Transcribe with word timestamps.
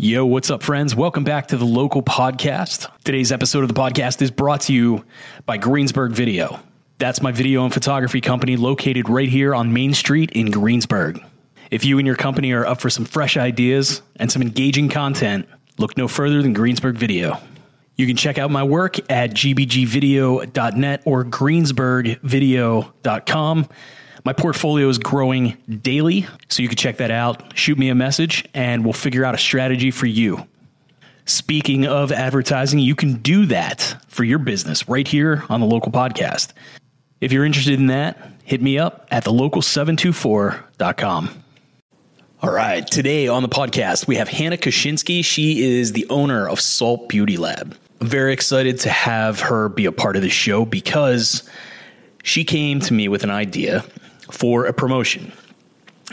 Yo, 0.00 0.24
what's 0.24 0.48
up, 0.48 0.62
friends? 0.62 0.94
Welcome 0.94 1.24
back 1.24 1.48
to 1.48 1.56
the 1.56 1.64
local 1.64 2.04
podcast. 2.04 2.88
Today's 3.02 3.32
episode 3.32 3.64
of 3.64 3.68
the 3.68 3.74
podcast 3.74 4.22
is 4.22 4.30
brought 4.30 4.60
to 4.60 4.72
you 4.72 5.04
by 5.44 5.58
Greensburg 5.58 6.12
Video. 6.12 6.60
That's 6.98 7.20
my 7.20 7.32
video 7.32 7.64
and 7.64 7.74
photography 7.74 8.20
company 8.20 8.56
located 8.56 9.08
right 9.08 9.28
here 9.28 9.56
on 9.56 9.72
Main 9.72 9.94
Street 9.94 10.30
in 10.30 10.52
Greensburg. 10.52 11.20
If 11.72 11.84
you 11.84 11.98
and 11.98 12.06
your 12.06 12.14
company 12.14 12.52
are 12.52 12.64
up 12.64 12.80
for 12.80 12.90
some 12.90 13.06
fresh 13.06 13.36
ideas 13.36 14.00
and 14.14 14.30
some 14.30 14.40
engaging 14.40 14.88
content, 14.88 15.48
look 15.78 15.96
no 15.96 16.06
further 16.06 16.42
than 16.42 16.52
Greensburg 16.52 16.94
Video. 16.94 17.36
You 17.96 18.06
can 18.06 18.14
check 18.14 18.38
out 18.38 18.52
my 18.52 18.62
work 18.62 19.00
at 19.10 19.30
gbgvideo.net 19.30 21.02
or 21.06 21.24
greensburgvideo.com. 21.24 23.68
My 24.24 24.32
portfolio 24.32 24.88
is 24.88 24.98
growing 24.98 25.56
daily, 25.68 26.26
so 26.48 26.62
you 26.62 26.68
can 26.68 26.76
check 26.76 26.98
that 26.98 27.10
out. 27.10 27.56
Shoot 27.56 27.78
me 27.78 27.88
a 27.88 27.94
message, 27.94 28.44
and 28.54 28.84
we'll 28.84 28.92
figure 28.92 29.24
out 29.24 29.34
a 29.34 29.38
strategy 29.38 29.90
for 29.90 30.06
you. 30.06 30.46
Speaking 31.24 31.86
of 31.86 32.10
advertising, 32.10 32.78
you 32.78 32.94
can 32.94 33.14
do 33.14 33.46
that 33.46 33.96
for 34.08 34.24
your 34.24 34.38
business 34.38 34.88
right 34.88 35.06
here 35.06 35.44
on 35.48 35.60
the 35.60 35.66
local 35.66 35.92
podcast. 35.92 36.52
If 37.20 37.32
you're 37.32 37.44
interested 37.44 37.78
in 37.78 37.88
that, 37.88 38.32
hit 38.44 38.62
me 38.62 38.78
up 38.78 39.06
at 39.10 39.24
thelocal724.com. 39.24 41.44
All 42.40 42.52
right, 42.52 42.86
today 42.86 43.26
on 43.26 43.42
the 43.42 43.48
podcast, 43.48 44.06
we 44.06 44.16
have 44.16 44.28
Hannah 44.28 44.56
Koshinsky. 44.56 45.24
She 45.24 45.78
is 45.78 45.92
the 45.92 46.06
owner 46.08 46.48
of 46.48 46.60
Salt 46.60 47.08
Beauty 47.08 47.36
Lab. 47.36 47.76
I'm 48.00 48.06
very 48.06 48.32
excited 48.32 48.78
to 48.80 48.90
have 48.90 49.40
her 49.40 49.68
be 49.68 49.86
a 49.86 49.92
part 49.92 50.14
of 50.14 50.22
the 50.22 50.30
show 50.30 50.64
because 50.64 51.42
she 52.22 52.44
came 52.44 52.78
to 52.80 52.94
me 52.94 53.08
with 53.08 53.24
an 53.24 53.30
idea 53.30 53.84
for 54.30 54.66
a 54.66 54.72
promotion. 54.72 55.32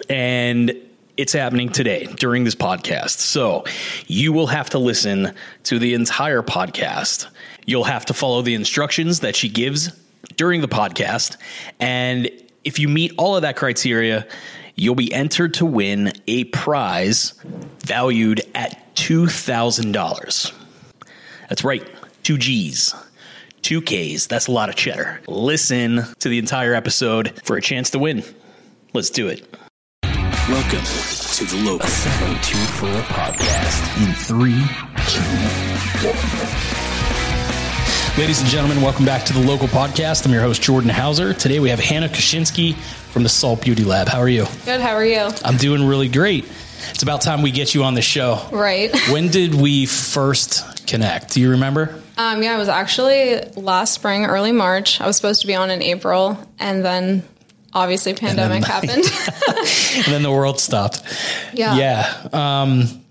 And 0.09 0.75
it's 1.17 1.33
happening 1.33 1.69
today 1.69 2.05
during 2.05 2.43
this 2.43 2.55
podcast. 2.55 3.19
So 3.19 3.63
you 4.07 4.33
will 4.33 4.47
have 4.47 4.69
to 4.71 4.79
listen 4.79 5.33
to 5.63 5.79
the 5.79 5.93
entire 5.93 6.41
podcast. 6.41 7.27
You'll 7.65 7.85
have 7.85 8.05
to 8.07 8.13
follow 8.13 8.41
the 8.41 8.53
instructions 8.53 9.21
that 9.21 9.35
she 9.35 9.49
gives 9.49 9.91
during 10.35 10.61
the 10.61 10.67
podcast. 10.67 11.37
And 11.79 12.29
if 12.63 12.79
you 12.79 12.89
meet 12.89 13.13
all 13.17 13.35
of 13.35 13.43
that 13.43 13.55
criteria, 13.55 14.27
you'll 14.75 14.95
be 14.95 15.13
entered 15.13 15.53
to 15.55 15.65
win 15.65 16.11
a 16.27 16.43
prize 16.45 17.33
valued 17.79 18.41
at 18.53 18.95
$2,000. 18.95 20.53
That's 21.47 21.63
right, 21.63 21.87
two 22.23 22.37
G's. 22.37 22.93
Two 23.65 23.81
Ks, 23.81 24.27
that's 24.27 24.45
a 24.45 24.51
lot 24.51 24.69
of 24.69 24.75
cheddar. 24.75 25.21
Listen 25.27 26.03
to 26.19 26.29
the 26.29 26.37
entire 26.37 26.75
episode 26.75 27.33
for 27.43 27.57
a 27.57 27.61
chance 27.63 27.89
to 27.89 27.97
win. 27.97 28.23
Let's 28.93 29.09
do 29.09 29.27
it. 29.27 29.41
Welcome 30.03 30.85
to 30.85 31.45
the 31.45 31.63
Local 31.65 31.87
724 31.87 32.89
podcast 33.07 34.05
in 34.05 34.13
three, 34.13 34.61
two, 35.09 35.23
Ladies 38.21 38.39
and 38.39 38.49
gentlemen, 38.51 38.83
welcome 38.83 39.03
back 39.03 39.23
to 39.25 39.33
the 39.33 39.39
Local 39.39 39.67
Podcast. 39.67 40.27
I'm 40.27 40.31
your 40.31 40.43
host, 40.43 40.61
Jordan 40.61 40.91
Hauser. 40.91 41.33
Today 41.33 41.59
we 41.59 41.69
have 41.69 41.79
Hannah 41.79 42.07
Koshinsky 42.09 42.75
from 42.75 43.23
the 43.23 43.29
Salt 43.29 43.63
Beauty 43.63 43.83
Lab. 43.83 44.07
How 44.07 44.19
are 44.19 44.29
you? 44.29 44.45
Good, 44.65 44.79
how 44.79 44.93
are 44.93 45.03
you? 45.03 45.27
I'm 45.43 45.57
doing 45.57 45.87
really 45.87 46.07
great. 46.07 46.45
It's 46.91 47.01
about 47.01 47.21
time 47.21 47.41
we 47.41 47.49
get 47.49 47.73
you 47.73 47.83
on 47.83 47.95
the 47.95 48.03
show. 48.03 48.47
Right. 48.51 48.95
when 49.09 49.29
did 49.29 49.55
we 49.55 49.87
first 49.87 50.85
connect? 50.85 51.33
Do 51.33 51.41
you 51.41 51.49
remember? 51.49 51.99
Um, 52.17 52.41
yeah, 52.41 52.55
it 52.55 52.59
was 52.59 52.69
actually 52.69 53.41
last 53.55 53.93
spring, 53.93 54.25
early 54.25 54.51
March. 54.51 55.01
I 55.01 55.07
was 55.07 55.15
supposed 55.15 55.41
to 55.41 55.47
be 55.47 55.55
on 55.55 55.69
in 55.69 55.81
April, 55.81 56.37
and 56.59 56.83
then 56.83 57.23
obviously 57.73 58.13
pandemic 58.13 58.63
then, 58.63 58.71
happened. 58.71 59.03
and 59.97 60.05
then 60.05 60.23
the 60.23 60.31
world 60.31 60.59
stopped. 60.59 61.01
Yeah. 61.53 61.75
Yeah. 61.75 62.29
Um, 62.31 63.05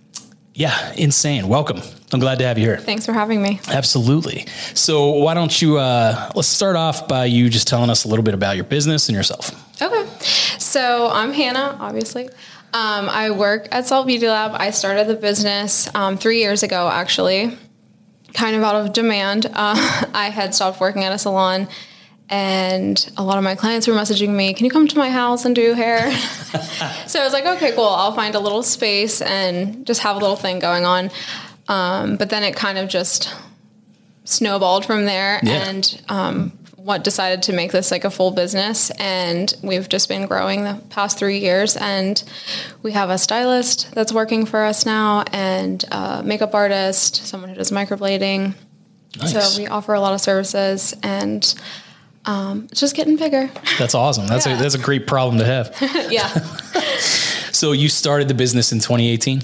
yeah, 0.54 0.92
insane. 0.96 1.48
Welcome. 1.48 1.80
I'm 2.12 2.20
glad 2.20 2.38
to 2.38 2.46
have 2.46 2.58
you 2.58 2.64
here. 2.64 2.78
Thanks 2.78 3.04
for 3.04 3.12
having 3.12 3.42
me. 3.42 3.60
Absolutely. 3.68 4.46
So, 4.74 5.10
why 5.10 5.34
don't 5.34 5.60
you 5.60 5.78
uh, 5.78 6.30
let's 6.36 6.46
start 6.46 6.76
off 6.76 7.08
by 7.08 7.24
you 7.24 7.50
just 7.50 7.66
telling 7.66 7.90
us 7.90 8.04
a 8.04 8.08
little 8.08 8.22
bit 8.22 8.34
about 8.34 8.54
your 8.54 8.64
business 8.64 9.08
and 9.08 9.16
yourself. 9.16 9.50
Okay. 9.82 10.08
So, 10.58 11.08
I'm 11.10 11.32
Hannah, 11.32 11.76
obviously. 11.80 12.28
Um, 12.72 13.08
I 13.08 13.30
work 13.30 13.68
at 13.72 13.86
Salt 13.86 14.06
Beauty 14.06 14.28
Lab. 14.28 14.52
I 14.54 14.70
started 14.70 15.08
the 15.08 15.14
business 15.14 15.92
um, 15.94 16.16
three 16.16 16.38
years 16.38 16.62
ago, 16.62 16.88
actually, 16.88 17.56
kind 18.34 18.54
of 18.54 18.62
out 18.62 18.76
of 18.76 18.92
demand. 18.92 19.46
Uh, 19.54 20.04
I 20.12 20.30
had 20.30 20.54
stopped 20.54 20.80
working 20.80 21.04
at 21.04 21.12
a 21.12 21.18
salon 21.18 21.68
and 22.30 23.12
a 23.16 23.22
lot 23.22 23.38
of 23.38 23.44
my 23.44 23.54
clients 23.54 23.86
were 23.86 23.94
messaging 23.94 24.30
me, 24.30 24.54
"Can 24.54 24.64
you 24.64 24.70
come 24.70 24.88
to 24.88 24.98
my 24.98 25.10
house 25.10 25.44
and 25.44 25.54
do 25.54 25.74
hair?" 25.74 26.10
so 27.06 27.20
I 27.20 27.24
was 27.24 27.32
like, 27.32 27.44
"Okay, 27.44 27.72
cool. 27.72 27.84
I'll 27.84 28.14
find 28.14 28.34
a 28.34 28.40
little 28.40 28.62
space 28.62 29.20
and 29.20 29.86
just 29.86 30.00
have 30.02 30.16
a 30.16 30.18
little 30.18 30.36
thing 30.36 30.58
going 30.58 30.84
on." 30.84 31.10
Um, 31.68 32.16
but 32.16 32.30
then 32.30 32.42
it 32.42 32.56
kind 32.56 32.78
of 32.78 32.88
just 32.88 33.34
snowballed 34.24 34.86
from 34.86 35.04
there, 35.04 35.40
yeah. 35.42 35.68
and 35.68 36.02
um, 36.08 36.58
what 36.84 37.02
decided 37.02 37.42
to 37.42 37.52
make 37.54 37.72
this 37.72 37.90
like 37.90 38.04
a 38.04 38.10
full 38.10 38.30
business. 38.30 38.90
And 38.98 39.52
we've 39.62 39.88
just 39.88 40.06
been 40.06 40.26
growing 40.26 40.64
the 40.64 40.78
past 40.90 41.18
three 41.18 41.38
years, 41.38 41.76
and 41.76 42.22
we 42.82 42.92
have 42.92 43.08
a 43.08 43.16
stylist 43.16 43.94
that's 43.94 44.12
working 44.12 44.44
for 44.44 44.62
us 44.62 44.84
now, 44.84 45.24
and 45.32 45.82
a 45.90 46.22
makeup 46.22 46.54
artist, 46.54 47.26
someone 47.26 47.48
who 47.48 47.56
does 47.56 47.70
microblading. 47.70 48.54
Nice. 49.18 49.54
So 49.54 49.62
we 49.62 49.66
offer 49.66 49.94
a 49.94 50.00
lot 50.00 50.12
of 50.12 50.20
services 50.20 50.94
and 51.02 51.54
um, 52.26 52.68
it's 52.70 52.80
just 52.80 52.96
getting 52.96 53.16
bigger. 53.16 53.50
That's 53.78 53.94
awesome. 53.94 54.26
That's 54.26 54.46
yeah. 54.46 54.58
a 54.58 54.62
that's 54.62 54.74
a 54.74 54.78
great 54.78 55.06
problem 55.06 55.38
to 55.38 55.44
have. 55.44 55.76
yeah. 56.10 56.28
so 57.64 57.72
you 57.72 57.88
started 57.88 58.28
the 58.28 58.34
business 58.34 58.72
in 58.72 58.78
2018. 58.78 59.40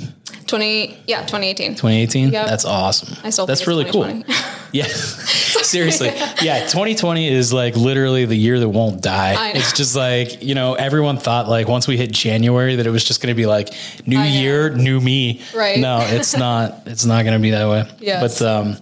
20 0.46 0.98
yeah 1.06 1.20
2018 1.20 1.70
2018 1.70 2.32
yep. 2.32 2.46
that's 2.46 2.66
awesome. 2.66 3.16
I 3.24 3.30
still 3.30 3.46
that's 3.46 3.66
really 3.66 3.86
cool. 3.90 4.04
yeah. 4.72 4.84
Seriously. 4.84 6.08
Yeah 6.42 6.66
2020 6.66 7.28
is 7.28 7.50
like 7.50 7.76
literally 7.76 8.26
the 8.26 8.34
year 8.34 8.60
that 8.60 8.68
won't 8.68 9.00
die. 9.00 9.52
It's 9.54 9.72
just 9.72 9.96
like 9.96 10.42
you 10.42 10.54
know 10.54 10.74
everyone 10.74 11.16
thought 11.16 11.48
like 11.48 11.66
once 11.66 11.88
we 11.88 11.96
hit 11.96 12.12
january 12.12 12.76
that 12.76 12.86
it 12.86 12.90
was 12.90 13.04
just 13.04 13.22
going 13.22 13.34
to 13.34 13.36
be 13.36 13.46
like 13.46 13.72
new 14.06 14.20
year 14.20 14.68
new 14.68 15.00
me. 15.00 15.40
Right. 15.54 15.78
No 15.78 16.00
it's 16.02 16.36
not 16.46 16.82
it's 16.84 17.06
not 17.06 17.22
going 17.24 17.38
to 17.38 17.42
be 17.42 17.52
that 17.52 17.68
way. 17.70 17.90
Yeah 18.00 18.20
but 18.20 18.42
um 18.42 18.76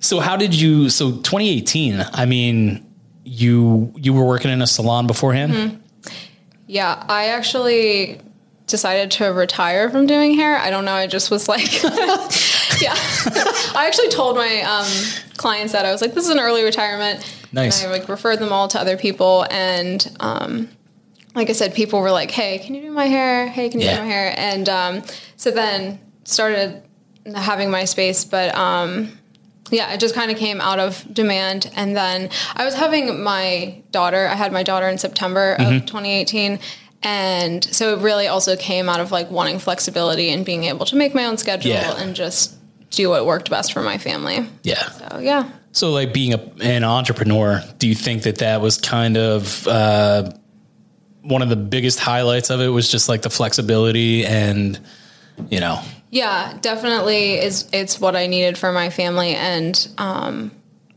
so 0.00 0.18
how 0.18 0.38
did 0.38 0.54
you 0.54 0.88
so 0.88 1.10
2018 1.10 2.00
i 2.14 2.24
mean 2.24 2.86
you 3.24 3.92
you 3.96 4.14
were 4.14 4.24
working 4.24 4.50
in 4.50 4.62
a 4.62 4.66
salon 4.66 5.06
beforehand. 5.06 5.52
Mm-hmm. 5.52 5.76
Yeah, 6.66 7.04
I 7.06 7.26
actually 7.26 8.18
decided 8.72 9.12
to 9.12 9.26
retire 9.26 9.88
from 9.90 10.06
doing 10.06 10.34
hair. 10.34 10.56
I 10.56 10.70
don't 10.70 10.84
know. 10.84 10.94
I 10.94 11.06
just 11.06 11.30
was 11.30 11.48
like, 11.48 11.82
yeah. 11.82 12.94
I 13.76 13.84
actually 13.86 14.08
told 14.08 14.36
my 14.36 14.62
um, 14.62 14.86
clients 15.36 15.72
that 15.74 15.84
I 15.84 15.92
was 15.92 16.00
like, 16.00 16.14
this 16.14 16.24
is 16.24 16.30
an 16.30 16.40
early 16.40 16.64
retirement. 16.64 17.24
Nice. 17.52 17.84
And 17.84 17.92
I 17.92 17.98
like 17.98 18.08
referred 18.08 18.38
them 18.38 18.50
all 18.50 18.66
to 18.68 18.80
other 18.80 18.96
people, 18.96 19.46
and 19.50 20.16
um, 20.20 20.70
like 21.34 21.50
I 21.50 21.52
said, 21.52 21.74
people 21.74 22.00
were 22.00 22.10
like, 22.10 22.30
hey, 22.30 22.58
can 22.58 22.74
you 22.74 22.80
do 22.80 22.90
my 22.90 23.06
hair? 23.06 23.46
Hey, 23.46 23.68
can 23.68 23.78
you 23.80 23.86
yeah. 23.86 23.96
do 23.96 24.02
my 24.02 24.08
hair? 24.08 24.34
And 24.36 24.68
um, 24.68 25.02
so 25.36 25.50
then 25.50 26.00
started 26.24 26.82
having 27.34 27.70
my 27.70 27.84
space, 27.84 28.24
but 28.24 28.54
um, 28.56 29.12
yeah, 29.70 29.92
it 29.92 30.00
just 30.00 30.14
kind 30.14 30.30
of 30.30 30.38
came 30.38 30.60
out 30.62 30.78
of 30.78 31.04
demand. 31.12 31.70
And 31.76 31.94
then 31.94 32.30
I 32.56 32.64
was 32.64 32.74
having 32.74 33.22
my 33.22 33.82
daughter, 33.90 34.26
I 34.26 34.34
had 34.34 34.50
my 34.50 34.62
daughter 34.62 34.88
in 34.88 34.98
September 34.98 35.56
mm-hmm. 35.58 35.76
of 35.76 35.86
2018. 35.86 36.58
And 37.02 37.64
so 37.64 37.94
it 37.96 38.02
really 38.02 38.28
also 38.28 38.56
came 38.56 38.88
out 38.88 39.00
of 39.00 39.10
like 39.10 39.30
wanting 39.30 39.58
flexibility 39.58 40.30
and 40.30 40.44
being 40.44 40.64
able 40.64 40.86
to 40.86 40.96
make 40.96 41.14
my 41.14 41.24
own 41.24 41.36
schedule 41.36 41.72
yeah. 41.72 42.00
and 42.00 42.14
just 42.14 42.56
do 42.90 43.08
what 43.08 43.26
worked 43.26 43.50
best 43.50 43.72
for 43.72 43.82
my 43.82 43.98
family. 43.98 44.48
Yeah. 44.62 44.88
So, 44.90 45.18
yeah. 45.18 45.50
So, 45.72 45.90
like 45.90 46.12
being 46.12 46.34
a, 46.34 46.52
an 46.60 46.84
entrepreneur, 46.84 47.62
do 47.78 47.88
you 47.88 47.94
think 47.94 48.24
that 48.24 48.38
that 48.38 48.60
was 48.60 48.78
kind 48.78 49.16
of 49.16 49.66
uh, 49.66 50.30
one 51.22 51.42
of 51.42 51.48
the 51.48 51.56
biggest 51.56 51.98
highlights 51.98 52.50
of 52.50 52.60
it 52.60 52.68
was 52.68 52.90
just 52.90 53.08
like 53.08 53.22
the 53.22 53.30
flexibility 53.30 54.26
and, 54.26 54.78
you 55.48 55.60
know, 55.60 55.80
yeah, 56.10 56.58
definitely 56.60 57.40
is 57.40 57.68
it's 57.72 57.98
what 57.98 58.16
I 58.16 58.26
needed 58.26 58.58
for 58.58 58.70
my 58.70 58.90
family 58.90 59.34
and 59.34 59.88
um, 59.96 60.50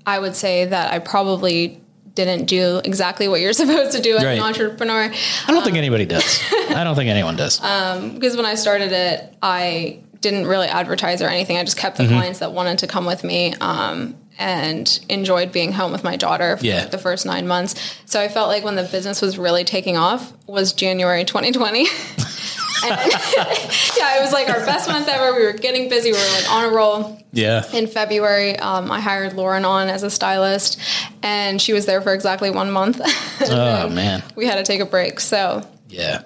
I 0.05 0.19
would 0.19 0.35
say 0.35 0.65
that 0.65 0.91
I 0.91 0.99
probably 0.99 1.81
didn't 2.15 2.45
do 2.45 2.81
exactly 2.83 3.27
what 3.27 3.41
you're 3.41 3.53
supposed 3.63 3.95
to 3.95 4.01
do 4.01 4.17
as 4.17 4.23
right. 4.23 4.37
an 4.37 4.43
entrepreneur. 4.43 5.03
I 5.03 5.47
don't 5.47 5.57
um, 5.57 5.63
think 5.63 5.77
anybody 5.77 6.05
does. 6.05 6.41
I 6.51 6.83
don't 6.83 6.95
think 6.95 7.09
anyone 7.09 7.35
does. 7.35 7.61
Um, 7.61 8.15
because 8.15 8.35
when 8.35 8.45
I 8.45 8.55
started 8.55 8.91
it, 8.91 9.35
I 9.41 9.99
didn't 10.21 10.47
really 10.47 10.67
advertise 10.67 11.21
or 11.21 11.27
anything. 11.27 11.57
I 11.57 11.63
just 11.63 11.77
kept 11.77 11.97
the 11.97 12.03
mm-hmm. 12.03 12.13
clients 12.13 12.39
that 12.39 12.51
wanted 12.51 12.79
to 12.79 12.87
come 12.87 13.05
with 13.05 13.23
me. 13.23 13.53
Um, 13.55 14.17
and 14.37 14.99
enjoyed 15.07 15.51
being 15.51 15.71
home 15.71 15.93
with 15.93 16.03
my 16.03 16.17
daughter 16.17 16.57
for 16.57 16.65
yeah. 16.65 16.85
the 16.87 16.97
first 16.97 17.25
nine 17.25 17.47
months. 17.47 17.75
So 18.05 18.19
I 18.19 18.27
felt 18.27 18.49
like 18.49 18.65
when 18.65 18.75
the 18.75 18.83
business 18.83 19.21
was 19.21 19.37
really 19.37 19.63
taking 19.63 19.95
off 19.95 20.33
was 20.45 20.73
January 20.73 21.23
2020. 21.23 21.85
yeah, 22.83 24.17
it 24.17 24.21
was 24.21 24.33
like 24.33 24.49
our 24.49 24.65
best 24.65 24.89
month 24.89 25.07
ever. 25.07 25.37
We 25.37 25.45
were 25.45 25.53
getting 25.53 25.89
busy. 25.89 26.11
We 26.11 26.17
were 26.17 26.31
like 26.33 26.51
on 26.51 26.65
a 26.65 26.69
roll. 26.69 27.21
Yeah. 27.31 27.63
In 27.73 27.87
February, 27.87 28.57
um, 28.57 28.91
I 28.91 28.99
hired 28.99 29.33
Lauren 29.33 29.65
on 29.65 29.87
as 29.87 30.03
a 30.03 30.09
stylist, 30.09 30.79
and 31.23 31.61
she 31.61 31.73
was 31.73 31.85
there 31.85 32.01
for 32.01 32.13
exactly 32.13 32.49
one 32.49 32.71
month. 32.71 33.01
oh 33.49 33.89
man. 33.89 34.23
We 34.35 34.45
had 34.45 34.55
to 34.55 34.63
take 34.63 34.81
a 34.81 34.85
break. 34.85 35.19
So. 35.19 35.67
Yeah. 35.89 36.23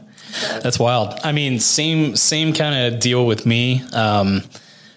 That's 0.62 0.80
wild. 0.80 1.20
I 1.24 1.32
mean, 1.32 1.60
same 1.60 2.16
same 2.16 2.54
kind 2.54 2.94
of 2.94 3.00
deal 3.00 3.26
with 3.26 3.46
me. 3.46 3.82
Um, 3.94 4.44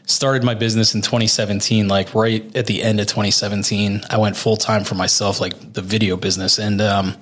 started 0.07 0.45
my 0.45 0.55
business 0.55 0.95
in 0.95 1.03
2017, 1.03 1.89
like 1.89 2.15
right 2.15 2.55
at 2.57 2.67
the 2.67 2.83
end 2.83 3.01
of 3.01 3.07
2017. 3.07 4.03
I 4.11 4.19
went 4.19 4.37
full 4.37 4.57
time 4.57 4.85
for 4.85 4.95
myself, 4.95 5.41
like 5.41 5.73
the 5.73 5.83
video 5.83 6.17
business, 6.17 6.59
and 6.59 6.81
um, 6.81 7.17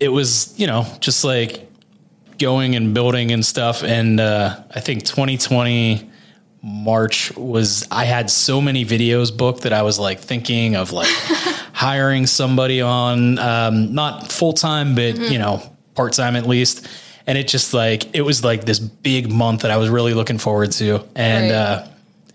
it 0.00 0.08
was 0.08 0.54
you 0.58 0.66
know 0.66 0.86
just 1.00 1.24
like 1.24 1.67
going 2.38 2.76
and 2.76 2.94
building 2.94 3.32
and 3.32 3.44
stuff. 3.44 3.82
And 3.82 4.20
uh, 4.20 4.62
I 4.74 4.80
think 4.80 5.04
2020 5.04 6.10
March 6.62 7.34
was 7.36 7.86
I 7.90 8.04
had 8.04 8.30
so 8.30 8.60
many 8.60 8.84
videos 8.84 9.36
booked 9.36 9.62
that 9.62 9.72
I 9.72 9.82
was 9.82 9.98
like 9.98 10.20
thinking 10.20 10.76
of 10.76 10.92
like 10.92 11.08
hiring 11.72 12.26
somebody 12.26 12.80
on, 12.80 13.38
um, 13.38 13.94
not 13.94 14.30
full 14.30 14.52
time, 14.52 14.94
but 14.94 15.14
mm-hmm. 15.14 15.32
you 15.32 15.38
know 15.38 15.62
part 15.94 16.12
time 16.14 16.36
at 16.36 16.46
least. 16.46 16.86
And 17.26 17.36
it 17.36 17.46
just 17.46 17.74
like 17.74 18.14
it 18.14 18.22
was 18.22 18.42
like 18.42 18.64
this 18.64 18.78
big 18.78 19.30
month 19.30 19.62
that 19.62 19.70
I 19.70 19.76
was 19.76 19.88
really 19.88 20.14
looking 20.14 20.38
forward 20.38 20.72
to, 20.72 21.06
and 21.14 21.50
right. 21.50 21.56
uh, 21.56 21.88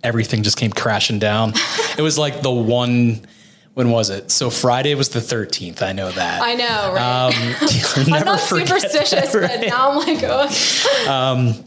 everything 0.04 0.44
just 0.44 0.58
came 0.58 0.72
crashing 0.72 1.20
down. 1.20 1.54
it 1.98 2.02
was 2.02 2.18
like 2.18 2.42
the 2.42 2.52
one 2.52 3.26
when 3.74 3.90
was 3.90 4.10
it? 4.10 4.31
So 4.31 4.50
Friday 4.50 4.94
was 4.96 5.10
the 5.10 5.20
13th. 5.20 5.81
I 5.81 5.94
know 5.94 6.12
that. 6.12 6.42
I 6.42 6.54
know, 6.54 6.94
right? 6.94 8.06
Um, 8.08 8.14
I'm 8.14 8.25
not 8.25 8.40
superstitious, 8.40 9.34
right? 9.34 9.60
but 9.60 9.68
now 9.68 9.92
I'm 9.92 9.98
like, 9.98 10.24
oh. 10.24 11.08
Um, 11.10 11.66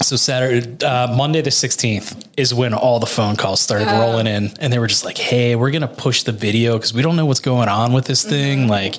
so 0.00 0.14
Saturday, 0.14 0.84
uh, 0.84 1.14
Monday 1.14 1.40
the 1.40 1.50
16th 1.50 2.26
is 2.36 2.54
when 2.54 2.72
all 2.72 3.00
the 3.00 3.06
phone 3.06 3.34
calls 3.34 3.60
started 3.60 3.86
rolling 3.86 4.28
in 4.28 4.52
and 4.60 4.72
they 4.72 4.78
were 4.78 4.86
just 4.86 5.04
like, 5.04 5.18
Hey, 5.18 5.56
we're 5.56 5.72
going 5.72 5.82
to 5.82 5.88
push 5.88 6.22
the 6.22 6.32
video 6.32 6.78
cause 6.78 6.94
we 6.94 7.02
don't 7.02 7.16
know 7.16 7.26
what's 7.26 7.40
going 7.40 7.68
on 7.68 7.92
with 7.92 8.04
this 8.04 8.24
thing. 8.24 8.60
Mm-hmm. 8.60 8.70
Like, 8.70 8.94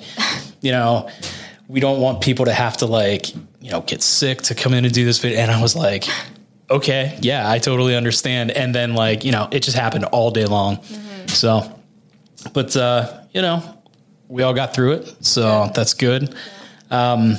you 0.62 0.72
know, 0.72 1.10
we 1.70 1.80
don't 1.80 2.02
want 2.02 2.22
people 2.22 2.46
to 2.46 2.54
have 2.54 2.78
to 2.78 2.86
like, 2.86 3.34
you 3.62 3.72
know, 3.72 3.82
get 3.82 4.02
sick 4.02 4.42
to 4.44 4.56
come 4.56 4.74
in 4.74 4.84
and 4.84 4.94
do 4.94 5.06
this 5.06 5.20
video. 5.20 5.40
And 5.40 5.52
I 5.52 5.62
was 5.62 5.76
like, 5.76 6.04
okay, 6.70 7.18
yeah, 7.22 7.50
I 7.50 7.60
totally 7.60 7.96
understand. 7.96 8.52
And 8.52 8.76
then 8.76 8.94
like, 8.94 9.24
you 9.24 9.32
know, 9.32 9.48
it 9.52 9.62
just 9.62 9.78
happened 9.78 10.06
all 10.06 10.32
day 10.32 10.46
long. 10.46 10.78
Mm-hmm. 10.78 11.28
So 11.28 11.79
but 12.54 12.76
uh, 12.76 13.22
you 13.32 13.42
know, 13.42 13.62
we 14.28 14.44
all 14.44 14.54
got 14.54 14.74
through 14.74 14.94
it, 14.94 15.26
so 15.26 15.42
yeah. 15.42 15.72
that's 15.74 15.94
good. 15.94 16.36
Um, 16.92 17.38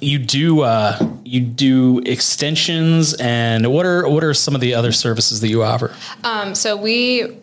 you 0.00 0.18
do 0.18 0.62
uh, 0.62 0.98
you 1.24 1.40
do 1.40 2.00
extensions, 2.00 3.14
and 3.14 3.72
what 3.72 3.86
are 3.86 4.08
what 4.08 4.24
are 4.24 4.34
some 4.34 4.54
of 4.54 4.60
the 4.60 4.74
other 4.74 4.92
services 4.92 5.40
that 5.40 5.48
you 5.48 5.62
offer? 5.62 5.94
Um, 6.24 6.54
so 6.54 6.76
we 6.76 7.38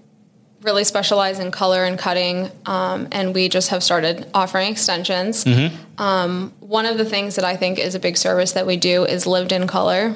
really 0.62 0.84
specialize 0.84 1.40
in 1.40 1.51
color 1.51 1.86
and 1.86 1.98
cutting, 1.98 2.51
um, 2.66 3.07
and 3.12 3.34
we 3.34 3.48
just 3.48 3.69
have 3.69 3.81
started 3.81 4.30
offering 4.34 4.72
extensions. 4.72 5.46
Mm-hmm. 5.46 6.01
Um, 6.01 6.54
one 6.60 6.86
of 6.86 6.98
the 6.98 7.06
things 7.06 7.36
that 7.36 7.46
I 7.46 7.56
think 7.56 7.80
is 7.80 7.96
a 7.96 8.00
big 8.00 8.18
service 8.18 8.51
that 8.54 8.68
we 8.68 8.78
do 8.78 9.06
is 9.06 9.25
lived 9.25 9.51
in 9.51 9.68
color. 9.68 10.16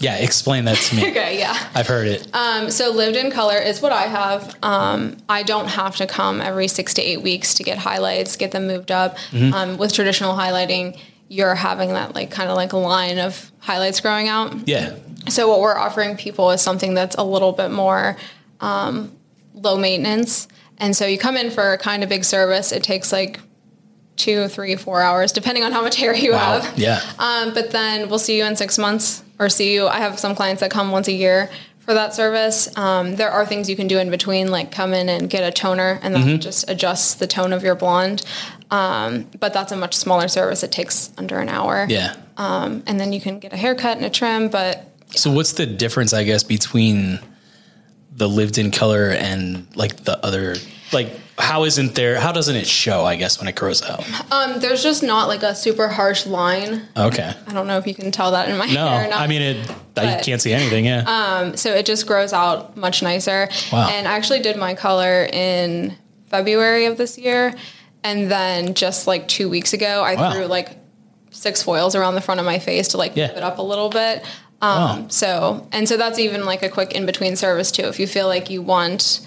Yeah, 0.00 0.16
explain 0.16 0.64
that 0.64 0.76
to 0.76 0.96
me. 0.96 1.02
okay, 1.10 1.38
yeah. 1.38 1.56
I've 1.74 1.86
heard 1.86 2.06
it. 2.06 2.34
Um, 2.34 2.70
so 2.70 2.90
lived 2.90 3.16
in 3.16 3.30
color 3.30 3.56
is 3.56 3.80
what 3.80 3.92
I 3.92 4.02
have. 4.02 4.56
Um, 4.62 5.16
I 5.28 5.42
don't 5.42 5.68
have 5.68 5.96
to 5.96 6.06
come 6.06 6.40
every 6.40 6.68
six 6.68 6.94
to 6.94 7.02
eight 7.02 7.22
weeks 7.22 7.54
to 7.54 7.62
get 7.62 7.78
highlights, 7.78 8.36
get 8.36 8.52
them 8.52 8.66
moved 8.66 8.90
up. 8.90 9.16
Mm-hmm. 9.30 9.54
Um, 9.54 9.78
with 9.78 9.92
traditional 9.92 10.34
highlighting, 10.34 10.98
you're 11.28 11.54
having 11.54 11.90
that 11.90 12.14
like 12.14 12.30
kind 12.30 12.50
of 12.50 12.56
like 12.56 12.72
a 12.72 12.78
line 12.78 13.18
of 13.18 13.52
highlights 13.60 14.00
growing 14.00 14.28
out. 14.28 14.66
Yeah. 14.66 14.96
So 15.28 15.48
what 15.48 15.60
we're 15.60 15.76
offering 15.76 16.16
people 16.16 16.50
is 16.50 16.60
something 16.60 16.94
that's 16.94 17.16
a 17.16 17.24
little 17.24 17.52
bit 17.52 17.70
more 17.70 18.16
um, 18.60 19.16
low 19.54 19.76
maintenance. 19.76 20.48
And 20.78 20.96
so 20.96 21.06
you 21.06 21.18
come 21.18 21.36
in 21.36 21.50
for 21.50 21.72
a 21.72 21.78
kind 21.78 22.02
of 22.02 22.08
big 22.08 22.24
service. 22.24 22.72
It 22.72 22.82
takes 22.82 23.12
like 23.12 23.40
two, 24.16 24.48
three, 24.48 24.76
four 24.76 25.02
hours, 25.02 25.32
depending 25.32 25.64
on 25.64 25.72
how 25.72 25.82
much 25.82 25.96
hair 26.00 26.14
you 26.14 26.32
wow. 26.32 26.60
have. 26.60 26.78
Yeah. 26.78 27.00
Um, 27.18 27.52
but 27.52 27.70
then 27.70 28.08
we'll 28.08 28.18
see 28.18 28.38
you 28.38 28.44
in 28.44 28.56
six 28.56 28.78
months 28.78 29.22
or 29.38 29.48
see 29.48 29.74
you. 29.74 29.86
I 29.86 29.98
have 29.98 30.18
some 30.18 30.34
clients 30.34 30.60
that 30.60 30.70
come 30.70 30.90
once 30.90 31.08
a 31.08 31.12
year 31.12 31.50
for 31.88 31.94
that 31.94 32.14
service. 32.14 32.76
Um, 32.76 33.16
there 33.16 33.30
are 33.30 33.46
things 33.46 33.70
you 33.70 33.76
can 33.76 33.88
do 33.88 33.98
in 33.98 34.10
between, 34.10 34.50
like 34.50 34.70
come 34.70 34.92
in 34.92 35.08
and 35.08 35.30
get 35.30 35.42
a 35.42 35.50
toner, 35.50 35.98
and 36.02 36.14
that 36.14 36.24
mm-hmm. 36.24 36.38
just 36.38 36.68
adjusts 36.68 37.14
the 37.14 37.26
tone 37.26 37.52
of 37.52 37.62
your 37.62 37.74
blonde. 37.74 38.22
Um, 38.70 39.26
but 39.40 39.54
that's 39.54 39.72
a 39.72 39.76
much 39.76 39.94
smaller 39.96 40.28
service. 40.28 40.62
It 40.62 40.70
takes 40.70 41.10
under 41.16 41.38
an 41.38 41.48
hour. 41.48 41.86
Yeah. 41.88 42.14
Um, 42.36 42.82
and 42.86 43.00
then 43.00 43.12
you 43.12 43.20
can 43.20 43.38
get 43.38 43.54
a 43.54 43.56
haircut 43.56 43.96
and 43.96 44.04
a 44.04 44.10
trim. 44.10 44.48
But 44.48 44.92
so, 45.12 45.32
what's 45.32 45.54
the 45.54 45.64
difference, 45.64 46.12
I 46.12 46.24
guess, 46.24 46.42
between 46.42 47.20
the 48.12 48.28
lived-in 48.28 48.70
color 48.70 49.10
and 49.10 49.66
like 49.76 50.04
the 50.04 50.22
other 50.24 50.56
like 50.92 51.10
how 51.38 51.64
isn't 51.64 51.94
there 51.94 52.18
how 52.18 52.32
doesn't 52.32 52.56
it 52.56 52.66
show 52.66 53.04
i 53.04 53.16
guess 53.16 53.38
when 53.38 53.48
it 53.48 53.54
grows 53.54 53.82
out 53.82 54.04
um 54.32 54.58
there's 54.60 54.82
just 54.82 55.02
not 55.02 55.28
like 55.28 55.42
a 55.42 55.54
super 55.54 55.88
harsh 55.88 56.26
line 56.26 56.82
okay 56.96 57.32
i 57.46 57.52
don't 57.52 57.66
know 57.66 57.78
if 57.78 57.86
you 57.86 57.94
can 57.94 58.10
tell 58.10 58.32
that 58.32 58.48
in 58.48 58.56
my 58.56 58.66
hair. 58.66 58.74
no, 58.74 58.88
hair 58.88 59.12
i 59.12 59.26
mean 59.26 59.42
it 59.42 59.72
but, 59.94 60.04
i 60.04 60.20
can't 60.20 60.42
see 60.42 60.52
anything 60.52 60.84
yeah 60.84 61.02
um 61.06 61.56
so 61.56 61.72
it 61.72 61.86
just 61.86 62.06
grows 62.06 62.32
out 62.32 62.76
much 62.76 63.02
nicer 63.02 63.48
wow. 63.72 63.88
and 63.90 64.08
i 64.08 64.16
actually 64.16 64.40
did 64.40 64.56
my 64.56 64.74
color 64.74 65.28
in 65.32 65.94
february 66.26 66.86
of 66.86 66.96
this 66.96 67.18
year 67.18 67.54
and 68.02 68.30
then 68.30 68.74
just 68.74 69.06
like 69.06 69.28
two 69.28 69.48
weeks 69.48 69.72
ago 69.72 70.02
i 70.02 70.14
wow. 70.14 70.32
threw 70.32 70.46
like 70.46 70.76
six 71.30 71.62
foils 71.62 71.94
around 71.94 72.14
the 72.14 72.20
front 72.20 72.40
of 72.40 72.46
my 72.46 72.58
face 72.58 72.88
to 72.88 72.96
like 72.96 73.14
yeah. 73.14 73.30
it 73.30 73.42
up 73.42 73.58
a 73.58 73.62
little 73.62 73.90
bit 73.90 74.24
um, 74.60 75.02
wow. 75.02 75.06
so 75.08 75.68
and 75.70 75.88
so 75.88 75.96
that's 75.96 76.18
even 76.18 76.44
like 76.44 76.64
a 76.64 76.68
quick 76.68 76.92
in 76.92 77.06
between 77.06 77.36
service 77.36 77.70
too 77.70 77.84
if 77.84 78.00
you 78.00 78.08
feel 78.08 78.26
like 78.26 78.50
you 78.50 78.60
want 78.60 79.20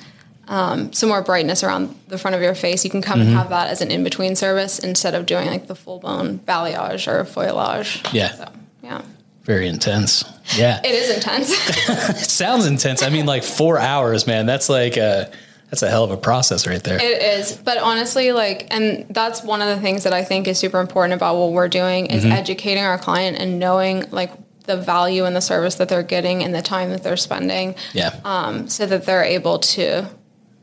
um, 0.52 0.92
some 0.92 1.08
more 1.08 1.22
brightness 1.22 1.64
around 1.64 1.98
the 2.10 2.18
front 2.18 2.36
of 2.36 2.42
your 2.42 2.54
face, 2.54 2.84
you 2.84 2.92
can 2.92 3.02
come 3.02 3.20
mm-hmm. 3.20 3.30
and 3.30 3.38
have 3.38 3.50
that 3.50 3.70
as 3.70 3.80
an 3.80 3.90
in 3.90 4.04
between 4.04 4.36
service 4.36 4.80
instead 4.80 5.16
of 5.16 5.26
doing 5.26 5.48
like 5.48 5.68
the 5.68 5.76
full 5.76 6.00
blown 6.00 6.40
balayage 6.40 7.08
or 7.08 7.24
foilayage. 7.24 8.06
Yeah. 8.14 8.34
So, 8.34 8.52
yeah. 8.84 9.02
Very 9.44 9.70
intense. 9.70 10.26
Yeah. 10.58 10.82
it 10.84 10.94
is 10.94 11.10
intense. 11.10 11.52
it 11.90 12.30
sounds 12.30 12.66
intense. 12.66 13.02
I 13.02 13.10
mean, 13.10 13.26
like 13.26 13.44
four 13.44 13.80
hours, 13.80 14.28
man. 14.28 14.46
That's 14.46 14.68
like 14.68 14.98
a 14.98 15.32
that's 15.70 15.84
a 15.84 15.90
hell 15.90 16.04
of 16.04 16.12
a 16.12 16.18
process 16.18 16.68
right 16.68 16.84
there. 16.84 17.02
It 17.02 17.22
is. 17.22 17.54
But 17.56 17.78
honestly, 17.78 18.34
like, 18.34 18.68
and 18.72 19.06
that's 19.10 19.42
one 19.42 19.62
of 19.62 19.70
the 19.74 19.82
things 19.82 20.04
that 20.04 20.12
I 20.12 20.26
think 20.26 20.50
is 20.50 20.60
super 20.60 20.82
important 20.82 21.14
about 21.14 21.38
what 21.38 21.54
we're 21.54 21.70
doing 21.70 22.08
is 22.08 22.24
mm-hmm. 22.26 22.34
educating 22.34 22.84
our 22.84 22.98
client 22.98 23.38
and 23.38 23.58
knowing 23.58 24.12
like 24.12 24.32
the 24.66 24.76
value 24.76 25.24
and 25.24 25.34
the 25.34 25.42
service 25.42 25.76
that 25.76 25.88
they're 25.88 26.04
getting 26.04 26.44
and 26.44 26.54
the 26.54 26.62
time 26.62 26.90
that 26.90 27.04
they're 27.04 27.16
spending. 27.16 27.76
Yeah. 27.94 28.20
Um, 28.26 28.68
so 28.68 28.86
that 28.86 29.06
they're 29.06 29.24
able 29.24 29.60
to 29.60 30.10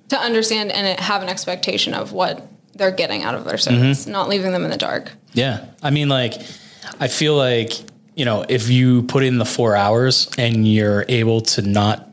to 0.08 0.18
understand 0.18 0.72
and 0.72 0.98
have 1.00 1.22
an 1.22 1.28
expectation 1.28 1.94
of 1.94 2.12
what 2.12 2.46
they're 2.74 2.90
getting 2.90 3.22
out 3.22 3.34
of 3.34 3.44
their 3.44 3.58
service, 3.58 4.02
mm-hmm. 4.02 4.12
not 4.12 4.28
leaving 4.28 4.52
them 4.52 4.64
in 4.64 4.70
the 4.70 4.76
dark. 4.76 5.10
Yeah. 5.32 5.66
I 5.82 5.90
mean, 5.90 6.08
like, 6.08 6.34
I 7.00 7.08
feel 7.08 7.36
like, 7.36 7.72
you 8.14 8.24
know, 8.24 8.44
if 8.48 8.70
you 8.70 9.02
put 9.02 9.24
in 9.24 9.38
the 9.38 9.44
four 9.44 9.76
hours 9.76 10.28
and 10.38 10.66
you're 10.66 11.04
able 11.08 11.40
to 11.42 11.62
not 11.62 12.08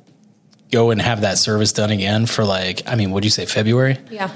go 0.71 0.91
and 0.91 1.01
have 1.01 1.21
that 1.21 1.37
service 1.37 1.71
done 1.71 1.91
again 1.91 2.25
for 2.25 2.43
like, 2.43 2.81
I 2.87 2.95
mean, 2.95 3.11
what'd 3.11 3.25
you 3.25 3.31
say, 3.31 3.45
February? 3.45 3.97
Yeah. 4.09 4.31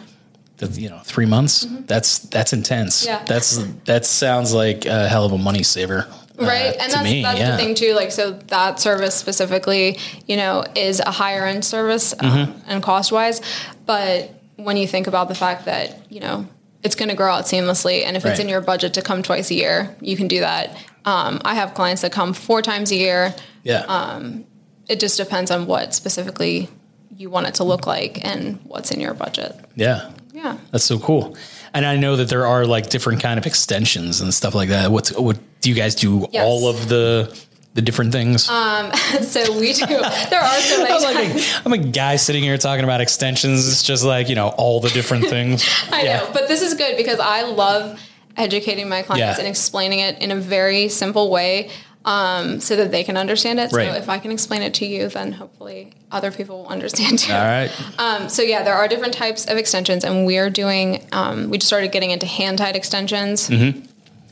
The, 0.57 0.67
you 0.67 0.89
know, 0.89 0.99
three 1.03 1.25
months. 1.25 1.65
Mm-hmm. 1.65 1.85
That's 1.85 2.19
that's 2.19 2.53
intense. 2.53 3.05
Yeah. 3.05 3.23
That's 3.25 3.57
that 3.85 4.05
sounds 4.05 4.53
like 4.53 4.85
a 4.85 5.07
hell 5.07 5.25
of 5.25 5.31
a 5.31 5.37
money 5.37 5.63
saver. 5.63 6.07
Uh, 6.39 6.45
right 6.45 6.75
uh, 6.75 6.83
and 6.83 6.91
that's, 6.91 7.03
me, 7.03 7.21
that's 7.21 7.39
yeah. 7.39 7.51
the 7.51 7.57
thing 7.57 7.75
too 7.75 7.93
like 7.93 8.11
so 8.11 8.31
that 8.31 8.79
service 8.79 9.15
specifically 9.15 9.97
you 10.27 10.37
know 10.37 10.63
is 10.75 10.99
a 10.99 11.11
higher 11.11 11.45
end 11.45 11.65
service 11.65 12.13
um, 12.19 12.19
mm-hmm. 12.19 12.59
and 12.67 12.83
cost 12.83 13.11
wise 13.11 13.41
but 13.85 14.33
when 14.55 14.77
you 14.77 14.87
think 14.87 15.07
about 15.07 15.27
the 15.27 15.35
fact 15.35 15.65
that 15.65 16.11
you 16.11 16.19
know 16.19 16.47
it's 16.81 16.95
going 16.95 17.09
to 17.09 17.15
grow 17.15 17.31
out 17.31 17.45
seamlessly 17.45 18.03
and 18.05 18.15
if 18.15 18.23
right. 18.23 18.31
it's 18.31 18.39
in 18.39 18.47
your 18.47 18.61
budget 18.61 18.93
to 18.93 19.01
come 19.01 19.21
twice 19.21 19.51
a 19.51 19.55
year 19.55 19.95
you 19.99 20.15
can 20.15 20.27
do 20.27 20.39
that 20.39 20.69
um, 21.05 21.41
i 21.43 21.55
have 21.55 21.73
clients 21.73 22.01
that 22.01 22.11
come 22.11 22.33
four 22.33 22.61
times 22.61 22.91
a 22.91 22.95
year 22.95 23.35
yeah 23.63 23.83
um, 23.87 24.45
it 24.87 24.99
just 24.99 25.17
depends 25.17 25.51
on 25.51 25.67
what 25.67 25.93
specifically 25.93 26.69
you 27.17 27.29
want 27.29 27.47
it 27.47 27.55
to 27.55 27.63
look 27.63 27.85
like 27.85 28.23
and 28.25 28.59
what's 28.63 28.91
in 28.91 29.01
your 29.01 29.13
budget 29.13 29.53
yeah 29.75 30.11
yeah 30.31 30.57
that's 30.71 30.85
so 30.85 30.97
cool 30.99 31.35
and 31.73 31.85
I 31.85 31.97
know 31.97 32.15
that 32.15 32.29
there 32.29 32.45
are 32.45 32.65
like 32.65 32.89
different 32.89 33.21
kind 33.21 33.37
of 33.37 33.45
extensions 33.45 34.21
and 34.21 34.33
stuff 34.33 34.55
like 34.55 34.69
that. 34.69 34.91
What's 34.91 35.15
what 35.17 35.37
do 35.61 35.69
you 35.69 35.75
guys 35.75 35.95
do? 35.95 36.27
Yes. 36.31 36.43
All 36.45 36.67
of 36.67 36.89
the 36.89 37.35
the 37.75 37.81
different 37.81 38.11
things. 38.11 38.49
Um, 38.49 38.91
so 39.21 39.57
we 39.59 39.73
do. 39.73 39.85
There 39.85 40.41
are 40.41 40.59
so 40.61 40.77
many. 40.83 40.93
I'm, 40.93 41.01
like 41.01 41.35
a, 41.35 41.61
I'm 41.65 41.73
a 41.73 41.77
guy 41.77 42.15
sitting 42.15 42.43
here 42.43 42.57
talking 42.57 42.83
about 42.83 43.01
extensions. 43.01 43.67
It's 43.67 43.83
just 43.83 44.03
like 44.03 44.29
you 44.29 44.35
know 44.35 44.49
all 44.49 44.79
the 44.79 44.89
different 44.89 45.25
things. 45.29 45.67
I 45.91 46.03
yeah. 46.03 46.17
know, 46.19 46.31
but 46.33 46.47
this 46.47 46.61
is 46.61 46.73
good 46.73 46.97
because 46.97 47.19
I 47.19 47.43
love 47.43 47.99
educating 48.37 48.87
my 48.87 49.01
clients 49.01 49.37
yeah. 49.37 49.39
and 49.39 49.47
explaining 49.47 49.99
it 49.99 50.21
in 50.21 50.31
a 50.31 50.35
very 50.35 50.87
simple 50.87 51.29
way 51.29 51.69
um, 52.05 52.59
so 52.59 52.75
that 52.75 52.91
they 52.91 53.03
can 53.03 53.17
understand 53.17 53.59
it. 53.59 53.71
Right. 53.71 53.89
So 53.89 53.97
if 53.97 54.09
I 54.09 54.19
can 54.19 54.31
explain 54.31 54.61
it 54.61 54.73
to 54.75 54.85
you, 54.85 55.09
then 55.09 55.31
hopefully 55.33 55.91
other 56.11 56.31
people 56.31 56.63
will 56.63 56.67
understand 56.67 57.19
too. 57.19 57.33
All 57.33 57.39
right. 57.39 57.71
Um, 57.99 58.29
so 58.29 58.41
yeah, 58.41 58.63
there 58.63 58.75
are 58.75 58.87
different 58.87 59.13
types 59.13 59.45
of 59.45 59.57
extensions, 59.57 60.03
and 60.03 60.25
we're 60.25 60.49
doing. 60.49 61.07
Um, 61.11 61.49
we 61.49 61.57
just 61.57 61.67
started 61.67 61.91
getting 61.91 62.11
into 62.11 62.25
hand 62.25 62.57
tied 62.57 62.75
extensions, 62.75 63.49
mm-hmm. 63.49 63.85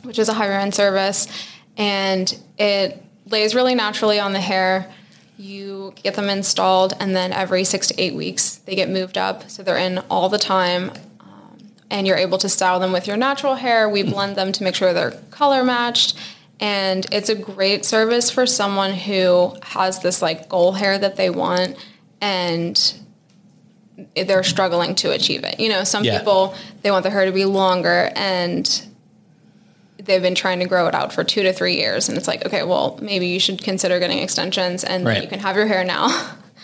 Which 0.03 0.19
is 0.19 0.29
a 0.29 0.33
higher 0.33 0.53
end 0.53 0.73
service, 0.75 1.27
and 1.77 2.37
it 2.57 3.03
lays 3.27 3.53
really 3.55 3.75
naturally 3.75 4.19
on 4.19 4.33
the 4.33 4.39
hair. 4.39 4.91
You 5.37 5.93
get 6.01 6.15
them 6.15 6.29
installed, 6.29 6.93
and 6.99 7.15
then 7.15 7.31
every 7.31 7.63
six 7.63 7.87
to 7.87 8.01
eight 8.01 8.15
weeks 8.15 8.55
they 8.55 8.75
get 8.75 8.89
moved 8.89 9.17
up, 9.17 9.49
so 9.49 9.61
they're 9.63 9.77
in 9.77 9.99
all 10.09 10.29
the 10.29 10.39
time. 10.39 10.91
Um, 11.19 11.57
and 11.91 12.07
you're 12.07 12.17
able 12.17 12.37
to 12.39 12.49
style 12.49 12.79
them 12.79 12.91
with 12.91 13.05
your 13.07 13.17
natural 13.17 13.55
hair. 13.55 13.87
We 13.87 14.03
blend 14.03 14.35
them 14.35 14.51
to 14.53 14.63
make 14.63 14.73
sure 14.75 14.93
they're 14.93 15.11
color 15.29 15.63
matched. 15.63 16.17
And 16.59 17.05
it's 17.11 17.29
a 17.29 17.35
great 17.35 17.85
service 17.85 18.31
for 18.31 18.47
someone 18.47 18.91
who 18.93 19.55
has 19.61 19.99
this 19.99 20.23
like 20.23 20.49
goal 20.49 20.71
hair 20.71 20.97
that 20.97 21.15
they 21.15 21.29
want 21.29 21.77
and 22.19 22.93
they're 24.15 24.41
struggling 24.41 24.95
to 24.95 25.11
achieve 25.11 25.43
it. 25.43 25.59
You 25.59 25.69
know, 25.69 25.83
some 25.83 26.03
Yeah. 26.03 26.17
people 26.17 26.55
they 26.81 26.89
want 26.89 27.03
their 27.03 27.11
hair 27.11 27.25
to 27.25 27.31
be 27.31 27.45
longer 27.45 28.11
and 28.15 28.86
they've 30.07 30.21
been 30.21 30.35
trying 30.35 30.59
to 30.59 30.65
grow 30.65 30.87
it 30.87 30.95
out 30.95 31.13
for 31.13 31.23
two 31.23 31.43
to 31.43 31.53
three 31.53 31.75
years 31.75 32.09
and 32.09 32.17
it's 32.17 32.27
like 32.27 32.45
okay 32.45 32.63
well 32.63 32.97
maybe 33.01 33.27
you 33.27 33.39
should 33.39 33.61
consider 33.63 33.99
getting 33.99 34.19
extensions 34.19 34.83
and 34.83 35.05
Right. 35.05 35.21
you 35.21 35.27
can 35.27 35.39
have 35.39 35.55
your 35.55 35.67
hair 35.67 35.83
now 35.83 36.07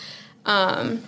um, 0.45 1.01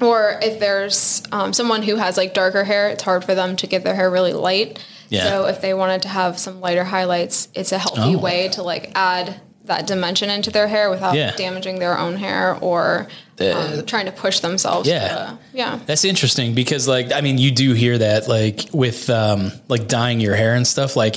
or 0.00 0.38
if 0.42 0.58
there's 0.60 1.22
um, 1.32 1.52
someone 1.52 1.82
who 1.82 1.96
has 1.96 2.16
like 2.16 2.34
darker 2.34 2.64
hair 2.64 2.88
it's 2.88 3.02
hard 3.02 3.24
for 3.24 3.34
them 3.34 3.56
to 3.56 3.66
get 3.66 3.84
their 3.84 3.94
hair 3.94 4.10
really 4.10 4.32
light 4.32 4.84
Yeah. 5.08 5.24
so 5.24 5.46
if 5.46 5.60
they 5.60 5.72
wanted 5.74 6.02
to 6.02 6.08
have 6.08 6.38
some 6.38 6.60
lighter 6.60 6.84
highlights 6.84 7.48
it's 7.54 7.72
a 7.72 7.78
healthy 7.78 8.16
Oh. 8.16 8.18
way 8.18 8.48
to 8.48 8.62
like 8.62 8.90
add 8.94 9.40
that 9.64 9.86
dimension 9.86 10.30
into 10.30 10.50
their 10.50 10.68
hair 10.68 10.90
without 10.90 11.14
Yeah. 11.16 11.34
damaging 11.36 11.78
their 11.78 11.98
own 11.98 12.16
hair 12.16 12.56
or 12.60 13.08
um, 13.40 13.84
trying 13.86 14.06
to 14.06 14.12
push 14.12 14.40
themselves 14.40 14.88
Yeah. 14.88 15.08
to, 15.08 15.38
yeah. 15.52 15.78
That's 15.86 16.04
interesting 16.04 16.54
because 16.54 16.88
like 16.88 17.12
I 17.12 17.20
mean 17.20 17.38
you 17.38 17.50
do 17.50 17.72
hear 17.74 17.98
that 17.98 18.28
like 18.28 18.68
with 18.72 19.10
um 19.10 19.52
like 19.68 19.88
dyeing 19.88 20.20
your 20.20 20.34
hair 20.34 20.54
and 20.54 20.66
stuff. 20.66 20.96
Like 20.96 21.16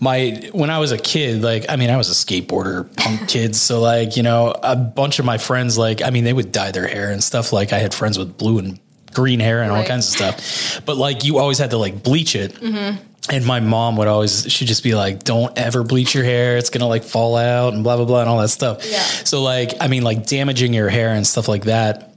my 0.00 0.48
when 0.52 0.70
I 0.70 0.78
was 0.78 0.92
a 0.92 0.98
kid 0.98 1.42
like 1.42 1.66
I 1.68 1.76
mean 1.76 1.90
I 1.90 1.96
was 1.96 2.08
a 2.10 2.14
skateboarder 2.14 2.94
punk 2.96 3.28
kid. 3.28 3.56
So 3.56 3.80
like 3.80 4.16
you 4.16 4.22
know 4.22 4.54
a 4.62 4.76
bunch 4.76 5.18
of 5.18 5.24
my 5.24 5.38
friends 5.38 5.76
like 5.76 6.02
I 6.02 6.10
mean 6.10 6.24
they 6.24 6.32
would 6.32 6.52
dye 6.52 6.70
their 6.70 6.86
hair 6.86 7.10
and 7.10 7.22
stuff. 7.22 7.52
Like 7.52 7.72
I 7.72 7.78
had 7.78 7.92
friends 7.94 8.18
with 8.18 8.36
blue 8.38 8.58
and 8.58 8.78
green 9.14 9.40
hair 9.40 9.62
and 9.62 9.72
all 9.72 9.82
kinds 9.84 10.06
of 10.08 10.12
stuff. 10.14 10.84
But 10.84 10.96
like 10.98 11.24
you 11.24 11.38
always 11.38 11.58
had 11.58 11.70
to 11.70 11.78
like 11.78 12.02
bleach 12.02 12.36
it 12.36 12.52
and 13.32 13.44
my 13.44 13.60
mom 13.60 13.96
would 13.96 14.08
always 14.08 14.50
she'd 14.50 14.66
just 14.66 14.82
be 14.84 14.94
like 14.94 15.24
don't 15.24 15.56
ever 15.58 15.82
bleach 15.82 16.14
your 16.14 16.24
hair 16.24 16.56
it's 16.56 16.70
gonna 16.70 16.86
like 16.86 17.02
fall 17.04 17.36
out 17.36 17.74
and 17.74 17.82
blah 17.82 17.96
blah 17.96 18.04
blah 18.04 18.20
and 18.20 18.28
all 18.28 18.38
that 18.38 18.48
stuff 18.48 18.84
Yeah. 18.88 19.00
so 19.02 19.42
like 19.42 19.72
I 19.80 19.88
mean 19.88 20.02
like 20.02 20.26
damaging 20.26 20.72
your 20.74 20.88
hair 20.88 21.10
and 21.10 21.26
stuff 21.26 21.48
like 21.48 21.64
that 21.64 22.14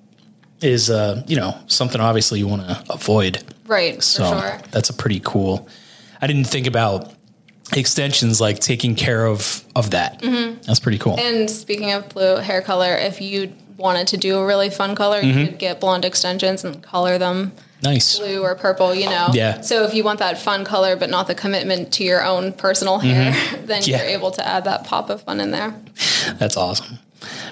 is 0.62 0.89
uh 0.89 1.24
you 1.28 1.36
know 1.38 1.58
something 1.68 2.00
obviously 2.01 2.39
you 2.39 2.48
want 2.48 2.62
to 2.68 2.84
avoid 2.89 3.44
right 3.68 4.01
so 4.04 4.30
for 4.30 4.39
sure 4.39 4.60
that's 4.72 4.89
a 4.89 4.94
pretty 4.94 5.22
cool 5.24 5.68
i 6.22 6.28
didn't 6.28 6.46
think 6.48 6.68
about 6.68 7.13
extensions 7.75 8.42
like 8.42 8.60
taking 8.60 8.96
care 8.96 9.25
of 9.25 9.63
of 9.75 9.92
that 9.92 10.20
that's 10.66 10.80
pretty 10.80 10.98
cool 10.98 11.16
Mm-hmm. 11.18 11.36
And 11.39 11.50
speaking 11.50 11.92
of 11.92 12.10
blue 12.10 12.38
hair 12.38 12.62
color, 12.62 12.94
if 12.96 13.22
you 13.22 13.54
wanted 13.78 14.08
to 14.08 14.18
do 14.18 14.38
a 14.38 14.46
really 14.46 14.70
fun 14.70 14.96
color, 14.96 15.22
Mm-hmm. 15.22 15.39
you 15.39 15.48
could 15.48 15.60
get 15.60 15.80
blonde 15.80 16.04
extensions 16.06 16.63
and 16.66 16.82
color 16.84 17.18
them 17.18 17.51
nice 17.81 18.19
blue 18.19 18.41
or 18.43 18.55
purple, 18.55 18.93
you 18.93 19.05
know? 19.09 19.29
Yeah. 19.33 19.62
So 19.62 19.83
if 19.86 19.93
you 19.93 20.03
want 20.03 20.19
that 20.19 20.38
fun 20.38 20.65
color, 20.65 20.95
but 20.95 21.09
not 21.09 21.27
the 21.27 21.36
commitment 21.36 21.93
to 21.93 22.03
your 22.03 22.24
own 22.24 22.53
personal 22.53 23.00
hair, 23.00 23.31
then 23.65 23.81
Mm-hmm. 23.81 23.89
Yeah. 23.91 23.98
you're 24.01 24.07
able 24.17 24.31
to 24.31 24.45
add 24.48 24.65
that 24.65 24.86
pop 24.86 25.09
of 25.09 25.21
fun 25.24 25.39
in 25.39 25.51
there. 25.51 25.74
that's 26.38 26.57
awesome 26.57 27.00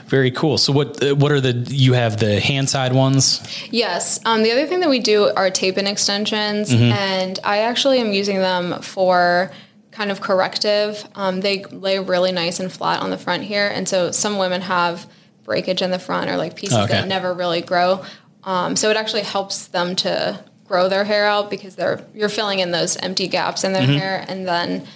very 0.06 0.32
cool 0.32 0.58
so 0.58 0.72
what 0.72 1.04
uh, 1.04 1.14
what 1.16 1.30
are 1.30 1.42
the 1.42 1.52
you 1.70 1.92
have 1.92 2.18
the 2.22 2.40
hand 2.40 2.70
tied 2.70 2.94
ones 2.94 3.42
Yes. 3.70 4.20
Um, 4.26 4.44
the 4.44 4.52
other 4.54 4.66
thing 4.66 4.80
that 4.80 4.90
we 4.90 5.00
do 5.00 5.26
are 5.36 5.50
tape 5.50 5.78
in 5.78 5.86
extensions, 5.88 6.70
Mm-hmm. 6.72 6.92
and 6.94 7.40
I 7.44 7.58
actually 7.60 8.00
am 8.00 8.14
using 8.14 8.38
them 8.40 8.82
for 8.82 9.52
kind 9.92 10.10
of 10.10 10.22
corrective. 10.22 11.04
Um, 11.16 11.42
they 11.42 11.64
lay 11.66 12.00
really 12.00 12.32
nice 12.32 12.60
and 12.62 12.72
flat 12.72 13.02
on 13.02 13.10
the 13.10 13.18
front 13.18 13.44
here, 13.44 13.68
and 13.68 13.90
so 13.90 14.12
some 14.12 14.38
women 14.38 14.62
have 14.62 15.06
breakage 15.44 15.82
in 15.82 15.92
the 15.92 16.00
front 16.00 16.30
or 16.30 16.38
like 16.38 16.56
pieces 16.56 16.78
Okay. 16.78 16.94
that 16.94 17.08
never 17.08 17.34
really 17.34 17.62
grow. 17.62 18.06
Um, 18.48 18.76
so 18.76 18.90
it 18.90 18.98
actually 18.98 19.22
helps 19.24 19.68
them 19.68 19.96
to 19.98 20.44
grow 20.68 20.90
their 20.90 21.04
hair 21.04 21.26
out 21.28 21.50
because 21.50 21.76
they're 21.76 22.04
you're 22.16 22.30
filling 22.30 22.60
in 22.60 22.72
those 22.72 22.96
empty 22.98 23.28
gaps 23.28 23.64
in 23.64 23.74
their 23.74 23.84
Mm-hmm. 23.84 23.98
hair, 24.00 24.26
and 24.28 24.48
then 24.48 24.88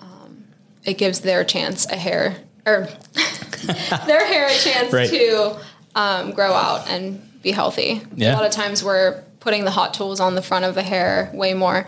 um, 0.00 0.44
it 0.84 0.98
gives 0.98 1.20
their 1.20 1.44
chance 1.44 1.86
a 1.86 1.96
hair 1.96 2.36
or 2.66 2.88
their 4.06 4.26
hair 4.26 4.46
a 4.48 4.54
chance 4.54 4.92
Right. 4.92 5.08
to 5.10 5.56
um, 5.94 6.32
grow 6.32 6.52
out 6.52 6.88
and 6.88 7.22
be 7.42 7.50
healthy. 7.52 8.02
Yeah. 8.16 8.34
A 8.34 8.36
lot 8.36 8.44
of 8.46 8.50
times 8.52 8.82
we're 8.84 9.22
putting 9.40 9.64
the 9.64 9.70
hot 9.70 9.94
tools 9.94 10.18
on 10.20 10.34
the 10.34 10.42
front 10.42 10.64
of 10.64 10.74
the 10.74 10.82
hair 10.82 11.30
way 11.32 11.54
more. 11.54 11.86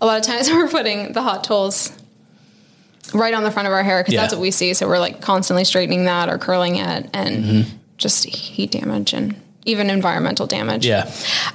A 0.00 0.06
lot 0.06 0.18
of 0.18 0.24
times 0.24 0.48
we're 0.52 0.68
putting 0.68 1.12
the 1.12 1.22
hot 1.22 1.42
tools 1.44 1.92
right 3.12 3.34
on 3.34 3.42
the 3.42 3.50
front 3.50 3.66
of 3.66 3.72
our 3.74 3.82
hair 3.82 4.00
because 4.00 4.14
Yeah. 4.14 4.20
that's 4.22 4.32
what 4.32 4.40
we 4.40 4.50
see. 4.52 4.74
So 4.74 4.86
we're 4.86 5.00
like 5.00 5.20
constantly 5.20 5.64
straightening 5.64 6.04
that 6.04 6.28
or 6.28 6.38
curling 6.38 6.76
it 6.76 7.10
and 7.12 7.44
Mm-hmm. 7.44 7.76
just 7.98 8.24
heat 8.24 8.70
damage 8.70 9.12
and 9.12 9.34
even 9.64 9.90
environmental 9.90 10.46
damage. 10.46 10.86
yeah 10.86 11.10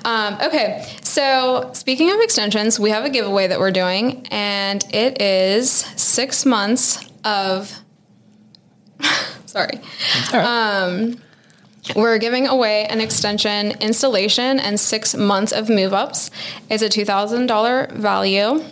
Um, 0.05 0.37
okay, 0.41 0.87
so 1.01 1.69
speaking 1.73 2.11
of 2.11 2.19
extensions, 2.19 2.79
we 2.79 2.89
have 2.91 3.05
a 3.05 3.09
giveaway 3.09 3.47
that 3.47 3.59
we're 3.59 3.71
doing, 3.71 4.25
and 4.31 4.83
it 4.93 5.21
is 5.21 5.71
six 5.71 6.45
months 6.45 7.05
of. 7.23 7.73
sorry. 9.45 9.79
Um, 10.33 11.21
we're 11.95 12.17
giving 12.17 12.47
away 12.47 12.85
an 12.85 12.99
extension 12.99 13.71
installation 13.79 14.59
and 14.59 14.79
six 14.79 15.15
months 15.15 15.51
of 15.51 15.69
move 15.69 15.93
ups. 15.93 16.31
It's 16.69 16.83
a 16.83 16.89
$2,000 16.89 17.91
value. 17.93 18.63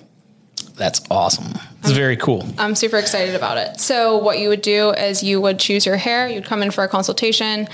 That's 0.78 1.02
awesome 1.10 1.54
it's 1.82 1.92
very 1.92 2.18
cool 2.18 2.46
I'm 2.58 2.76
super 2.76 2.98
excited 2.98 3.36
about 3.36 3.58
it. 3.58 3.80
So, 3.80 4.18
what 4.18 4.40
you 4.40 4.50
would 4.50 4.62
do 4.62 4.92
is 4.92 5.22
you 5.22 5.40
would 5.42 5.60
choose 5.60 5.86
your 5.86 5.98
hair, 5.98 6.28
you'd 6.28 6.46
come 6.46 6.64
in 6.64 6.72
for 6.72 6.84
a 6.84 6.88
consultation. 6.88 7.68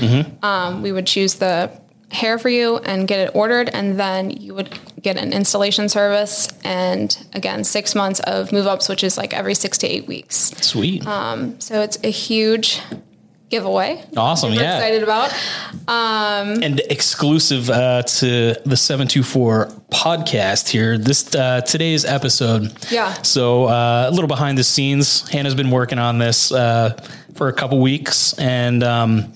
Um, 0.43 0.81
we 0.81 0.91
would 0.91 1.07
choose 1.07 1.35
the 1.35 1.71
hair 2.11 2.37
for 2.37 2.49
you 2.49 2.77
and 2.79 3.07
get 3.07 3.19
it 3.27 3.35
ordered, 3.35 3.69
and 3.69 3.99
then 3.99 4.29
you 4.31 4.53
would 4.53 4.77
get 5.01 5.17
an 5.17 5.31
installation 5.33 5.87
service. 5.87 6.49
And 6.63 7.17
again, 7.33 7.63
six 7.63 7.95
months 7.95 8.19
of 8.21 8.51
move 8.51 8.67
ups, 8.67 8.89
which 8.89 9.03
is 9.03 9.17
like 9.17 9.33
every 9.33 9.55
six 9.55 9.77
to 9.79 9.87
eight 9.87 10.07
weeks. 10.07 10.51
sweet 10.61 11.05
So, 11.59 11.81
it's 11.81 11.97
a 12.03 12.11
huge 12.11 12.81
giveaway. 13.51 14.03
awesome 14.17 14.53
yeah 14.53 14.77
excited 14.77 15.03
about. 15.03 15.31
Um, 15.87 16.63
and 16.63 16.79
exclusive 16.89 17.69
uh, 17.69 18.01
to 18.03 18.55
the 18.65 18.77
724 18.77 19.67
podcast 19.89 20.69
here 20.69 20.97
this 20.97 21.35
uh, 21.35 21.61
today's 21.61 22.05
episode 22.05 22.71
Yeah. 22.89 23.13
so 23.23 23.65
uh, 23.65 24.07
a 24.09 24.11
little 24.11 24.27
behind 24.29 24.57
the 24.57 24.63
scenes 24.63 25.27
hannah's 25.29 25.55
been 25.55 25.69
working 25.71 25.99
on 25.99 26.17
this 26.17 26.51
uh, 26.51 26.97
for 27.35 27.49
a 27.49 27.53
couple 27.53 27.79
weeks 27.81 28.33
and 28.39 28.83
um, 28.83 29.33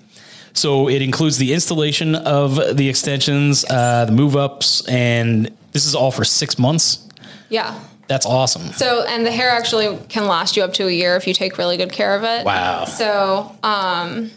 so 0.53 0.87
it 0.89 1.01
includes 1.01 1.37
the 1.37 1.51
installation 1.53 2.15
of 2.15 2.55
the 2.77 2.87
extensions 2.87 3.65
uh, 3.69 4.05
the 4.05 4.11
move 4.13 4.35
ups 4.37 4.87
and 4.87 5.51
this 5.73 5.85
is 5.85 5.93
all 5.93 6.11
for 6.11 6.23
six 6.23 6.57
months 6.57 7.05
Yeah. 7.49 7.77
That's 8.07 8.25
awesome 8.25 8.71
So, 8.73 9.03
and 9.05 9.25
the 9.25 9.31
hair 9.31 9.49
actually 9.49 9.97
can 10.09 10.27
last 10.27 10.55
you 10.57 10.63
up 10.63 10.73
to 10.73 10.87
a 10.87 10.91
year 10.91 11.15
if 11.15 11.27
you 11.27 11.33
take 11.33 11.57
really 11.57 11.77
good 11.77 11.91
care 11.91 12.15
of 12.15 12.23
it. 12.23 12.45
wow 12.45 12.85
So, 12.85 13.55
um, 13.63 14.31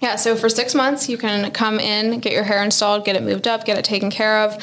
yeah, 0.00 0.16
so 0.16 0.36
for 0.36 0.48
six 0.48 0.74
months, 0.74 1.08
you 1.08 1.16
can 1.18 1.50
come 1.52 1.80
in, 1.80 2.20
get 2.20 2.32
your 2.32 2.44
hair 2.44 2.62
installed, 2.62 3.04
get 3.04 3.16
it 3.16 3.22
moved 3.22 3.48
up, 3.48 3.64
get 3.64 3.78
it 3.78 3.84
taken 3.84 4.10
care 4.10 4.40
of, 4.44 4.56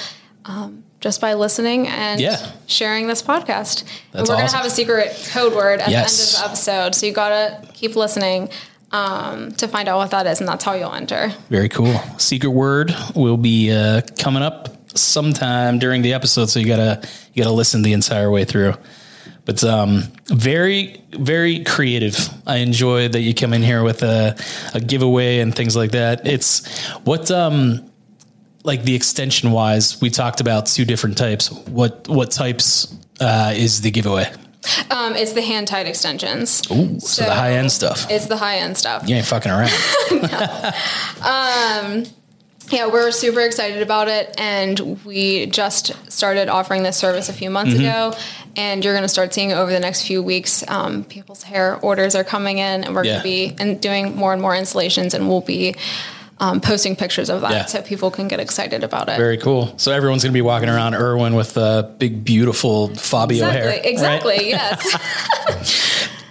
um, 0.45 0.83
just 1.01 1.19
by 1.19 1.33
listening 1.33 1.87
and 1.87 2.21
Yeah. 2.21 2.37
sharing 2.67 3.07
this 3.07 3.21
podcast. 3.23 3.81
and 3.81 3.89
That's 4.13 4.29
we're 4.29 4.35
going 4.37 4.47
to 4.47 4.55
have 4.55 4.65
a 4.65 4.69
secret 4.69 5.15
code 5.31 5.53
word 5.53 5.81
at 5.81 5.89
Yes. 5.89 6.15
the 6.15 6.21
end 6.21 6.29
of 6.29 6.39
the 6.39 6.45
episode. 6.51 6.95
So 6.95 7.05
you 7.07 7.11
got 7.13 7.29
to 7.29 7.67
keep 7.73 7.95
listening 7.95 8.49
um, 8.91 9.51
to 9.53 9.67
find 9.67 9.89
out 9.89 9.97
what 9.97 10.11
that 10.11 10.27
is, 10.27 10.39
and 10.39 10.47
that's 10.47 10.63
how 10.63 10.73
you'll 10.75 10.93
enter. 10.93 11.33
Very 11.49 11.67
cool. 11.67 11.99
Secret 12.19 12.51
word 12.51 12.95
will 13.15 13.37
be 13.37 13.71
uh, 13.71 14.01
coming 14.19 14.43
up 14.43 14.82
sometime 14.95 15.79
during 15.79 16.01
the 16.01 16.13
episode, 16.13 16.49
so 16.49 16.59
you 16.59 16.67
gotta 16.67 17.07
you 17.33 17.43
gotta 17.43 17.55
listen 17.55 17.81
the 17.81 17.93
entire 17.93 18.31
way 18.31 18.45
through. 18.45 18.73
But 19.45 19.63
um, 19.63 20.03
very 20.27 21.01
very 21.11 21.63
creative. 21.63 22.17
I 22.47 22.57
enjoy 22.57 23.09
that 23.09 23.21
you 23.21 23.33
come 23.33 23.53
in 23.53 23.61
here 23.61 23.83
with 23.83 24.03
a, 24.03 24.37
a 24.73 24.79
giveaway 24.79 25.39
and 25.39 25.55
things 25.55 25.75
like 25.75 25.91
that. 25.91 26.25
It's 26.25 26.67
what 26.99 27.29
um 27.31 27.89
like 28.63 28.83
the 28.83 28.95
extension 28.95 29.51
wise. 29.51 29.99
We 30.01 30.09
talked 30.09 30.39
about 30.39 30.65
two 30.67 30.85
different 30.85 31.17
types. 31.17 31.51
What 31.51 32.07
what 32.07 32.31
types 32.31 32.95
uh, 33.19 33.53
is 33.55 33.81
the 33.81 33.91
giveaway? 33.91 34.31
Um, 34.89 35.15
it's 35.15 35.33
the 35.33 35.41
hand 35.41 35.67
tied 35.67 35.87
extensions. 35.87 36.61
Ooh, 36.71 36.97
so, 36.99 37.25
the 37.25 37.33
high 37.33 37.53
end 37.53 37.71
stuff. 37.71 38.09
It's 38.09 38.27
the 38.27 38.37
high 38.37 38.57
end 38.57 38.77
stuff. 38.77 39.07
You 39.07 39.15
ain't 39.15 39.25
fucking 39.25 39.51
around. 39.51 39.71
Yeah, 42.73 42.87
we're 42.87 43.11
super 43.11 43.41
excited 43.41 43.83
about 43.83 44.07
it, 44.07 44.33
and 44.39 44.99
we 45.05 45.45
just 45.45 45.93
started 46.11 46.49
offering 46.49 46.81
this 46.81 46.97
service 46.97 47.29
a 47.29 47.33
few 47.33 47.51
months 47.51 47.73
Mm-hmm. 47.75 47.81
ago. 47.85 48.13
And 48.55 48.83
you're 48.83 48.93
going 48.93 49.03
to 49.03 49.09
start 49.09 49.33
seeing 49.33 49.51
over 49.53 49.71
the 49.71 49.79
next 49.79 50.05
few 50.07 50.21
weeks, 50.23 50.63
um, 50.67 51.03
people's 51.03 51.43
hair 51.43 51.75
orders 51.77 52.13
are 52.15 52.23
coming 52.23 52.57
in, 52.57 52.83
and 52.83 52.95
we're 52.95 53.03
Yeah. 53.05 53.13
going 53.13 53.21
to 53.21 53.23
be 53.23 53.55
and 53.63 53.79
doing 53.81 54.15
more 54.15 54.33
and 54.33 54.41
more 54.41 54.55
installations, 54.55 55.13
and 55.13 55.27
we'll 55.29 55.41
be 55.41 55.75
um, 56.39 56.59
posting 56.61 56.95
pictures 56.95 57.29
of 57.29 57.41
that 57.41 57.51
Yeah. 57.51 57.65
so 57.65 57.81
people 57.83 58.09
can 58.11 58.27
get 58.27 58.39
excited 58.39 58.83
about 58.83 59.07
it. 59.07 59.17
Very 59.17 59.37
cool. 59.37 59.73
So 59.77 59.91
everyone's 59.91 60.23
gonna 60.23 60.33
be 60.33 60.41
walking 60.41 60.67
around 60.67 60.93
Irwin 60.95 61.35
with 61.35 61.55
uh, 61.57 61.83
big, 61.99 62.25
beautiful 62.25 62.93
Fabio 62.95 63.45
hair. 63.49 63.79
exactly, 63.83 64.31
right? 64.31 64.41
exactly. 64.41 64.93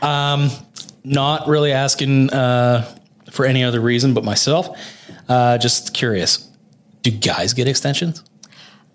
Yes. 0.03 0.59
Not 1.05 1.49
really 1.49 1.73
asking 1.73 2.31
uh, 2.31 2.85
for 3.31 3.47
any 3.47 3.65
other 3.65 3.81
reason 3.81 4.13
but 4.13 4.23
myself. 4.25 4.77
Uh, 5.29 5.59
just 5.59 5.95
curious. 5.95 6.49
Do 7.03 7.11
guys 7.11 7.53
get 7.55 7.69
extensions? 7.69 8.23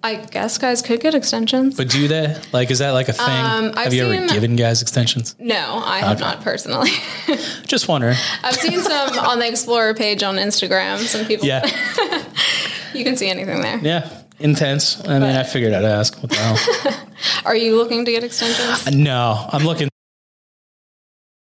I 0.04 0.16
guess 0.16 0.58
guys 0.60 0.82
could 0.84 1.00
get 1.02 1.16
extensions. 1.16 1.76
But 1.76 1.90
do 1.90 2.08
they? 2.08 2.40
Like, 2.54 2.70
is 2.72 2.80
that 2.80 2.92
like 2.92 3.10
a 3.10 3.14
thing? 3.14 3.26
Um, 3.28 3.72
I've 3.76 3.86
Have 3.86 3.94
you 3.94 4.06
ever 4.14 4.28
given 4.28 4.56
guys 4.56 4.82
extensions? 4.82 5.36
no, 5.40 5.82
I 5.84 6.00
have 6.00 6.20
not 6.20 6.42
personally. 6.42 6.92
Just 7.66 7.88
wondering. 7.88 8.16
I've 8.44 8.56
seen 8.56 8.80
some 8.82 9.10
on 9.28 9.40
the 9.40 9.48
Explorer 9.48 9.96
page 9.96 10.22
on 10.24 10.36
Instagram. 10.36 11.00
Some 11.00 11.26
people, 11.26 11.48
Yeah. 11.48 11.66
you 12.94 13.04
can 13.04 13.18
see 13.18 13.28
anything 13.30 13.62
there. 13.62 13.80
Yeah. 13.80 14.24
Intense. 14.40 15.06
I 15.08 15.14
mean, 15.20 15.36
I 15.36 15.44
figured 15.44 15.74
I'd 15.74 15.84
ask. 15.84 16.16
What 16.22 16.30
the 16.30 16.38
hell? 16.38 17.08
Are 17.44 17.56
you 17.56 17.76
looking 17.76 18.06
to 18.06 18.12
get 18.12 18.24
extensions? 18.24 18.96
no, 18.96 19.48
I'm 19.52 19.64
looking 19.66 19.90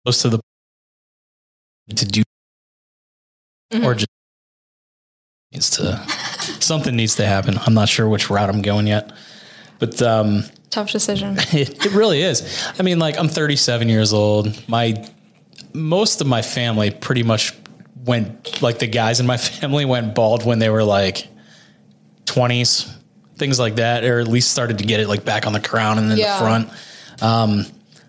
close 0.04 0.22
to 0.22 0.28
the 0.28 0.40
to 1.94 2.04
do 2.06 2.22
Mm-hmm. 3.72 3.84
or 3.84 3.94
just 3.94 4.08
needs 5.52 5.71
to 5.71 5.99
something 6.61 6.95
needs 6.95 7.16
to 7.16 7.26
happen. 7.26 7.59
I'm 7.66 7.75
not 7.75 7.88
sure 7.88 8.09
which 8.09 8.30
route 8.30 8.49
I'm 8.49 8.62
going 8.62 8.87
yet. 8.87 9.12
But 9.78 10.00
um 10.02 10.45
Tough 10.71 10.92
decision. 10.92 11.37
It, 11.52 11.85
it 11.87 11.92
really 11.92 12.23
is. 12.23 12.64
I 12.78 12.83
mean, 12.85 13.00
like 13.00 13.19
I'm 13.19 13.28
37 13.28 13.88
years 13.88 14.12
old. 14.12 14.69
My 14.69 15.04
most 15.73 16.21
of 16.21 16.26
my 16.28 16.42
family 16.42 16.90
pretty 16.92 17.25
much 17.25 17.52
went 18.04 18.62
like 18.62 18.78
the 18.78 18.87
guys 18.87 19.19
in 19.19 19.26
my 19.26 19.37
family 19.61 19.85
went 19.85 20.14
bald 20.14 20.45
when 20.47 20.61
they 20.61 20.71
were 20.71 20.85
like 20.85 21.26
20s, 22.26 22.88
things 23.37 23.59
like 23.59 23.76
that, 23.76 24.04
or 24.04 24.21
at 24.21 24.28
least 24.28 24.52
started 24.52 24.78
to 24.78 24.85
get 24.85 25.00
it 25.00 25.09
like 25.09 25.25
back 25.25 25.47
on 25.49 25.52
the 25.52 25.61
crown 25.61 25.99
and 25.99 26.09
then 26.11 26.19
Yeah. 26.19 26.35
the 26.35 26.45
front. 26.45 26.71
Um, 27.21 27.66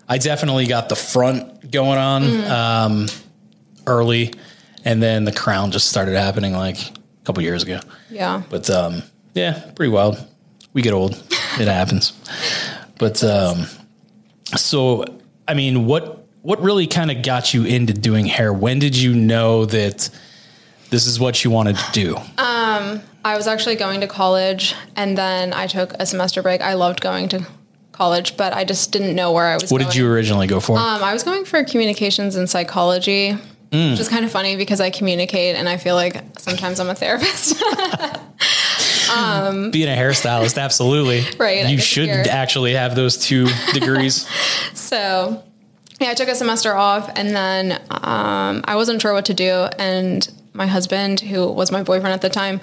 I 0.08 0.18
definitely 0.18 0.66
got 0.66 0.88
the 0.88 0.94
front 0.96 1.70
going 1.72 1.98
on 1.98 2.44
um, 2.50 3.06
early, 3.86 4.32
and 4.84 5.02
then 5.02 5.24
the 5.24 5.32
crown 5.32 5.72
just 5.72 5.88
started 5.88 6.14
happening 6.14 6.52
like 6.52 6.78
a 7.22 7.24
couple 7.24 7.42
years 7.42 7.62
ago. 7.62 7.80
Yeah. 8.10 8.42
But 8.50 8.68
um, 8.70 9.02
yeah, 9.34 9.70
pretty 9.76 9.90
wild. 9.92 10.18
We 10.72 10.82
get 10.82 10.92
old. 10.92 11.12
It 11.58 11.68
happens. 11.68 12.12
But 12.98 13.22
um, 13.22 13.66
so 14.56 15.04
I 15.48 15.54
mean, 15.54 15.86
what 15.86 16.26
what 16.42 16.60
really 16.60 16.86
kind 16.86 17.10
of 17.10 17.22
got 17.22 17.54
you 17.54 17.64
into 17.64 17.92
doing 17.92 18.26
hair? 18.26 18.52
When 18.52 18.78
did 18.78 18.96
you 18.96 19.14
know 19.14 19.64
that 19.66 20.08
this 20.90 21.06
is 21.06 21.20
what 21.20 21.44
you 21.44 21.50
wanted 21.50 21.76
to 21.76 21.92
do? 21.92 22.16
Um, 22.38 23.00
I 23.24 23.36
was 23.36 23.46
actually 23.46 23.76
going 23.76 24.00
to 24.00 24.08
college 24.08 24.74
and 24.96 25.16
then 25.16 25.52
I 25.52 25.66
took 25.66 25.92
a 25.98 26.06
semester 26.06 26.42
break. 26.42 26.60
I 26.60 26.74
loved 26.74 27.00
going 27.00 27.28
to 27.30 27.46
college, 27.92 28.36
but 28.36 28.52
I 28.52 28.64
just 28.64 28.90
didn't 28.90 29.14
know 29.14 29.32
where 29.32 29.46
I 29.46 29.54
was 29.54 29.70
What 29.70 29.78
going. 29.78 29.90
did 29.90 29.96
you 29.96 30.10
originally 30.10 30.46
go 30.48 30.58
for? 30.60 30.76
Um, 30.76 31.02
I 31.02 31.12
was 31.12 31.22
going 31.22 31.44
for 31.44 31.62
communications 31.64 32.34
and 32.36 32.50
psychology, 32.50 33.36
Mm. 33.72 33.92
which 33.92 34.00
is 34.00 34.08
kind 34.08 34.24
of 34.24 34.30
funny 34.30 34.56
because 34.56 34.80
I 34.80 34.90
communicate 34.90 35.56
and 35.56 35.66
I 35.68 35.78
feel 35.78 35.94
like 35.94 36.22
sometimes 36.38 36.78
I'm 36.78 36.90
a 36.90 36.94
therapist. 36.94 37.58
Being 39.72 39.88
a 39.88 39.96
hairstylist, 39.96 40.60
absolutely. 40.60 41.22
Right, 41.38 41.66
You 41.68 41.78
should 41.78 42.08
actually 42.10 42.74
have 42.74 42.94
those 42.94 43.16
two 43.18 43.46
degrees. 43.72 44.26
so, 44.74 45.42
yeah, 46.00 46.10
I 46.10 46.14
took 46.14 46.28
a 46.28 46.34
semester 46.34 46.74
off 46.74 47.10
and 47.16 47.30
then 47.30 47.72
um, 47.90 48.62
I 48.64 48.76
wasn't 48.76 49.00
sure 49.02 49.12
what 49.12 49.26
to 49.26 49.34
do. 49.34 49.50
And 49.78 50.28
my 50.54 50.66
husband, 50.66 51.20
who 51.20 51.46
was 51.50 51.70
my 51.72 51.82
boyfriend 51.82 52.12
at 52.14 52.20
the 52.22 52.30
time, 52.30 52.60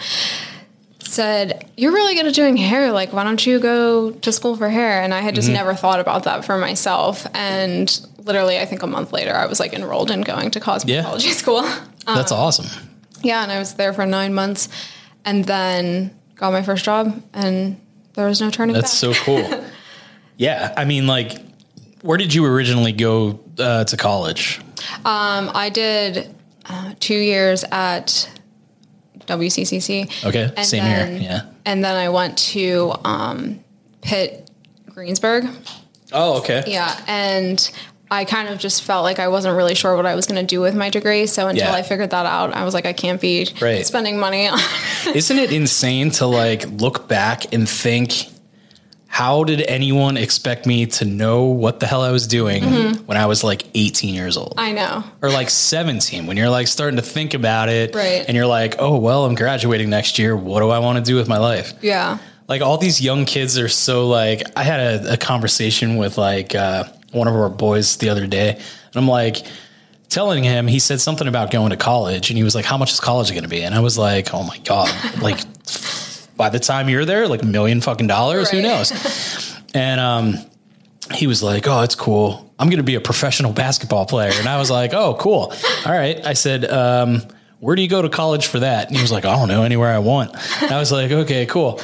said, 0.99 1.69
You're 1.77 1.91
really 1.93 2.15
good 2.15 2.25
at 2.27 2.33
doing 2.35 2.57
hair. 2.57 2.91
Like, 2.91 3.13
why 3.13 3.23
don't 3.23 3.43
you 3.45 3.59
go 3.59 4.11
to 4.11 4.31
school 4.31 4.55
for 4.55 4.69
hair? 4.69 5.01
And 5.01 5.13
I 5.13 5.21
had 5.21 5.35
just 5.35 5.47
Mm-hmm. 5.47 5.55
never 5.55 5.73
thought 5.75 5.99
about 5.99 6.23
that 6.23 6.45
for 6.45 6.57
myself. 6.57 7.25
And 7.33 7.89
literally, 8.29 8.59
I 8.59 8.65
think 8.65 8.83
a 8.83 8.87
month 8.87 9.11
later, 9.11 9.33
I 9.35 9.47
was 9.47 9.59
like 9.59 9.73
enrolled 9.73 10.11
in 10.11 10.21
going 10.21 10.51
to 10.51 10.59
cosmetology 10.59 11.33
school. 11.43 11.63
That's 12.05 12.31
awesome. 12.31 12.67
Yeah, 13.23 13.41
and 13.43 13.51
I 13.51 13.57
was 13.57 13.73
there 13.73 13.91
for 13.91 14.05
nine 14.05 14.33
months 14.35 14.69
and 15.25 15.43
then 15.45 16.15
got 16.35 16.51
my 16.53 16.61
first 16.61 16.85
job 16.85 17.21
and 17.33 17.79
there 18.13 18.27
was 18.27 18.39
no 18.39 18.49
turning 18.51 18.75
That's 18.75 19.01
back. 19.01 19.15
so 19.15 19.23
cool. 19.25 19.65
yeah, 20.37 20.73
I 20.77 20.85
mean, 20.85 21.07
like, 21.07 21.31
where 22.03 22.17
did 22.17 22.33
you 22.35 22.45
originally 22.45 22.93
go 22.93 23.39
uh, 23.57 23.83
to 23.85 23.97
college? 23.97 24.59
um, 25.05 25.49
I 25.53 25.69
did 25.73 26.33
uh, 26.65 26.93
two 26.99 27.17
years 27.17 27.63
at 27.71 28.29
WCCC. 29.27 30.25
Okay, 30.25 30.51
And 30.55 30.65
same 30.65 30.83
then- 30.83 31.17
here. 31.17 31.29
Yeah. 31.31 31.41
And 31.65 31.83
then 31.83 31.95
I 31.95 32.09
went 32.09 32.37
to 32.53 32.93
um, 33.03 33.59
Pitt 34.01 34.49
Greensburg. 34.89 35.45
Oh, 36.11 36.39
okay. 36.39 36.63
Yeah. 36.65 36.99
And 37.07 37.69
I 38.11 38.25
kind 38.25 38.49
of 38.49 38.57
just 38.57 38.83
felt 38.83 39.03
like 39.03 39.19
I 39.19 39.27
wasn't 39.27 39.55
really 39.55 39.75
sure 39.75 39.95
what 39.95 40.05
I 40.05 40.15
was 40.15 40.25
going 40.25 40.39
to 40.41 40.45
do 40.47 40.61
with 40.61 40.75
my 40.75 40.89
degree. 40.89 41.27
So 41.27 41.47
until 41.47 41.67
Yeah. 41.67 41.73
I 41.73 41.83
figured 41.83 42.09
that 42.09 42.25
out, 42.25 42.53
I 42.55 42.63
was 42.63 42.73
like, 42.73 42.85
I 42.87 42.93
can't 42.93 43.21
be 43.21 43.47
Right. 43.61 43.85
spending 43.85 44.17
money 44.19 44.47
on. 44.47 44.59
Isn't 45.13 45.37
it 45.37 45.51
insane 45.51 46.09
to 46.11 46.25
like 46.25 46.65
look 46.81 47.07
back 47.07 47.53
and 47.53 47.69
think, 47.69 48.25
how 49.11 49.43
did 49.43 49.61
anyone 49.61 50.17
expect 50.17 50.65
me 50.65 50.85
to 50.85 51.05
know 51.05 51.45
what 51.45 51.79
the 51.79 51.87
hell 51.87 52.01
I 52.03 52.11
was 52.11 52.25
doing 52.27 52.63
when 53.05 53.17
I 53.17 53.25
was 53.25 53.43
like 53.43 53.65
18 53.73 54.13
years 54.13 54.37
old? 54.37 54.51
Mm-hmm. 54.55 54.59
I 54.59 54.71
know. 54.71 55.03
or 55.21 55.29
like 55.29 55.49
17 55.49 56.25
when 56.27 56.37
you're 56.37 56.49
like 56.49 56.67
starting 56.67 56.95
to 56.97 57.01
think 57.03 57.33
about 57.33 57.69
it 57.69 57.93
Right. 57.95 58.23
and 58.27 58.35
you're 58.37 58.45
like, 58.47 58.75
oh, 58.79 58.97
well, 58.97 59.25
I'm 59.25 59.35
graduating 59.35 59.89
next 59.89 60.17
year. 60.19 60.35
What 60.35 60.61
do 60.61 60.69
I 60.69 60.79
want 60.79 60.97
to 60.97 61.03
do 61.03 61.15
with 61.15 61.27
my 61.27 61.37
life? 61.37 61.73
Yeah. 61.81 62.19
Like 62.47 62.61
all 62.61 62.77
these 62.77 63.01
young 63.01 63.25
kids 63.25 63.57
are 63.59 63.69
so 63.69 64.07
like, 64.07 64.41
I 64.55 64.63
had 64.63 64.79
a, 65.05 65.13
a 65.13 65.17
conversation 65.17 65.97
with 65.97 66.17
like 66.17 66.55
uh, 66.55 66.85
one 67.11 67.27
of 67.27 67.35
our 67.35 67.49
boys 67.49 67.97
the 67.97 68.09
other 68.09 68.27
day 68.27 68.51
and 68.51 68.95
I'm 68.95 69.07
like, 69.07 69.45
telling 70.09 70.43
him 70.43 70.67
he 70.67 70.79
said 70.79 70.99
something 70.99 71.27
about 71.27 71.51
going 71.51 71.69
to 71.69 71.77
college 71.77 72.29
and 72.29 72.37
he 72.37 72.43
was 72.43 72.55
like 72.55 72.65
how 72.65 72.77
much 72.77 72.91
is 72.91 72.99
college 72.99 73.29
going 73.29 73.43
to 73.43 73.49
be? 73.49 73.61
And 73.61 73.75
i 73.75 73.79
was 73.79 73.97
like 73.97 74.33
oh 74.33 74.43
my 74.43 74.57
god 74.59 74.89
like 75.21 75.39
by 76.35 76.49
the 76.49 76.59
time 76.59 76.89
you're 76.89 77.05
there 77.05 77.27
like 77.27 77.43
a 77.43 77.45
million 77.45 77.79
fucking 77.81 78.07
dollars? 78.07 78.49
Who 78.49 78.61
knows? 78.61 78.91
And 79.75 79.99
um 79.99 80.35
he 81.13 81.27
was 81.27 81.43
like 81.43 81.67
oh 81.67 81.81
it's 81.81 81.95
cool. 81.95 82.51
I'm 82.57 82.69
going 82.69 82.77
to 82.77 82.83
be 82.83 82.95
a 82.95 83.01
professional 83.01 83.53
basketball 83.53 84.05
player. 84.05 84.31
And 84.33 84.49
i 84.49 84.57
was 84.57 84.71
like 84.71 84.93
oh 84.93 85.15
cool. 85.19 85.53
All 85.85 85.93
right. 85.93 86.25
I 86.25 86.33
said 86.33 86.65
um 86.65 87.21
where 87.59 87.75
do 87.75 87.81
you 87.81 87.89
go 87.89 88.01
to 88.01 88.09
college 88.09 88.47
for 88.47 88.59
that? 88.61 88.87
And 88.87 88.95
he 88.95 89.01
was 89.01 89.11
like 89.11 89.25
i 89.25 89.35
don't 89.35 89.47
know 89.47 89.63
anywhere 89.63 89.93
i 89.93 89.99
want. 89.99 90.31
And 90.63 90.71
i 90.71 90.79
was 90.79 90.91
like 90.91 91.11
okay 91.11 91.45
cool. 91.45 91.79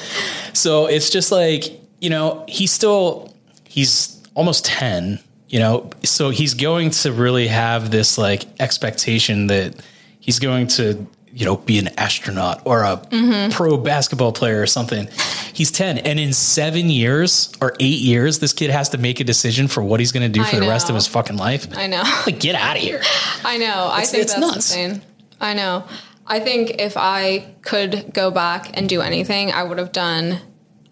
So 0.54 0.88
it's 0.88 1.12
just 1.12 1.32
like 1.32 1.66
you 2.02 2.10
know 2.10 2.44
he's 2.48 2.72
still 2.72 3.36
he's 3.66 4.16
almost 4.36 4.66
10 4.66 5.20
you 5.48 5.60
know 5.60 5.90
so 6.04 6.30
he's 6.30 6.54
going 6.54 6.90
to 6.92 7.12
really 7.12 7.48
have 7.48 7.90
this 7.92 8.18
like 8.18 8.46
expectation 8.60 9.48
that 9.48 9.74
he's 10.20 10.40
going 10.40 10.68
to 10.68 11.08
you 11.32 11.46
know 11.46 11.58
be 11.58 11.78
an 11.80 11.88
astronaut 11.98 12.62
or 12.66 12.84
a 12.84 12.98
Mm-hmm. 13.12 13.52
pro 13.52 13.78
basketball 13.78 14.32
player 14.34 14.62
or 14.62 14.68
something 14.68 15.08
he's 15.54 15.72
10 15.72 15.98
and 16.00 16.20
in 16.20 16.34
7 16.34 16.90
years 16.90 17.52
or 17.62 17.74
8 17.80 17.84
years 18.00 18.40
this 18.40 18.54
kid 18.54 18.70
has 18.72 18.90
to 18.90 18.98
make 18.98 19.20
a 19.20 19.24
decision 19.24 19.68
for 19.68 19.82
what 19.84 20.00
he's 20.00 20.12
going 20.12 20.24
to 20.32 20.40
do 20.40 20.42
I 20.44 20.50
for 20.50 20.60
the 20.60 20.68
rest 20.68 20.90
of 20.90 20.96
his 20.96 21.08
fucking 21.08 21.38
life 21.38 21.68
I 21.78 21.88
know. 21.88 22.04
like 22.26 22.40
get 22.40 22.56
out 22.56 22.76
of 22.78 22.82
here 22.82 23.02
I 23.44 23.58
know. 23.58 23.90
I 23.92 24.04
think 24.06 24.24
it's 24.24 24.34
that's 24.34 24.42
nuts. 24.46 24.76
insane. 24.76 25.02
I 25.40 25.54
know. 25.54 25.84
I 26.28 26.40
think 26.40 26.82
if 26.82 26.98
I 26.98 27.46
could 27.62 28.12
go 28.14 28.32
back 28.32 28.72
and 28.76 28.90
do 28.90 29.02
anything, 29.02 29.52
I 29.52 29.62
would 29.64 29.78
have 29.78 29.92
done 29.92 30.40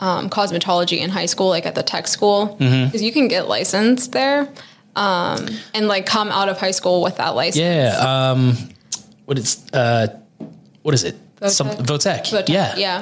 um, 0.03 0.29
cosmetology 0.29 0.97
in 1.05 1.09
high 1.09 1.27
school, 1.33 1.49
like 1.55 1.65
at 1.65 1.75
the 1.75 1.83
tech 1.83 2.07
school, 2.07 2.39
because 2.57 2.71
Mm-hmm. 2.73 3.03
you 3.07 3.11
can 3.17 3.27
get 3.29 3.47
licensed 3.47 4.11
there, 4.11 4.39
um, 4.95 5.39
and 5.75 5.87
like 5.87 6.05
come 6.05 6.29
out 6.39 6.49
of 6.49 6.57
high 6.59 6.71
school 6.79 7.01
with 7.05 7.15
that 7.17 7.35
license. 7.35 7.61
yeah 7.63 7.95
um 8.31 8.41
what 9.27 9.37
is 9.39 9.49
uh 9.73 10.07
what 10.83 10.93
is 10.93 11.03
it 11.03 11.15
Some, 11.47 11.69
Votech? 11.69 12.23
Votech. 12.35 12.49
Yeah 12.49 12.75
yeah. 12.77 12.99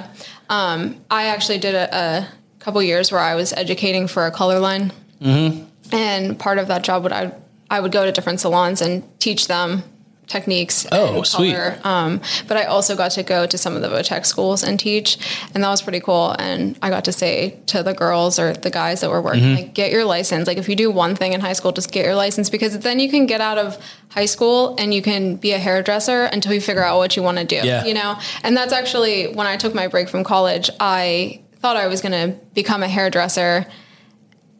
Um, 0.49 0.79
I 1.09 1.21
actually 1.33 1.59
did 1.59 1.75
a, 1.75 1.87
a 1.95 2.27
couple 2.59 2.81
years 2.83 3.11
where 3.11 3.21
I 3.31 3.35
was 3.35 3.53
educating 3.53 4.07
for 4.07 4.25
a 4.27 4.31
color 4.31 4.59
line, 4.59 4.91
Mm-hmm. 5.21 5.65
and 5.93 6.37
part 6.39 6.57
of 6.61 6.67
that 6.67 6.83
job 6.83 7.03
would 7.03 7.13
I 7.21 7.31
I 7.75 7.79
would 7.81 7.91
go 7.91 8.05
to 8.05 8.11
different 8.11 8.39
salons 8.41 8.81
and 8.81 9.01
teach 9.19 9.47
them 9.47 9.83
techniques. 10.31 10.87
Oh, 10.91 11.23
sweet. 11.23 11.55
Um, 11.83 12.21
but 12.47 12.57
I 12.57 12.63
also 12.65 12.95
got 12.95 13.11
to 13.11 13.23
go 13.23 13.45
to 13.45 13.57
some 13.57 13.75
of 13.75 13.81
the 13.81 13.89
Votech 13.89 14.25
schools 14.25 14.63
and 14.63 14.79
teach, 14.79 15.17
and 15.53 15.63
that 15.63 15.69
was 15.69 15.81
pretty 15.81 15.99
cool. 15.99 16.35
And 16.39 16.77
I 16.81 16.89
got 16.89 17.05
to 17.05 17.11
say 17.11 17.59
to 17.67 17.83
the 17.83 17.93
girls 17.93 18.39
or 18.39 18.53
the 18.53 18.69
guys 18.69 19.01
that 19.01 19.09
were 19.09 19.21
working, 19.21 19.41
Mm-hmm. 19.41 19.55
like, 19.55 19.73
get 19.73 19.91
your 19.91 20.05
license. 20.05 20.47
Like, 20.47 20.57
if 20.57 20.69
you 20.69 20.75
do 20.75 20.89
one 20.91 21.15
thing 21.15 21.33
in 21.33 21.41
high 21.41 21.53
school, 21.53 21.71
just 21.71 21.91
get 21.91 22.05
your 22.05 22.15
license 22.15 22.49
because 22.49 22.79
then 22.79 22.99
you 22.99 23.09
can 23.09 23.25
get 23.25 23.41
out 23.41 23.57
of 23.57 23.77
high 24.09 24.25
school 24.25 24.75
and 24.77 24.93
you 24.93 25.01
can 25.01 25.35
be 25.35 25.51
a 25.51 25.57
hairdresser 25.59 26.23
until 26.25 26.53
you 26.53 26.61
figure 26.61 26.83
out 26.83 26.97
what 26.97 27.15
you 27.15 27.23
want 27.23 27.37
to 27.39 27.45
do. 27.45 27.55
Yeah. 27.57 27.83
You 27.85 27.93
know, 27.93 28.17
and 28.43 28.55
that's 28.55 28.73
actually 28.73 29.33
when 29.33 29.47
I 29.47 29.57
took 29.57 29.73
my 29.73 29.87
break 29.87 30.09
from 30.09 30.23
college, 30.23 30.69
I 30.79 31.41
thought 31.61 31.77
I 31.77 31.87
was 31.87 32.01
going 32.01 32.11
to 32.13 32.37
become 32.53 32.81
a 32.83 32.87
hairdresser 32.87 33.65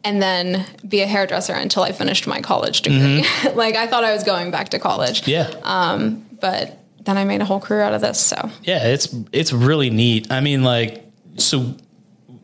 and 0.04 0.20
then 0.22 0.64
be 0.88 1.00
a 1.02 1.06
hairdresser 1.06 1.52
until 1.54 1.82
I 1.82 1.92
finished 1.92 2.26
my 2.26 2.40
college 2.40 2.82
degree. 2.82 3.24
like 3.54 3.76
I 3.76 3.86
thought 3.86 4.04
I 4.04 4.12
was 4.12 4.24
going 4.24 4.50
back 4.50 4.70
to 4.70 4.78
college, 4.78 5.26
yeah 5.28 5.50
Um, 5.62 6.26
but 6.40 6.78
then 7.04 7.16
I 7.18 7.24
made 7.24 7.40
a 7.40 7.44
whole 7.44 7.60
career 7.60 7.82
out 7.82 7.94
of 7.94 8.00
this. 8.00 8.20
So 8.20 8.50
Yeah, 8.64 8.86
it's 8.88 9.14
it's 9.32 9.52
really 9.52 9.90
neat. 9.90 10.30
I 10.32 10.40
mean, 10.40 10.62
like, 10.64 11.04
so 11.36 11.74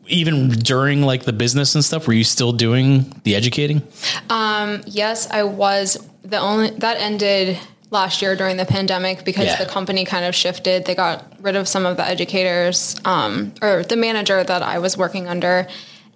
even 0.07 0.49
during 0.51 1.03
like 1.03 1.25
the 1.25 1.33
business 1.33 1.75
and 1.75 1.85
stuff, 1.85 2.07
were 2.07 2.14
you 2.14 2.25
still 2.25 2.53
doing 2.53 3.12
the 3.25 3.35
educating? 3.37 3.83
Um, 4.31 4.83
yes, 4.87 5.29
I 5.31 5.42
was 5.42 5.97
the 6.23 6.38
only 6.38 6.71
that 6.79 6.97
ended 6.99 7.59
last 7.90 8.21
year 8.23 8.37
during 8.37 8.57
the 8.57 8.64
pandemic 8.66 9.25
because 9.25 9.47
Yeah. 9.47 9.57
the 9.64 9.66
company 9.71 10.05
kind 10.05 10.25
of 10.25 10.35
shifted. 10.35 10.85
They 10.85 10.94
got 10.94 11.25
rid 11.40 11.57
of 11.57 11.66
some 11.68 11.87
of 11.87 11.97
the 11.97 12.07
educators 12.07 12.97
um, 13.05 13.53
or 13.62 13.83
the 13.83 13.97
manager 13.97 14.42
that 14.44 14.62
I 14.62 14.79
was 14.79 14.97
working 14.97 15.27
under. 15.29 15.66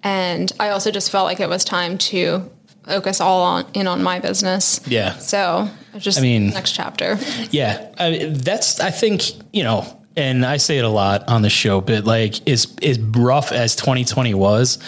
And 0.02 0.50
I 0.58 0.70
also 0.70 0.90
just 0.90 1.10
felt 1.10 1.26
like 1.26 1.40
it 1.40 1.48
was 1.48 1.64
time 1.64 1.96
to 1.98 2.50
focus 2.86 3.20
all 3.20 3.42
on 3.42 3.66
in 3.74 3.86
on 3.86 4.02
my 4.02 4.18
business. 4.18 4.80
Yeah. 4.86 5.16
So 5.18 5.68
just 5.98 6.18
I 6.18 6.22
mean- 6.22 6.50
next 6.50 6.72
chapter. 6.72 7.18
Yeah, 7.50 7.92
I, 7.98 8.30
that's 8.32 8.80
I 8.80 8.90
think 8.90 9.22
you 9.52 9.62
know, 9.62 9.84
and 10.16 10.44
I 10.44 10.56
say 10.56 10.78
it 10.78 10.84
a 10.84 10.88
lot 10.88 11.28
on 11.28 11.42
the 11.42 11.50
show, 11.50 11.80
but 11.80 12.04
like 12.04 12.46
as 12.48 12.74
as 12.82 12.98
rough 12.98 13.52
as 13.52 13.76
2020 13.76 14.34
was, 14.34 14.78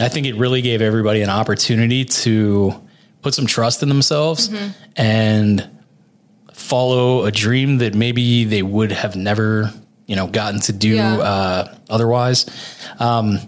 I 0.00 0.08
think 0.08 0.26
it 0.26 0.34
really 0.36 0.62
gave 0.62 0.82
everybody 0.82 1.22
an 1.22 1.30
opportunity 1.30 2.04
to 2.04 2.74
put 3.22 3.34
some 3.34 3.46
trust 3.46 3.82
in 3.82 3.88
themselves 3.88 4.50
and 4.96 5.68
follow 6.52 7.24
a 7.24 7.30
dream 7.32 7.78
that 7.78 7.94
maybe 7.94 8.44
they 8.44 8.62
would 8.62 8.92
have 8.92 9.14
never 9.16 9.72
you 10.06 10.16
know 10.16 10.26
gotten 10.26 10.60
to 10.62 10.72
do 10.72 10.94
Yeah. 10.96 11.16
uh, 11.18 11.74
otherwise. 11.90 12.46
Um, 12.98 13.38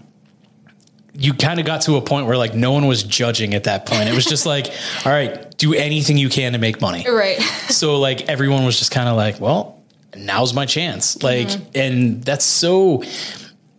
you 1.19 1.33
kind 1.33 1.59
of 1.59 1.65
got 1.65 1.81
to 1.81 1.97
a 1.97 2.01
point 2.01 2.25
where 2.25 2.37
like 2.37 2.53
no 2.53 2.71
one 2.71 2.87
was 2.87 3.03
judging 3.03 3.53
at 3.53 3.65
that 3.65 3.85
point. 3.85 4.07
It 4.07 4.15
was 4.15 4.25
just 4.25 4.45
like, 4.45 4.67
all 5.05 5.11
right, 5.11 5.55
do 5.57 5.73
anything 5.73 6.17
you 6.17 6.29
can 6.29 6.53
to 6.53 6.57
make 6.57 6.79
money 6.79 7.05
Right. 7.07 7.39
so 7.69 7.99
like 7.99 8.21
everyone 8.29 8.65
was 8.65 8.79
just 8.79 8.91
kind 8.91 9.09
of 9.09 9.17
like, 9.17 9.39
well, 9.39 9.81
now's 10.15 10.53
my 10.53 10.65
chance. 10.65 11.15
Mm-hmm. 11.15 11.25
Like, 11.25 11.75
and 11.75 12.23
that's 12.23 12.45
so 12.45 13.03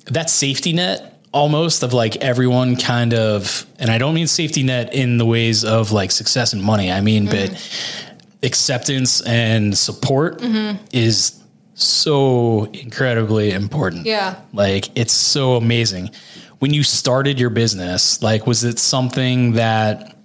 that 0.07 0.29
safety 0.29 0.73
net 0.73 1.07
almost 1.33 1.83
of 1.83 1.93
like 1.93 2.17
everyone 2.17 2.77
kind 2.77 3.15
of, 3.15 3.67
and 3.79 3.91
I 3.91 3.99
don't 3.99 4.15
mean 4.15 4.27
safety 4.27 4.63
net 4.63 4.95
in 4.95 5.19
the 5.19 5.27
ways 5.27 5.65
of 5.65 5.93
like 5.93 6.11
success 6.11 6.53
and 6.53 6.63
money. 6.63 6.91
I 6.91 7.01
mean, 7.01 7.27
but 7.27 7.51
mm-hmm. 7.51 8.17
acceptance 8.45 9.21
and 9.23 9.77
support 9.77 10.39
mm-hmm. 10.39 10.83
is 10.93 11.41
so 11.75 12.65
incredibly 12.73 13.53
important. 13.53 14.07
Yeah. 14.07 14.41
Like 14.53 14.97
it's 14.97 15.13
so 15.13 15.55
amazing. 15.55 16.11
When 16.61 16.73
you 16.73 16.83
started 16.83 17.39
your 17.41 17.51
business, 17.51 18.23
like 18.23 18.47
was 18.47 18.65
it 18.65 18.79
something 18.79 19.53
that 19.55 20.17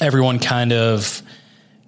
everyone 0.00 0.38
kind 0.40 0.72
of 0.72 1.22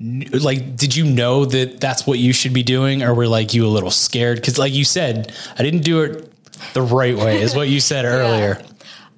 like 0.01 0.77
did 0.77 0.97
you 0.97 1.05
know 1.05 1.45
that 1.45 1.79
that's 1.81 2.07
what 2.07 2.19
you 2.19 2.33
should 2.33 2.55
be 2.55 2.63
doing 2.63 3.03
or 3.03 3.13
were 3.13 3.27
like 3.29 3.53
you 3.53 3.67
a 3.67 3.69
little 3.69 3.91
scared 3.91 4.43
cuz 4.43 4.57
like 4.59 4.73
you 4.73 4.85
said 4.85 5.31
I 5.59 5.63
didn't 5.63 5.83
do 5.83 6.01
it 6.03 6.33
the 6.73 6.81
right 6.83 7.17
way 7.17 7.43
is 7.43 7.55
what 7.55 7.69
you 7.69 7.81
said 7.81 8.05
earlier. 8.17 8.61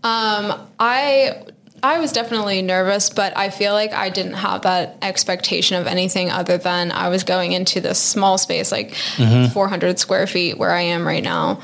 Um 0.03 0.53
I 0.81 1.43
I 1.85 1.99
was 1.99 2.13
definitely 2.13 2.63
nervous, 2.63 3.11
but 3.11 3.37
I 3.37 3.51
feel 3.51 3.73
like 3.73 3.93
I 3.93 4.09
didn't 4.09 4.35
have 4.35 4.63
that 4.63 4.99
expectation 5.03 5.77
of 5.81 5.87
anything 5.89 6.31
other 6.31 6.57
than 6.57 6.93
I 6.93 7.09
was 7.09 7.25
going 7.25 7.53
into 7.53 7.81
this 7.81 7.99
small 7.99 8.39
space, 8.39 8.71
like 8.71 8.91
Mm-hmm. 9.17 9.53
400 9.53 9.99
square 9.99 10.27
feet, 10.29 10.59
where 10.59 10.71
I 10.71 10.83
am 10.83 11.05
right 11.07 11.25
now. 11.25 11.61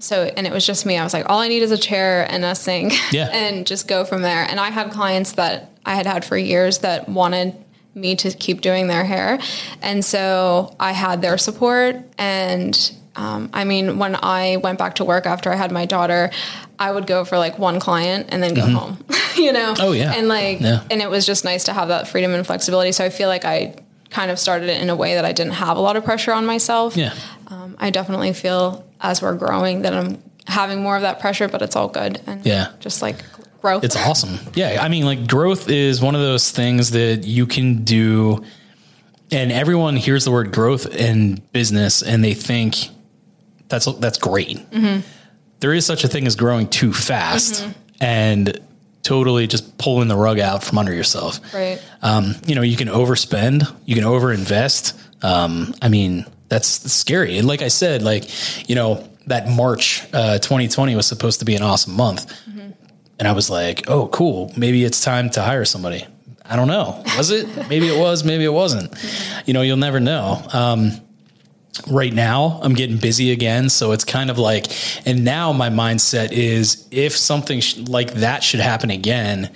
So, 0.00 0.24
and 0.36 0.46
it 0.46 0.52
was 0.52 0.66
just 0.66 0.84
me. 0.86 0.96
I 0.98 1.04
was 1.04 1.12
like, 1.14 1.28
all 1.28 1.38
I 1.38 1.48
need 1.48 1.62
is 1.62 1.70
a 1.70 1.78
chair 1.78 2.26
and 2.30 2.44
a 2.44 2.54
sink, 2.54 2.94
Yeah. 3.12 3.28
and 3.28 3.66
just 3.66 3.86
go 3.86 4.04
from 4.04 4.22
there. 4.22 4.44
And 4.48 4.58
I 4.58 4.70
had 4.70 4.90
clients 4.90 5.32
that 5.32 5.70
I 5.84 5.94
had 5.94 6.06
had 6.06 6.24
for 6.24 6.36
years 6.36 6.78
that 6.78 7.08
wanted 7.08 7.54
me 7.94 8.16
to 8.16 8.30
keep 8.30 8.60
doing 8.60 8.86
their 8.88 9.04
hair, 9.04 9.38
and 9.82 10.04
so 10.04 10.74
I 10.80 10.92
had 10.92 11.22
their 11.22 11.38
support 11.38 11.96
and. 12.18 12.92
Um, 13.16 13.50
I 13.52 13.64
mean, 13.64 13.98
when 13.98 14.14
I 14.22 14.58
went 14.58 14.78
back 14.78 14.94
to 14.94 15.04
work 15.04 15.26
after 15.26 15.52
I 15.52 15.56
had 15.56 15.72
my 15.72 15.84
daughter, 15.84 16.30
I 16.78 16.92
would 16.92 17.08
go 17.08 17.24
for 17.24 17.36
like 17.38 17.58
one 17.58 17.80
client 17.80 18.28
and 18.30 18.40
then 18.40 18.54
go 18.54 18.64
home, 18.64 19.04
you 19.36 19.52
know? 19.52 19.74
Mm-hmm. 19.74 19.82
Oh, 19.84 19.92
yeah. 19.92 20.14
And 20.14 20.28
like, 20.28 20.60
Yeah. 20.60 20.84
and 20.90 21.02
it 21.02 21.10
was 21.10 21.26
just 21.26 21.44
nice 21.44 21.64
to 21.64 21.72
have 21.72 21.88
that 21.88 22.06
freedom 22.06 22.32
and 22.32 22.46
flexibility. 22.46 22.92
So 22.92 23.04
I 23.04 23.10
feel 23.10 23.28
like 23.28 23.44
I 23.44 23.74
kind 24.10 24.30
of 24.30 24.38
started 24.38 24.68
it 24.70 24.80
in 24.80 24.88
a 24.90 24.96
way 24.96 25.16
that 25.16 25.24
I 25.24 25.32
didn't 25.32 25.54
have 25.54 25.76
a 25.76 25.80
lot 25.80 25.96
of 25.96 26.04
pressure 26.04 26.32
on 26.32 26.46
myself. 26.46 26.96
Yeah. 26.96 27.12
Um, 27.48 27.74
I 27.80 27.90
definitely 27.90 28.32
feel 28.32 28.86
as 29.02 29.22
we're 29.22 29.34
growing 29.34 29.82
that 29.82 29.94
I'm 29.94 30.22
having 30.46 30.82
more 30.82 30.96
of 30.96 31.02
that 31.02 31.20
pressure, 31.20 31.48
but 31.48 31.62
it's 31.62 31.76
all 31.76 31.88
good. 31.88 32.20
And 32.26 32.44
Yeah. 32.44 32.68
just 32.80 33.02
like 33.02 33.16
growth. 33.60 33.84
It's 33.84 33.96
awesome. 33.96 34.38
Yeah. 34.54 34.78
I 34.82 34.88
mean, 34.88 35.04
like 35.04 35.26
growth 35.26 35.68
is 35.70 36.00
one 36.00 36.14
of 36.14 36.20
those 36.20 36.50
things 36.50 36.90
that 36.92 37.24
you 37.24 37.46
can 37.46 37.84
do. 37.84 38.42
And 39.32 39.52
everyone 39.52 39.96
hears 39.96 40.24
the 40.24 40.30
word 40.32 40.50
growth 40.52 40.86
in 40.94 41.40
business 41.52 42.02
and 42.02 42.24
they 42.24 42.34
think 42.34 42.88
that's, 43.68 43.86
that's 43.98 44.18
great. 44.18 44.58
There 45.60 45.72
is 45.74 45.86
such 45.86 46.02
a 46.04 46.08
thing 46.08 46.26
as 46.26 46.34
growing 46.36 46.68
too 46.68 46.92
fast 46.92 47.68
and 48.00 48.58
totally 49.02 49.46
just 49.46 49.78
pulling 49.78 50.08
the 50.08 50.16
rug 50.16 50.40
out 50.40 50.64
from 50.64 50.78
under 50.78 50.92
yourself. 50.92 51.38
right. 51.54 51.80
Um, 52.02 52.34
you 52.46 52.54
know, 52.54 52.62
you 52.62 52.76
can 52.76 52.88
overspend, 52.88 53.70
you 53.86 53.94
can 53.94 54.04
overinvest. 54.04 54.94
Um, 55.22 55.74
I 55.82 55.88
mean, 55.88 56.24
that's 56.50 56.68
scary. 56.92 57.38
And 57.38 57.48
like 57.48 57.62
I 57.62 57.68
said, 57.68 58.02
like, 58.02 58.68
you 58.68 58.74
know, 58.74 59.08
that 59.26 59.48
March 59.48 60.04
uh, 60.12 60.38
2020 60.38 60.94
was 60.96 61.06
supposed 61.06 61.38
to 61.38 61.44
be 61.46 61.54
an 61.54 61.62
awesome 61.62 61.94
month. 61.94 62.30
And 63.18 63.28
I 63.28 63.32
was 63.32 63.48
like, 63.50 63.88
oh, 63.88 64.08
cool. 64.08 64.52
Maybe 64.56 64.84
it's 64.84 65.02
time 65.02 65.30
to 65.30 65.42
hire 65.42 65.64
somebody. 65.64 66.06
I 66.44 66.56
don't 66.56 66.68
know. 66.68 67.02
Was 67.16 67.30
it? 67.30 67.46
maybe 67.68 67.86
it 67.86 67.98
was, 67.98 68.24
maybe 68.24 68.44
it 68.44 68.52
wasn't. 68.52 68.92
You 69.46 69.54
know, 69.54 69.62
you'll 69.62 69.76
never 69.76 70.00
know. 70.00 70.42
Um, 70.52 70.92
right 71.86 72.12
now 72.12 72.58
I'm 72.62 72.74
getting 72.74 72.96
busy 72.96 73.30
again. 73.30 73.68
So 73.68 73.92
it's 73.92 74.04
kind 74.04 74.30
of 74.30 74.38
like, 74.38 74.66
and 75.06 75.24
now 75.24 75.52
my 75.52 75.70
mindset 75.70 76.32
is 76.32 76.86
if 76.90 77.16
something 77.16 77.60
sh- 77.60 77.76
like 77.76 78.14
that 78.14 78.42
should 78.42 78.60
happen 78.60 78.90
again, 78.90 79.50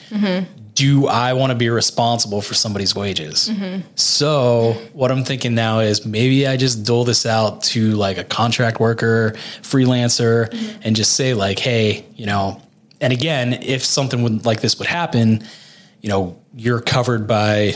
do 0.74 1.06
I 1.06 1.32
want 1.34 1.50
to 1.50 1.54
be 1.54 1.70
responsible 1.70 2.42
for 2.42 2.54
somebody's 2.54 2.94
wages? 2.94 3.48
So 3.94 4.72
what 4.92 5.10
I'm 5.10 5.24
thinking 5.24 5.54
now 5.54 5.80
is 5.80 6.04
maybe 6.04 6.46
I 6.46 6.56
just 6.56 6.84
dole 6.84 7.04
this 7.04 7.26
out 7.26 7.62
to 7.64 7.92
like 7.92 8.18
a 8.18 8.24
contract 8.24 8.80
worker, 8.80 9.32
freelancer, 9.62 10.48
and 10.82 10.96
just 10.96 11.14
say 11.14 11.34
like, 11.34 11.58
Hey, 11.58 12.04
you 12.16 12.26
know, 12.26 12.60
and 13.00 13.12
again, 13.12 13.52
if 13.62 13.84
something 13.84 14.22
would 14.22 14.44
like 14.44 14.60
this 14.60 14.78
would 14.78 14.88
happen, 14.88 15.44
you 16.00 16.08
know, 16.08 16.40
you're 16.54 16.80
covered 16.80 17.26
by 17.26 17.74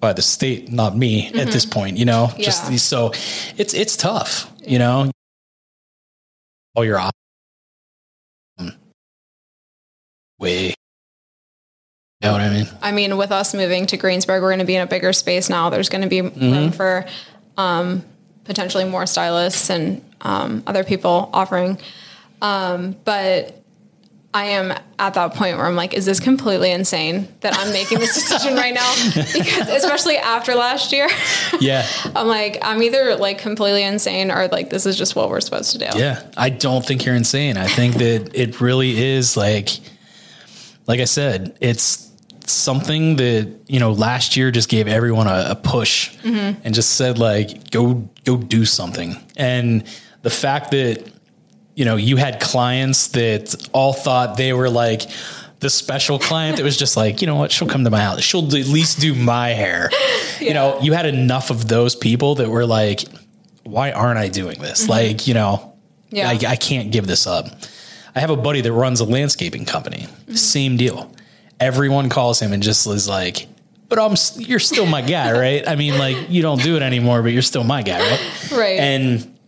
by 0.00 0.12
the 0.14 0.22
state, 0.22 0.70
not 0.72 0.96
me 0.96 1.28
at 1.28 1.48
this 1.48 1.66
mm-hmm. 1.66 1.78
point, 1.78 1.96
you 1.98 2.06
know, 2.06 2.30
just 2.38 2.64
Yeah. 2.64 2.70
these, 2.70 2.82
so 2.82 3.12
it's, 3.58 3.74
it's 3.74 3.96
tough, 3.98 4.50
you 4.66 4.78
know, 4.78 5.10
all 6.74 6.84
your 6.84 6.98
way, 10.38 10.74
you 12.20 12.28
know 12.28 12.32
what 12.32 12.42
I 12.42 12.50
mean? 12.50 12.68
I 12.82 12.92
mean, 12.92 13.16
with 13.16 13.32
us 13.32 13.54
moving 13.54 13.86
to 13.86 13.96
Greensburg, 13.96 14.42
we're 14.42 14.50
going 14.50 14.58
to 14.58 14.66
be 14.66 14.76
in 14.76 14.82
a 14.82 14.86
bigger 14.86 15.12
space 15.12 15.48
now. 15.48 15.70
There's 15.70 15.88
going 15.88 16.02
to 16.02 16.08
be 16.08 16.20
Mm-hmm. 16.20 16.52
room 16.52 16.70
for 16.72 17.06
um, 17.56 18.04
potentially 18.44 18.84
more 18.84 19.06
stylists 19.06 19.70
and 19.70 20.02
um, 20.20 20.62
other 20.66 20.84
people 20.84 21.30
offering. 21.32 21.78
Um, 22.42 22.94
but 23.04 23.56
I 24.34 24.44
am 24.46 24.70
at 24.98 25.14
that 25.14 25.34
point 25.34 25.56
where 25.56 25.64
I'm 25.66 25.76
like, 25.76 25.94
is 25.94 26.04
this 26.04 26.20
completely 26.20 26.70
insane 26.70 27.26
that 27.40 27.56
I'm 27.58 27.72
making 27.72 27.98
this 28.00 28.14
decision 28.28 28.54
right 28.54 28.74
now? 28.74 28.94
Because 29.14 29.68
especially 29.70 30.18
after 30.18 30.54
last 30.54 30.92
year, 30.92 31.08
Yeah. 31.60 31.86
I'm 32.14 32.26
like, 32.26 32.58
I'm 32.60 32.82
either 32.82 33.16
like 33.16 33.38
completely 33.38 33.82
insane 33.82 34.30
or 34.30 34.46
like 34.48 34.68
this 34.68 34.84
is 34.84 34.96
just 34.96 35.16
what 35.16 35.30
we're 35.30 35.40
supposed 35.40 35.72
to 35.72 35.78
do. 35.78 35.98
Yeah. 35.98 36.22
I 36.36 36.50
don't 36.50 36.84
think 36.84 37.06
you're 37.06 37.14
insane. 37.16 37.56
I 37.56 37.66
think 37.66 37.94
that 37.96 38.30
it 38.34 38.60
really 38.60 39.02
is 39.02 39.36
like, 39.38 39.70
like 40.86 41.00
I 41.00 41.04
said, 41.06 41.56
it's 41.60 42.09
something 42.50 43.16
that, 43.16 43.48
you 43.66 43.80
know, 43.80 43.92
last 43.92 44.36
year 44.36 44.50
just 44.50 44.68
gave 44.68 44.88
everyone 44.88 45.26
a, 45.26 45.46
a 45.50 45.54
push 45.54 46.16
mm-hmm. 46.18 46.60
and 46.64 46.74
just 46.74 46.90
said 46.96 47.18
like, 47.18 47.70
go, 47.70 48.08
go 48.24 48.36
do 48.36 48.64
something. 48.64 49.16
And 49.36 49.84
the 50.22 50.30
fact 50.30 50.70
that, 50.72 51.10
you 51.74 51.84
know, 51.84 51.96
you 51.96 52.16
had 52.16 52.40
clients 52.40 53.08
that 53.08 53.54
all 53.72 53.92
thought 53.92 54.36
they 54.36 54.52
were 54.52 54.68
like 54.68 55.02
the 55.60 55.70
special 55.70 56.18
client 56.18 56.56
that 56.56 56.64
was 56.64 56.76
just 56.76 56.96
like, 56.96 57.20
you 57.20 57.26
know 57.26 57.36
what, 57.36 57.52
she'll 57.52 57.68
come 57.68 57.84
to 57.84 57.90
my 57.90 58.00
house. 58.00 58.22
She'll 58.22 58.44
at 58.46 58.66
least 58.66 59.00
do 59.00 59.14
my 59.14 59.50
hair. 59.50 59.90
You 60.40 60.54
know, 60.54 60.80
you 60.80 60.94
had 60.94 61.04
enough 61.04 61.50
of 61.50 61.68
those 61.68 61.94
people 61.94 62.36
that 62.36 62.48
were 62.48 62.64
like, 62.64 63.04
why 63.62 63.92
aren't 63.92 64.18
I 64.18 64.28
doing 64.28 64.58
this? 64.58 64.84
Mm-hmm. 64.84 64.90
Like, 64.90 65.26
you 65.26 65.34
know, 65.34 65.76
Yeah. 66.08 66.30
I, 66.30 66.38
I 66.52 66.56
can't 66.56 66.90
give 66.90 67.06
this 67.06 67.26
up. 67.26 67.44
I 68.14 68.20
have 68.20 68.30
a 68.30 68.36
buddy 68.36 68.62
that 68.62 68.72
runs 68.72 69.00
a 69.00 69.04
landscaping 69.04 69.66
company. 69.66 69.98
Mm-hmm. 69.98 70.34
Same 70.36 70.78
deal. 70.78 71.12
Everyone 71.60 72.08
calls 72.08 72.40
him 72.40 72.52
and 72.52 72.62
just 72.62 72.86
is 72.86 73.08
like, 73.08 73.46
but 73.88 73.98
I'm, 73.98 74.16
you're 74.36 74.58
still 74.58 74.86
my 74.86 75.02
guy, 75.02 75.32
right? 75.38 75.68
I 75.68 75.76
mean, 75.76 75.98
like 75.98 76.30
you 76.30 76.42
don't 76.42 76.62
do 76.62 76.76
it 76.76 76.82
anymore, 76.82 77.22
but 77.22 77.32
you're 77.32 77.42
still 77.42 77.64
my 77.64 77.82
guy, 77.82 78.00
right? 78.00 78.50
Right. 78.52 78.78
And 78.78 79.38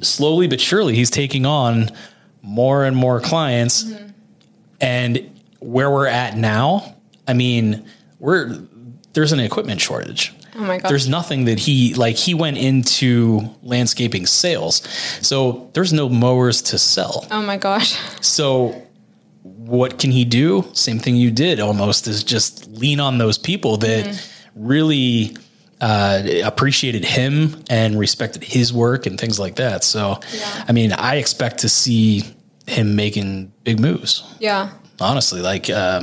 slowly 0.00 0.48
but 0.48 0.60
surely, 0.60 0.94
he's 0.94 1.10
taking 1.10 1.46
on 1.46 1.90
more 2.42 2.84
and 2.84 2.96
more 2.96 3.20
clients. 3.20 3.84
Mm-hmm. 3.84 4.08
And 4.80 5.40
where 5.60 5.90
we're 5.90 6.08
at 6.08 6.36
now, 6.36 6.96
I 7.28 7.34
mean, 7.34 7.84
we're 8.18 8.58
there's 9.12 9.32
an 9.32 9.40
equipment 9.40 9.80
shortage. 9.80 10.34
Oh 10.54 10.60
my 10.60 10.78
god. 10.78 10.90
There's 10.90 11.08
nothing 11.08 11.46
that 11.46 11.60
he 11.60 11.94
like 11.94 12.16
he 12.16 12.34
went 12.34 12.58
into 12.58 13.54
landscaping 13.62 14.26
sales. 14.26 14.82
So 15.26 15.70
there's 15.72 15.92
no 15.92 16.08
mowers 16.08 16.62
to 16.62 16.78
sell. 16.78 17.26
oh 17.30 17.42
my 17.42 17.56
gosh. 17.56 17.96
So 18.20 18.86
what 19.66 19.98
can 19.98 20.10
he 20.10 20.24
do? 20.24 20.64
Same 20.72 20.98
thing 20.98 21.16
you 21.16 21.30
did 21.30 21.60
almost 21.60 22.06
is 22.06 22.24
just 22.24 22.68
lean 22.68 23.00
on 23.00 23.18
those 23.18 23.38
people 23.38 23.76
that 23.78 24.28
really 24.54 25.36
uh, 25.80 26.22
appreciated 26.44 27.04
him 27.04 27.62
and 27.68 27.98
respected 27.98 28.44
his 28.44 28.72
work 28.72 29.06
and 29.06 29.18
things 29.18 29.38
like 29.38 29.56
that. 29.56 29.82
So, 29.84 30.20
Yeah. 30.32 30.64
I 30.68 30.72
mean, 30.72 30.92
I 30.92 31.16
expect 31.16 31.58
to 31.58 31.68
see 31.68 32.24
him 32.66 32.94
making 32.96 33.52
big 33.64 33.80
moves. 33.80 34.22
Yeah. 34.38 34.70
Honestly, 35.00 35.40
like 35.40 35.68
uh, 35.68 36.02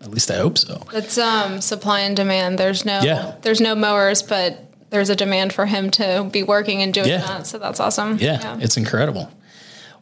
at 0.00 0.10
least 0.10 0.30
I 0.30 0.36
hope 0.38 0.58
so. 0.58 0.82
It's 0.92 1.16
um 1.18 1.60
supply 1.60 2.00
and 2.00 2.16
demand. 2.16 2.58
There's 2.58 2.84
no 2.84 3.00
Yeah. 3.02 3.32
there's 3.42 3.60
no 3.60 3.74
mowers, 3.76 4.22
but 4.22 4.58
there's 4.90 5.08
a 5.10 5.16
demand 5.16 5.52
for 5.52 5.66
him 5.66 5.90
to 5.92 6.28
be 6.32 6.42
working 6.42 6.82
and 6.82 6.92
doing 6.92 7.08
Yeah. 7.08 7.18
that. 7.26 7.46
So 7.46 7.58
that's 7.58 7.78
awesome. 7.78 8.18
Yeah, 8.20 8.58
it's 8.60 8.76
incredible. 8.76 9.30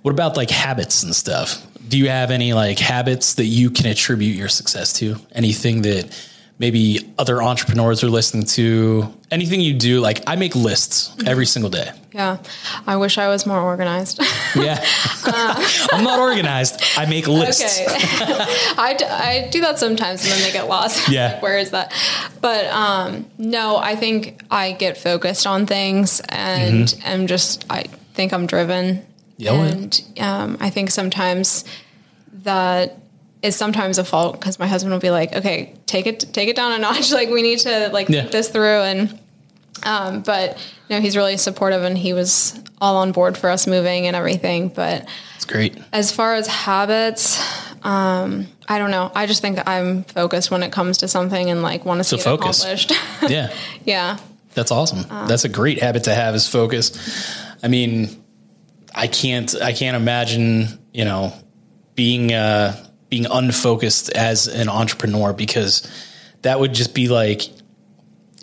What 0.03 0.13
about 0.13 0.37
like 0.37 0.51
habits 0.51 1.03
and 1.03 1.15
stuff? 1.15 1.63
Do 1.91 1.99
you 1.99 2.09
have 2.09 2.31
any 2.31 2.53
like 2.53 2.79
habits 2.79 3.35
that 3.35 3.47
you 3.47 3.69
can 3.71 3.87
attribute 3.87 4.37
your 4.37 4.49
success 4.49 4.93
to? 5.01 5.17
Anything 5.33 5.83
that 5.83 6.07
maybe 6.61 7.13
other 7.19 7.43
entrepreneurs 7.43 8.05
are 8.05 8.09
listening 8.09 8.45
to? 8.45 9.13
Anything 9.33 9.61
you 9.61 9.75
do? 9.75 9.99
Like 10.01 10.23
I 10.27 10.37
make 10.37 10.55
lists 10.55 11.13
every 11.27 11.47
single 11.47 11.69
day. 11.71 11.91
yeah. 12.13 12.37
I 12.87 12.97
wish 12.97 13.19
I 13.19 13.27
was 13.29 13.45
more 13.45 13.61
organized. 13.61 14.21
Yeah. 14.55 14.79
I'm 15.93 16.05
not 16.05 16.21
organized. 16.21 16.81
I 16.97 17.07
make 17.07 17.27
lists. 17.27 17.81
Okay. 17.81 17.97
I, 18.79 18.95
d- 18.97 19.05
I 19.05 19.49
do 19.51 19.61
that 19.63 19.79
sometimes 19.81 20.23
and 20.23 20.33
then 20.33 20.43
they 20.43 20.53
get 20.53 20.69
lost. 20.69 21.09
Yeah. 21.09 21.41
Where 21.41 21.59
is 21.59 21.71
that? 21.73 21.93
But 22.41 22.67
um, 22.67 23.27
no, 23.37 23.77
I 23.79 23.97
think 23.97 24.43
I 24.51 24.73
get 24.73 24.97
focused 24.97 25.47
on 25.47 25.67
things 25.67 26.21
and 26.29 26.95
am 27.05 27.27
just, 27.27 27.65
I 27.69 27.83
think 28.15 28.33
I'm 28.33 28.47
driven. 28.47 29.05
Yeah, 29.41 29.55
and 29.55 30.03
um, 30.21 30.57
I 30.61 30.71
think 30.71 30.91
sometimes 30.91 31.65
that 32.45 32.99
is 33.43 33.57
sometimes 33.57 33.99
a 33.99 34.05
fault 34.05 34.39
because 34.39 34.59
my 34.59 34.67
husband 34.67 34.93
will 34.93 35.01
be 35.01 35.11
like, 35.11 35.35
okay, 35.35 35.75
take 35.87 36.07
it, 36.07 36.21
take 36.33 36.49
it 36.49 36.57
down 36.57 36.73
a 36.73 36.79
notch. 36.79 37.11
Like 37.21 37.31
we 37.31 37.43
need 37.43 37.61
to 37.61 37.89
like 37.89 38.09
Yeah. 38.09 38.21
think 38.23 38.33
this 38.33 38.49
through. 38.51 38.81
And, 38.83 39.19
um, 39.83 40.21
but 40.21 40.59
no, 40.91 41.01
he's 41.01 41.17
really 41.17 41.37
supportive 41.39 41.83
and 41.83 41.97
he 41.97 42.13
was 42.13 42.61
all 42.83 42.97
on 42.99 43.13
board 43.13 43.39
for 43.39 43.49
us 43.49 43.67
moving 43.67 44.07
and 44.07 44.15
everything. 44.15 44.69
But 44.69 45.09
It's 45.37 45.47
great. 45.47 45.79
as 45.93 46.13
far 46.13 46.35
as 46.35 46.47
habits, 46.47 47.41
um, 47.83 48.47
I 48.69 48.79
don't 48.79 48.91
know. 48.91 49.11
I 49.15 49.25
just 49.27 49.41
think 49.41 49.59
I'm 49.67 50.05
focused 50.05 50.51
when 50.51 50.63
it 50.63 50.71
comes 50.71 50.99
to 50.99 51.09
something 51.09 51.49
and 51.51 51.63
like 51.63 51.87
want 51.87 51.99
to 52.01 52.05
see 52.05 52.19
So 52.19 52.35
it 52.35 52.41
accomplished. 52.41 52.93
Yeah. 53.29 53.53
yeah. 53.85 54.19
That's 54.55 54.71
awesome. 54.71 55.07
That's 55.29 55.45
a 55.45 55.49
great 55.49 55.81
habit 55.81 56.05
to 56.05 56.15
have 56.15 56.35
is 56.35 56.47
focus. 56.47 56.93
I 57.63 57.69
mean, 57.69 58.23
I 58.95 59.07
can't 59.07 59.55
I 59.61 59.73
can't 59.73 59.97
imagine, 59.97 60.67
you 60.93 61.05
know, 61.05 61.33
being 61.95 62.33
uh 62.33 62.77
being 63.09 63.27
unfocused 63.27 64.11
as 64.11 64.47
an 64.47 64.69
entrepreneur 64.69 65.33
because 65.33 65.83
that 66.43 66.59
would 66.61 66.73
just 66.75 66.95
be 66.95 67.09
like 67.09 67.43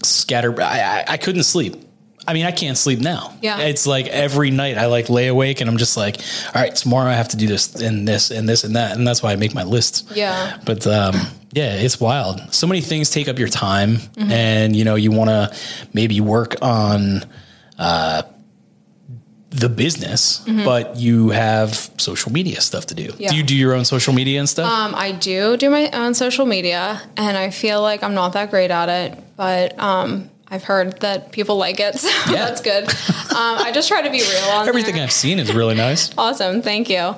scatter 0.04 0.62
I, 0.62 0.80
I, 0.80 1.06
I 1.14 1.18
couldn't 1.18 1.44
sleep. 1.44 1.84
I 2.30 2.34
mean, 2.34 2.46
I 2.46 2.52
can't 2.52 2.78
sleep 2.78 3.00
now. 3.00 3.38
Yeah. 3.42 3.60
It's 3.62 3.88
like 3.88 4.08
every 4.08 4.52
night 4.52 4.78
I 4.78 4.88
like 4.88 5.10
lay 5.10 5.28
awake 5.28 5.62
and 5.62 5.70
I'm 5.70 5.78
just 5.78 5.96
like, 5.96 6.18
all 6.54 6.62
right, 6.62 6.76
tomorrow 6.76 7.10
I 7.10 7.14
have 7.14 7.30
to 7.30 7.38
do 7.38 7.48
this 7.48 7.74
and 7.76 8.06
this 8.06 8.32
and 8.32 8.50
this 8.50 8.66
and 8.66 8.76
that. 8.76 8.98
And 8.98 9.08
that's 9.08 9.24
why 9.24 9.32
I 9.32 9.38
make 9.38 9.54
my 9.54 9.64
list. 9.64 10.12
Yeah. 10.14 10.58
But 10.66 10.86
um, 10.86 11.16
yeah, 11.54 11.76
it's 11.76 12.02
wild. 12.02 12.54
So 12.54 12.68
many 12.68 12.82
things 12.82 13.10
take 13.10 13.30
up 13.30 13.40
your 13.40 13.48
time, 13.48 13.96
Mm-hmm. 13.98 14.32
and 14.32 14.76
you 14.76 14.84
know 14.84 14.96
you 14.96 15.12
want 15.12 15.30
to 15.30 15.56
maybe 15.94 16.20
work 16.20 16.56
on 16.62 17.24
uh, 17.80 18.24
the 19.60 19.70
business, 19.70 20.40
but 20.66 20.98
you 20.98 21.30
have 21.30 21.74
social 21.98 22.32
media 22.32 22.62
stuff 22.62 22.86
to 22.88 22.96
do. 22.96 23.08
Mm-hmm. 23.08 23.22
Yeah. 23.22 23.30
Do 23.32 23.36
you 23.38 23.44
do 23.44 23.56
your 23.56 23.74
own 23.74 23.86
social 23.86 24.14
media 24.14 24.40
and 24.40 24.48
stuff? 24.48 24.72
Um, 24.72 24.94
I 24.96 25.12
do 25.12 25.58
do 25.58 25.70
my 25.70 25.90
own 25.92 26.14
social 26.14 26.46
media 26.46 27.02
and 27.18 27.36
I 27.38 27.50
feel 27.50 27.82
like 27.82 28.04
I'm 28.04 28.14
not 28.14 28.34
that 28.34 28.50
great 28.52 28.70
at 28.72 28.90
it, 28.90 29.18
but 29.36 29.78
um, 29.80 30.30
I've 30.48 30.64
heard 30.64 31.00
that 31.02 31.32
people 31.32 31.58
like 31.58 31.80
it. 31.80 31.96
So 32.00 32.08
Yeah. 32.32 32.46
that's 32.46 32.62
good. 32.62 32.84
Um, 32.86 33.58
I 33.68 33.72
just 33.74 33.88
try 33.88 34.02
to 34.02 34.10
be 34.12 34.20
real 34.22 34.50
on 34.52 34.68
Everything 34.74 34.96
there. 34.96 35.04
I've 35.04 35.12
seen 35.12 35.40
is 35.40 35.52
really 35.54 35.76
nice. 35.76 36.12
Awesome. 36.18 36.62
Thank 36.62 36.90
you. 36.90 37.16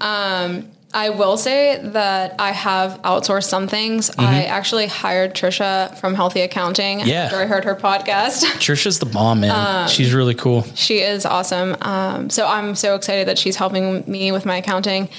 Um, 0.00 0.68
I 0.94 1.10
will 1.10 1.36
say 1.36 1.78
that 1.82 2.36
I 2.38 2.52
have 2.52 3.02
outsourced 3.02 3.44
some 3.44 3.68
things. 3.68 4.10
I 4.18 4.44
actually 4.44 4.86
hired 4.86 5.34
Trisha 5.34 5.94
from 5.98 6.14
Healthy 6.14 6.40
Accounting 6.40 7.00
Mm-hmm. 7.00 7.08
Yeah. 7.08 7.24
after 7.24 7.36
I 7.36 7.44
heard 7.46 7.64
her 7.64 7.74
podcast. 7.74 8.42
Trisha's 8.58 8.98
the 8.98 9.06
bomb, 9.06 9.40
man. 9.40 9.50
Um, 9.82 9.88
She's 9.88 10.14
really 10.14 10.34
cool. 10.34 10.62
She 10.74 11.00
is 11.00 11.26
awesome. 11.26 11.76
Um, 11.82 12.30
so 12.30 12.46
I'm 12.46 12.74
so 12.74 12.94
excited 12.94 13.28
that 13.28 13.38
she's 13.38 13.56
helping 13.56 14.02
me 14.10 14.32
with 14.32 14.46
my 14.46 14.56
accounting. 14.56 15.10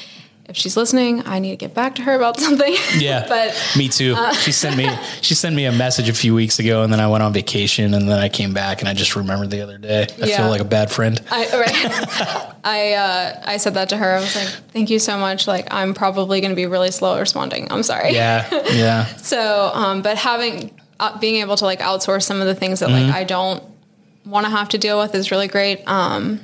If 0.45 0.57
she's 0.57 0.75
listening, 0.75 1.21
I 1.27 1.37
need 1.37 1.51
to 1.51 1.55
get 1.57 1.75
back 1.75 1.93
to 1.95 2.01
her 2.01 2.15
about 2.15 2.39
something. 2.39 2.73
Yeah, 2.97 3.25
but 3.29 3.55
me 3.77 3.87
too. 3.89 4.15
uh, 4.17 4.33
she 4.33 4.51
sent 4.51 4.75
me 4.75 4.89
she 5.21 5.35
sent 5.35 5.55
me 5.55 5.65
a 5.65 5.71
message 5.71 6.09
a 6.09 6.13
few 6.13 6.33
weeks 6.33 6.57
ago, 6.57 6.81
and 6.81 6.91
then 6.91 6.99
I 6.99 7.05
went 7.07 7.21
on 7.21 7.31
vacation, 7.33 7.93
and 7.93 8.09
then 8.09 8.17
I 8.17 8.29
came 8.29 8.51
back, 8.55 8.79
and 8.79 8.89
I 8.89 8.95
just 8.95 9.15
remembered 9.15 9.51
the 9.51 9.61
other 9.61 9.77
day. 9.77 10.07
I 10.19 10.25
Yeah. 10.25 10.37
feel 10.37 10.49
like 10.49 10.61
a 10.61 10.65
bad 10.65 10.89
friend. 10.89 11.21
I 11.29 11.49
right. 11.53 12.48
I 12.63 12.93
uh, 12.93 13.41
I 13.45 13.57
said 13.57 13.73
that 13.75 13.89
to 13.89 13.97
her. 13.97 14.15
I 14.15 14.19
was 14.19 14.35
like, 14.35 14.47
"Thank 14.73 14.89
you 14.89 14.99
so 14.99 15.17
much. 15.17 15.47
Like, 15.47 15.67
I'm 15.73 15.93
probably 15.93 16.41
going 16.41 16.51
to 16.51 16.55
be 16.55 16.65
really 16.65 16.91
slow 16.91 17.15
at 17.15 17.19
responding. 17.19 17.71
I'm 17.71 17.83
sorry." 17.83 18.13
Yeah, 18.13 18.47
yeah, 18.71 19.05
So, 19.17 19.71
um, 19.73 20.01
but 20.01 20.17
having 20.17 20.77
uh, 20.99 21.17
being 21.19 21.35
able 21.41 21.55
to 21.57 21.65
like 21.65 21.79
outsource 21.79 22.23
some 22.23 22.41
of 22.41 22.47
the 22.47 22.55
things 22.55 22.79
that 22.81 22.89
Mm-hmm. 22.89 23.07
like 23.07 23.15
I 23.15 23.23
don't 23.23 23.63
want 24.25 24.45
to 24.45 24.49
have 24.51 24.69
to 24.69 24.77
deal 24.77 24.99
with 24.99 25.15
is 25.15 25.31
really 25.31 25.47
great. 25.47 25.87
Um, 25.87 26.41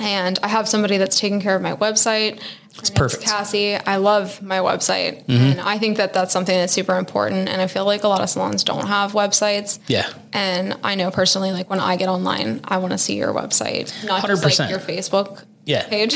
and 0.00 0.38
I 0.42 0.48
have 0.48 0.68
somebody 0.68 0.98
that's 0.98 1.18
taking 1.18 1.40
care 1.40 1.56
of 1.56 1.62
my 1.62 1.74
website. 1.74 2.40
It's 2.78 2.90
perfect. 2.90 3.24
Mm-hmm. 3.24 3.30
Cassie. 3.36 3.74
I 3.74 3.96
love 3.96 4.40
my 4.40 4.58
website, 4.58 5.24
and 5.28 5.60
I 5.60 5.78
think 5.78 5.96
that 5.96 6.12
that's 6.14 6.32
something 6.32 6.54
that's 6.56 6.72
super 6.72 6.96
important. 6.96 7.48
And 7.48 7.60
I 7.60 7.66
feel 7.66 7.84
like 7.84 8.04
a 8.04 8.08
lot 8.08 8.20
of 8.20 8.30
salons 8.30 8.62
don't 8.64 8.86
have 8.86 9.12
websites. 9.12 9.78
yeah. 9.88 10.08
And 10.32 10.76
I 10.84 10.94
know 10.94 11.10
personally, 11.10 11.50
like 11.50 11.68
when 11.70 11.80
I 11.80 11.96
get 11.96 12.08
online, 12.08 12.60
I 12.64 12.78
want 12.78 12.92
to 12.92 12.98
see 12.98 13.16
your 13.16 13.32
website, 13.34 13.92
not 14.06 14.24
just 14.26 14.42
100%. 14.44 14.58
like 14.60 14.70
your 14.70 14.78
Facebook 14.78 15.44
Yeah. 15.64 15.86
page. 15.88 16.14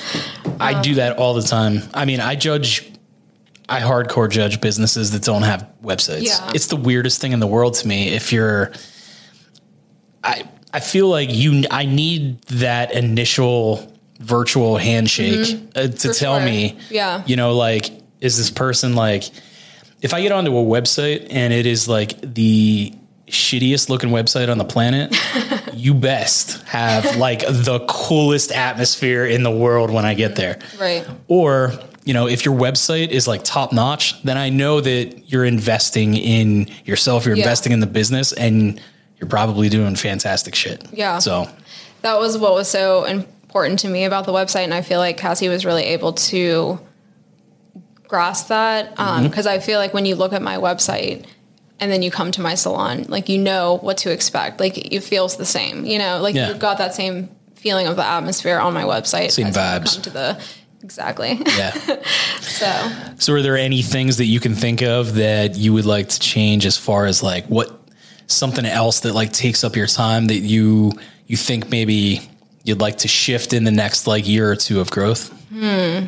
I 0.60 0.80
do 0.80 0.94
that 0.96 1.16
all 1.18 1.34
the 1.34 1.42
time. 1.42 1.82
I 1.92 2.04
mean, 2.04 2.20
I 2.20 2.36
judge, 2.36 2.92
I 3.68 3.80
hardcore 3.80 4.30
judge 4.30 4.60
businesses 4.60 5.10
that 5.12 5.22
don't 5.22 5.42
have 5.42 5.68
websites. 5.82 6.22
Yeah. 6.26 6.52
It's 6.54 6.66
the 6.68 6.76
weirdest 6.76 7.20
thing 7.20 7.32
in 7.32 7.40
the 7.40 7.46
world 7.48 7.74
to 7.74 7.88
me. 7.88 8.08
If 8.10 8.32
you're, 8.32 8.72
I, 10.22 10.44
I 10.72 10.80
feel 10.80 11.08
like 11.08 11.28
you, 11.32 11.64
I 11.70 11.86
need 11.86 12.42
that 12.44 12.92
initial 12.92 13.90
virtual 14.20 14.76
handshake 14.76 15.58
uh, 15.74 15.82
to 15.82 15.88
Mm-hmm. 15.88 15.96
For 16.08 16.12
tell 16.14 16.38
sure. 16.38 16.44
me, 16.46 16.78
Yeah. 16.90 17.22
you 17.26 17.36
know, 17.36 17.54
like, 17.54 17.90
is 18.20 18.36
this 18.38 18.50
person 18.50 18.94
like, 18.94 19.24
if 20.02 20.14
I 20.14 20.22
get 20.22 20.32
onto 20.32 20.56
a 20.56 20.62
website 20.64 21.26
and 21.30 21.52
it 21.52 21.66
is 21.66 21.88
like 21.88 22.20
the 22.34 22.92
shittiest 23.28 23.88
looking 23.88 24.10
website 24.10 24.50
on 24.50 24.58
the 24.58 24.64
planet, 24.64 25.16
you 25.74 25.94
best 25.94 26.62
have 26.68 27.16
like 27.16 27.40
the 27.40 27.84
coolest 27.88 28.52
atmosphere 28.52 29.24
in 29.26 29.42
the 29.42 29.50
world 29.50 29.90
when 29.90 30.04
I 30.04 30.14
get 30.14 30.36
there. 30.36 30.58
right. 30.78 31.06
Or, 31.28 31.72
you 32.04 32.12
know, 32.14 32.28
if 32.28 32.44
your 32.44 32.54
website 32.54 33.08
is 33.08 33.26
like 33.26 33.42
top 33.44 33.72
notch, 33.72 34.22
then 34.24 34.36
I 34.36 34.50
know 34.50 34.80
that 34.80 35.32
you're 35.32 35.44
investing 35.46 36.16
in 36.16 36.68
yourself, 36.84 37.24
you're 37.26 37.34
Yeah. 37.36 37.42
investing 37.44 37.72
in 37.72 37.80
the 37.80 37.86
business, 37.86 38.32
and 38.34 38.78
you're 39.18 39.28
probably 39.28 39.70
doing 39.70 39.96
fantastic 39.96 40.54
shit. 40.54 40.86
Yeah. 40.92 41.18
So, 41.18 41.48
that 42.02 42.18
was 42.18 42.36
what 42.36 42.52
was 42.52 42.68
so 42.68 43.04
important 43.54 43.78
to 43.78 43.88
me 43.88 44.04
about 44.04 44.26
the 44.26 44.32
website 44.32 44.64
and 44.64 44.74
i 44.74 44.82
feel 44.82 44.98
like 44.98 45.16
cassie 45.16 45.48
was 45.48 45.64
really 45.64 45.84
able 45.84 46.12
to 46.12 46.76
grasp 48.08 48.48
that 48.48 48.96
Mm-hmm. 48.96 49.28
because 49.28 49.46
i 49.46 49.60
feel 49.60 49.78
like 49.78 49.94
when 49.94 50.06
you 50.06 50.16
look 50.16 50.32
at 50.32 50.42
my 50.42 50.56
website 50.56 51.24
and 51.78 51.90
then 51.92 52.02
you 52.02 52.10
come 52.10 52.32
to 52.32 52.40
my 52.40 52.56
salon 52.56 53.04
like 53.08 53.28
you 53.28 53.38
know 53.38 53.74
what 53.78 53.98
to 53.98 54.10
expect 54.10 54.58
like 54.58 54.92
it 54.92 55.00
feels 55.04 55.36
the 55.36 55.44
same 55.44 55.84
you 55.84 55.98
know 56.00 56.20
like 56.20 56.34
Yeah. 56.34 56.48
you've 56.48 56.58
got 56.58 56.78
that 56.78 56.94
same 56.96 57.28
feeling 57.54 57.86
of 57.86 57.94
the 57.94 58.04
atmosphere 58.04 58.58
on 58.58 58.74
my 58.74 58.82
website 58.82 59.30
Same 59.30 59.46
as 59.46 59.56
vibes. 59.56 59.94
come 59.94 60.02
to 60.02 60.10
the 60.10 60.44
exactly 60.82 61.40
yeah. 61.56 61.70
so 62.40 62.90
so, 63.18 63.32
are 63.34 63.40
there 63.42 63.56
any 63.56 63.82
things 63.82 64.16
that 64.16 64.26
you 64.26 64.40
can 64.40 64.54
think 64.56 64.82
of 64.82 65.14
that 65.14 65.54
you 65.56 65.72
would 65.72 65.86
like 65.86 66.08
to 66.08 66.18
change 66.18 66.66
as 66.66 66.76
far 66.76 67.06
as 67.06 67.22
like 67.22 67.46
what 67.46 67.70
something 68.26 68.66
else 68.66 69.00
that 69.00 69.14
like 69.14 69.32
takes 69.32 69.62
up 69.62 69.76
your 69.76 69.86
time 69.86 70.26
that 70.26 70.40
you 70.40 70.90
you 71.28 71.36
think 71.36 71.70
maybe 71.70 72.20
you'd 72.64 72.80
like 72.80 72.98
to 72.98 73.08
shift 73.08 73.52
in 73.52 73.62
the 73.64 73.70
next 73.70 74.06
like 74.06 74.26
year 74.26 74.50
or 74.50 74.56
two 74.56 74.80
of 74.80 74.90
growth? 74.90 75.30
Hmm. 75.50 76.06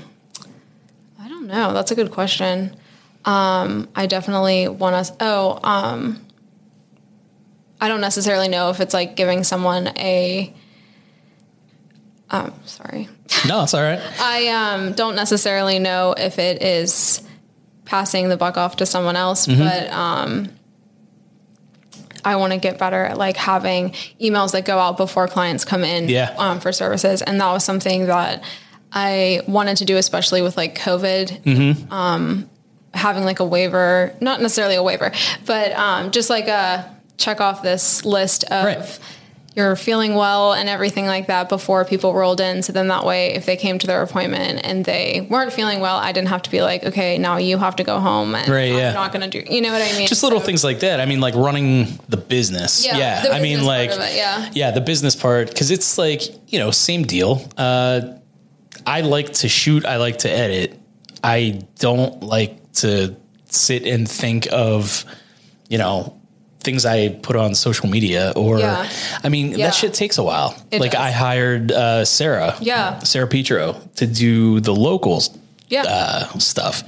i 1.20 1.28
don't 1.28 1.46
know 1.46 1.72
that's 1.72 1.90
a 1.92 1.94
good 1.94 2.10
question 2.10 2.74
um, 3.24 3.88
i 3.94 4.06
definitely 4.06 4.66
want 4.68 5.06
to 5.06 5.14
oh 5.20 5.60
um, 5.62 6.20
i 7.80 7.86
don't 7.88 8.00
necessarily 8.00 8.48
know 8.48 8.70
if 8.70 8.80
it's 8.80 8.92
like 8.94 9.14
giving 9.16 9.44
someone 9.44 9.88
a 9.98 10.52
um, 12.30 12.52
sorry 12.64 13.08
No, 13.46 13.62
it's 13.62 13.74
all 13.74 13.82
right. 13.82 14.00
i 14.20 14.48
um, 14.48 14.92
don't 14.94 15.14
necessarily 15.14 15.78
know 15.78 16.14
if 16.16 16.38
it 16.38 16.62
is 16.62 17.22
passing 17.84 18.28
the 18.28 18.36
buck 18.36 18.56
off 18.56 18.76
to 18.76 18.86
someone 18.86 19.14
else 19.16 19.46
Mm-hmm. 19.46 19.62
but 19.62 19.90
um, 19.92 20.48
i 22.26 22.36
want 22.36 22.52
to 22.52 22.58
get 22.58 22.78
better 22.78 23.02
at 23.10 23.16
like 23.16 23.36
having 23.36 23.90
emails 24.20 24.52
that 24.52 24.64
go 24.64 24.76
out 24.78 24.96
before 24.96 25.26
clients 25.28 25.64
come 25.64 25.82
in 25.84 26.08
Yeah. 26.08 26.34
um, 26.38 26.60
for 26.60 26.72
services 26.72 27.22
and 27.22 27.40
that 27.40 27.50
was 27.52 27.64
something 27.64 28.06
that 28.06 28.42
i 28.92 29.40
wanted 29.46 29.76
to 29.78 29.84
do 29.84 29.96
especially 29.96 30.42
with 30.42 30.56
like 30.56 30.76
covid 30.78 31.26
Mm-hmm. 31.42 32.42
having 32.94 33.24
like 33.24 33.40
a 33.40 33.44
waiver, 33.44 34.14
not 34.20 34.40
necessarily 34.40 34.74
a 34.76 34.82
waiver, 34.82 35.12
but 35.44 35.72
um, 35.72 36.10
just 36.12 36.30
like 36.30 36.48
a 36.48 36.90
check 37.18 37.40
off 37.42 37.62
this 37.62 38.04
list 38.06 38.44
of 38.44 38.64
Right. 38.64 39.00
You're 39.56 39.74
feeling 39.74 40.14
well 40.14 40.52
and 40.52 40.68
everything 40.68 41.06
like 41.06 41.28
that 41.28 41.48
before 41.48 41.84
people 41.86 42.12
rolled 42.12 42.40
in. 42.42 42.62
So 42.62 42.72
then 42.74 42.88
that 42.88 43.04
way, 43.06 43.32
if 43.34 43.46
they 43.46 43.56
came 43.56 43.78
to 43.78 43.86
their 43.86 44.02
appointment 44.02 44.60
and 44.64 44.84
they 44.84 45.26
weren't 45.30 45.50
feeling 45.52 45.80
well, 45.80 45.96
I 45.96 46.12
didn't 46.12 46.28
have 46.28 46.42
to 46.42 46.50
be 46.50 46.60
like, 46.60 46.84
okay, 46.84 47.16
now 47.16 47.38
you 47.38 47.56
have 47.56 47.74
to 47.76 47.82
go 47.84 47.98
home 47.98 48.34
and 48.34 48.46
Right, 48.50 48.70
I'm 48.70 48.78
yeah. 48.78 48.92
not 48.92 49.12
going 49.14 49.28
to 49.28 49.42
do, 49.42 49.50
you 49.52 49.62
know 49.62 49.72
what 49.72 49.80
I 49.80 49.96
mean? 49.96 50.06
just 50.08 50.22
little 50.22 50.40
So- 50.40 50.46
things 50.46 50.62
like 50.62 50.80
that. 50.80 51.00
I 51.00 51.06
mean, 51.06 51.20
like 51.20 51.34
running 51.34 51.98
the 52.08 52.18
business. 52.18 52.84
Yeah, 52.84 52.98
Yeah. 52.98 53.22
the 53.22 53.32
I 53.34 53.40
mean, 53.40 53.64
like, 53.64 53.90
it, 53.92 54.14
yeah. 54.14 54.50
yeah, 54.52 54.70
the 54.72 54.82
business 54.82 55.16
part. 55.16 55.54
Cause 55.56 55.70
it's 55.70 55.96
like, 55.96 56.20
you 56.52 56.58
know, 56.58 56.70
same 56.70 57.04
deal. 57.04 57.42
Uh, 57.56 58.00
I 58.86 59.00
like 59.00 59.32
to 59.34 59.48
shoot. 59.48 59.86
I 59.86 59.96
like 59.96 60.18
to 60.18 60.30
edit. 60.30 60.78
I 61.24 61.62
don't 61.78 62.22
like 62.22 62.72
to 62.74 63.16
sit 63.48 63.86
and 63.86 64.06
think 64.08 64.48
of, 64.52 65.04
you 65.70 65.78
know, 65.78 66.20
things 66.66 66.84
I 66.84 67.08
put 67.08 67.34
on 67.36 67.54
social 67.54 67.88
media 67.88 68.32
or, 68.36 68.58
Yeah. 68.58 68.86
I 69.24 69.28
mean, 69.30 69.52
Yeah. 69.52 69.66
that 69.66 69.74
shit 69.74 69.94
takes 69.94 70.18
a 70.18 70.22
while. 70.22 70.54
It 70.70 70.80
like 70.82 70.92
does. 70.92 71.00
I 71.00 71.10
hired, 71.12 71.72
uh, 71.72 72.04
Sarah. 72.04 72.54
Yeah. 72.60 72.98
Sarah 73.04 73.26
Petro 73.28 73.76
to 73.96 74.06
do 74.06 74.60
the 74.60 74.74
locals 74.74 75.30
Yeah. 75.70 75.84
uh, 75.84 76.38
stuff. 76.38 76.82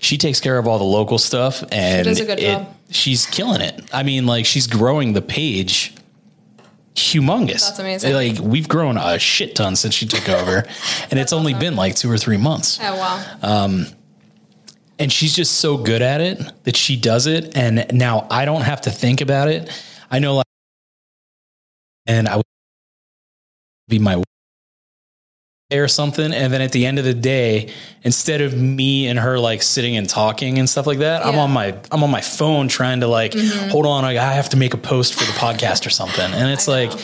She 0.00 0.16
takes 0.16 0.40
care 0.40 0.56
of 0.58 0.66
all 0.66 0.78
the 0.78 0.84
local 1.00 1.18
stuff, 1.18 1.62
and 1.72 2.04
good 2.06 2.38
it- 2.38 2.40
job. 2.40 2.66
she's 2.90 3.26
killing 3.26 3.60
it. 3.60 3.82
I 3.92 4.02
mean, 4.02 4.24
like 4.26 4.46
she's 4.46 4.66
growing 4.66 5.12
the 5.14 5.22
page 5.22 5.92
humongous. 6.94 7.62
That's 7.66 7.78
amazing. 7.78 8.12
Like 8.14 8.38
we've 8.40 8.68
grown 8.68 8.96
a 8.98 9.18
shit 9.18 9.54
ton 9.56 9.76
since 9.76 9.94
she 9.94 10.06
took 10.06 10.28
over, 10.28 10.64
and 11.10 11.18
it's 11.18 11.32
only 11.32 11.54
been 11.54 11.74
like 11.76 11.96
two 11.96 12.10
or 12.10 12.18
three 12.18 12.36
months. 12.36 12.78
oh, 12.82 12.94
wow. 12.96 13.86
And 14.98 15.12
she's 15.12 15.34
just 15.34 15.58
so 15.58 15.76
good 15.76 16.02
at 16.02 16.20
it 16.20 16.40
that 16.64 16.76
she 16.76 16.96
does 16.96 17.26
it, 17.26 17.56
and 17.56 17.86
now 17.92 18.26
I 18.30 18.44
don't 18.44 18.62
have 18.62 18.82
to 18.82 18.90
think 18.90 19.20
about 19.20 19.48
it. 19.48 19.68
I 20.10 20.20
know, 20.20 20.36
like, 20.36 20.46
and 22.06 22.28
I 22.28 22.36
would 22.36 22.44
be 23.88 23.98
my 23.98 24.22
or 25.72 25.88
something. 25.88 26.32
And 26.32 26.52
then 26.52 26.60
at 26.60 26.70
the 26.72 26.86
end 26.86 26.98
of 27.00 27.04
the 27.04 27.14
day 27.14 27.72
instead 28.02 28.40
of 28.40 28.56
me 28.56 29.08
and 29.08 29.18
her 29.18 29.38
like 29.38 29.62
sitting 29.62 29.96
and 29.96 30.08
talking 30.08 30.58
and 30.58 30.68
stuff 30.68 30.86
like 30.86 30.98
that 30.98 31.24
i'm 31.24 31.38
on 31.38 31.50
my 31.50 31.74
i'm 31.90 32.04
on 32.04 32.10
my 32.10 32.20
phone 32.20 32.68
trying 32.68 33.00
to 33.00 33.08
like 33.08 33.32
mm-hmm. 33.32 33.70
hold 33.70 33.86
on 33.86 34.04
like, 34.04 34.18
i 34.18 34.34
have 34.34 34.48
to 34.50 34.56
make 34.56 34.74
a 34.74 34.76
post 34.76 35.14
for 35.14 35.24
the 35.24 35.32
podcast 35.32 35.86
or 35.86 35.90
something. 35.90 36.32
And 36.32 36.50
it's 36.50 36.68
I 36.68 36.84
like 36.84 36.90
know. 36.90 36.96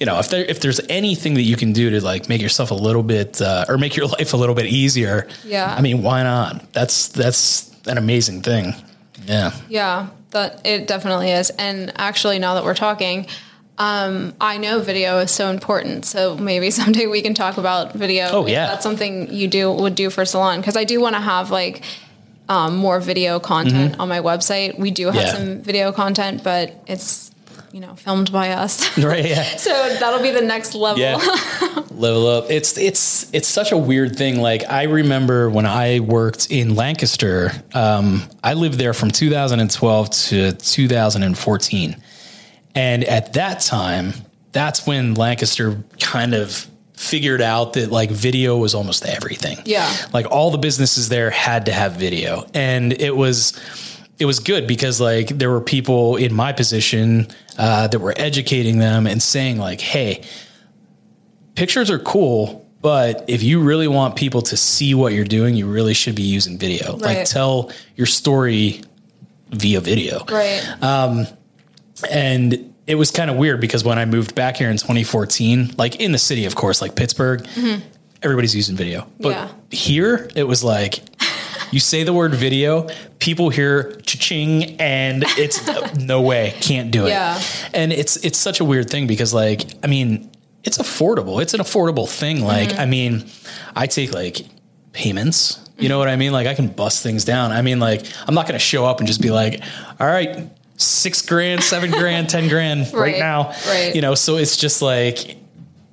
You 0.00 0.06
know 0.06 0.18
if 0.18 0.28
there 0.28 0.44
if 0.44 0.60
there's 0.60 0.80
anything 0.88 1.34
that 1.34 1.42
you 1.42 1.56
can 1.56 1.72
do 1.72 1.90
to 1.90 2.00
like 2.04 2.28
make 2.28 2.40
yourself 2.42 2.70
a 2.70 2.74
little 2.74 3.02
bit 3.02 3.40
uh, 3.40 3.64
or 3.68 3.78
make 3.78 3.96
your 3.96 4.06
life 4.18 4.32
a 4.32 4.36
little 4.36 4.54
bit 4.54 4.66
easier 4.66 5.26
Yeah. 5.44 5.74
i 5.76 5.80
mean 5.80 6.02
why 6.02 6.22
not 6.22 6.72
that's 6.72 7.08
that's 7.08 7.70
an 7.86 7.98
amazing 7.98 8.42
thing 8.42 8.74
yeah 9.26 9.52
Yeah, 9.68 10.08
that 10.30 10.60
it 10.66 10.86
definitely 10.86 11.30
is. 11.30 11.50
And 11.50 11.92
actually, 11.96 12.38
now 12.38 12.54
that 12.54 12.64
we're 12.64 12.74
talking, 12.74 13.26
um, 13.78 14.34
I 14.40 14.58
know 14.58 14.80
video 14.80 15.18
is 15.20 15.30
so 15.30 15.48
important. 15.50 16.04
So 16.04 16.36
maybe 16.36 16.70
someday 16.80 17.06
we 17.06 17.22
can 17.22 17.34
talk 17.34 17.56
about 17.56 17.92
video. 17.94 18.28
Oh, 18.30 18.46
yeah. 18.46 18.66
that's 18.66 18.82
something 18.82 19.32
you 19.32 19.48
do 19.48 19.72
would 19.72 19.94
do 19.94 20.10
for 20.10 20.24
salon 20.24 20.60
because 20.60 20.76
I 20.76 20.84
do 20.84 21.00
want 21.00 21.14
to 21.16 21.20
have 21.20 21.50
like 21.50 21.82
um, 22.48 22.76
more 22.76 23.00
video 23.00 23.40
content 23.40 23.98
on 23.98 24.08
my 24.08 24.20
website. 24.20 24.78
We 24.78 24.90
do 24.90 25.06
have 25.06 25.14
Mm-hmm. 25.14 25.26
Yeah. 25.26 25.32
some 25.32 25.62
video 25.62 25.92
content, 25.92 26.44
but 26.44 26.74
it's 26.86 27.25
you 27.76 27.82
know 27.82 27.94
filmed 27.94 28.32
by 28.32 28.52
us. 28.52 28.96
right 29.04 29.26
yeah 29.26 29.42
so 29.58 29.70
that'll 30.00 30.22
be 30.22 30.30
the 30.30 30.40
next 30.40 30.74
level. 30.74 30.98
Yeah. 30.98 31.18
Level 31.90 32.26
up. 32.26 32.50
It's 32.50 32.76
it's 32.76 33.32
it's 33.32 33.48
such 33.48 33.72
a 33.72 33.76
weird 33.76 34.16
thing. 34.16 34.38
Like 34.38 34.64
I 34.68 34.82
remember 34.82 35.48
when 35.48 35.64
I 35.64 36.00
worked 36.00 36.50
in 36.50 36.74
Lancaster, 36.74 37.52
um, 37.72 38.22
I 38.44 38.52
lived 38.52 38.78
there 38.78 38.92
from 38.92 39.10
2012 39.10 40.10
to 40.10 40.52
2014. 40.52 42.02
And 42.74 43.04
at 43.04 43.32
that 43.32 43.60
time, 43.60 44.12
that's 44.52 44.86
when 44.86 45.14
Lancaster 45.14 45.82
kind 45.98 46.34
of 46.34 46.66
figured 46.92 47.40
out 47.40 47.72
that 47.74 47.90
like 47.90 48.10
video 48.10 48.58
was 48.58 48.74
almost 48.74 49.06
everything. 49.06 49.58
Yeah. 49.64 49.90
Like 50.12 50.26
all 50.30 50.50
the 50.50 50.58
businesses 50.58 51.08
there 51.08 51.30
had 51.30 51.64
to 51.64 51.72
have 51.72 51.92
video. 51.92 52.46
And 52.52 52.92
it 52.92 53.16
was 53.16 53.58
it 54.18 54.24
was 54.24 54.38
good 54.40 54.66
because 54.66 55.00
like 55.00 55.28
there 55.28 55.50
were 55.50 55.60
people 55.60 56.16
in 56.16 56.32
my 56.34 56.52
position 56.52 57.26
uh, 57.58 57.86
that 57.88 57.98
were 57.98 58.14
educating 58.16 58.78
them 58.78 59.06
and 59.06 59.22
saying 59.22 59.58
like, 59.58 59.80
hey, 59.80 60.22
pictures 61.54 61.90
are 61.90 61.98
cool, 61.98 62.66
but 62.80 63.24
if 63.28 63.42
you 63.42 63.60
really 63.60 63.88
want 63.88 64.16
people 64.16 64.42
to 64.42 64.56
see 64.56 64.94
what 64.94 65.12
you're 65.12 65.24
doing, 65.24 65.54
you 65.54 65.66
really 65.66 65.94
should 65.94 66.14
be 66.14 66.22
using 66.22 66.56
video. 66.58 66.96
Like 66.96 67.24
tell 67.26 67.70
your 67.96 68.06
story 68.06 68.82
via 69.50 69.80
video. 69.80 70.24
Right. 70.30 70.62
And 72.10 72.72
it 72.86 72.94
was 72.96 73.10
kind 73.10 73.30
of 73.30 73.36
weird 73.36 73.60
because 73.60 73.84
when 73.84 73.98
I 73.98 74.04
moved 74.04 74.34
back 74.34 74.56
here 74.56 74.70
in 74.70 74.76
2014, 74.76 75.72
like 75.76 75.96
in 75.96 76.12
the 76.12 76.18
city, 76.18 76.44
of 76.44 76.54
course, 76.54 76.80
like 76.80 76.94
Pittsburgh, 76.94 77.46
everybody's 78.22 78.54
using 78.54 78.76
video. 78.76 79.06
But 79.20 79.30
Yeah. 79.30 79.48
here 79.70 80.30
it 80.34 80.44
was 80.44 80.62
like, 80.62 81.00
you 81.72 81.80
say 81.80 82.02
the 82.04 82.12
word 82.12 82.34
video, 82.34 82.88
people 83.18 83.48
hear 83.50 83.92
cha-ching 84.06 84.80
and 84.80 85.24
it's 85.38 85.60
no 85.98 86.22
way, 86.22 86.54
can't 86.60 86.90
do 86.90 87.06
it. 87.06 87.10
Yeah. 87.10 87.40
And 87.74 87.92
it's 87.92 88.16
it's 88.18 88.38
such 88.38 88.60
a 88.60 88.64
weird 88.64 88.88
thing 88.90 89.06
because 89.06 89.32
like, 89.34 89.62
I 89.82 89.86
mean, 89.86 90.30
it's 90.64 90.78
affordable. 90.78 91.40
It's 91.40 91.54
an 91.54 91.60
affordable 91.60 92.08
thing. 92.08 92.40
Like, 92.44 92.70
Mm-hmm. 92.70 92.80
I 92.80 92.86
mean, 92.86 93.24
I 93.74 93.86
take 93.86 94.12
like 94.12 94.38
payments. 94.92 95.60
You 95.78 95.90
know 95.90 95.98
what 95.98 96.08
I 96.08 96.16
mean? 96.16 96.32
Like 96.32 96.46
I 96.46 96.54
can 96.54 96.68
bust 96.68 97.02
things 97.02 97.24
down. 97.24 97.52
I 97.52 97.60
mean, 97.60 97.78
like 97.80 98.04
I'm 98.26 98.34
not 98.34 98.46
going 98.46 98.54
to 98.58 98.64
show 98.64 98.86
up 98.86 98.98
and 98.98 99.06
just 99.06 99.20
be 99.20 99.30
like, 99.30 99.62
all 100.00 100.06
right, 100.06 100.50
six 100.78 101.20
grand, 101.20 101.62
seven 101.62 101.90
grand, 101.90 102.30
10 102.30 102.48
grand 102.48 102.80
right, 102.94 103.12
Right, 103.12 103.18
now. 103.18 103.52
right. 103.68 103.94
You 103.94 104.00
know, 104.00 104.14
so 104.14 104.36
it's 104.38 104.56
just 104.56 104.80
like, 104.80 105.36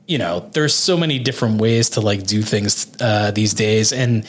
you 0.08 0.18
know, 0.18 0.50
there's 0.54 0.74
so 0.74 0.96
many 0.98 1.20
different 1.20 1.60
ways 1.60 1.92
to 1.92 2.02
like 2.02 2.26
do 2.26 2.42
things 2.42 2.88
uh, 3.02 3.32
these 3.32 3.54
days. 3.54 3.92
And 3.92 4.26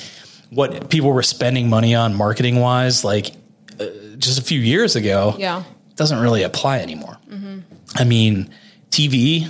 what 0.54 0.88
people 0.90 1.10
were 1.12 1.22
spending 1.22 1.68
money 1.68 1.94
on 1.94 2.14
marketing 2.14 2.60
wise, 2.60 3.04
like 3.04 3.32
uh, 3.80 3.86
just 4.18 4.38
a 4.38 4.42
few 4.42 4.60
years 4.60 4.96
ago, 4.96 5.34
Yeah. 5.38 5.64
doesn't 5.96 6.18
really 6.20 6.42
apply 6.42 6.78
anymore. 6.78 7.18
I 7.96 8.04
mean, 8.04 8.50
TV, 8.90 9.40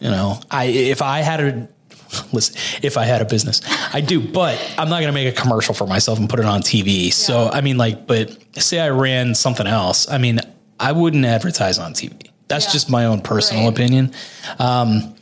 you 0.00 0.10
know, 0.10 0.38
I 0.50 0.64
if 0.66 1.02
I 1.02 1.20
had 1.20 1.40
a 1.40 1.68
listen, 2.32 2.54
if 2.82 2.96
I 2.96 3.04
had 3.04 3.22
a 3.22 3.24
business, 3.24 3.60
I 3.92 4.00
do, 4.00 4.20
but 4.20 4.58
I'm 4.78 4.88
not 4.88 5.00
going 5.00 5.12
to 5.12 5.12
make 5.12 5.26
a 5.36 5.40
commercial 5.40 5.74
for 5.74 5.86
myself 5.86 6.18
and 6.18 6.28
put 6.28 6.38
it 6.38 6.46
on 6.46 6.60
TV. 6.62 7.12
So, 7.12 7.48
I 7.52 7.60
mean, 7.60 7.76
like, 7.76 8.06
but 8.06 8.36
say 8.56 8.78
I 8.78 8.90
ran 8.90 9.34
something 9.34 9.66
else, 9.66 10.08
I 10.08 10.18
mean, 10.18 10.40
I 10.78 10.92
wouldn't 10.92 11.24
advertise 11.24 11.78
on 11.78 11.92
TV. 11.92 12.30
That's 12.46 12.66
Yeah. 12.66 12.72
just 12.72 12.90
my 12.90 13.06
own 13.06 13.20
personal 13.20 13.64
Right. 13.64 13.72
opinion. 13.72 14.12
Um, 14.58 15.14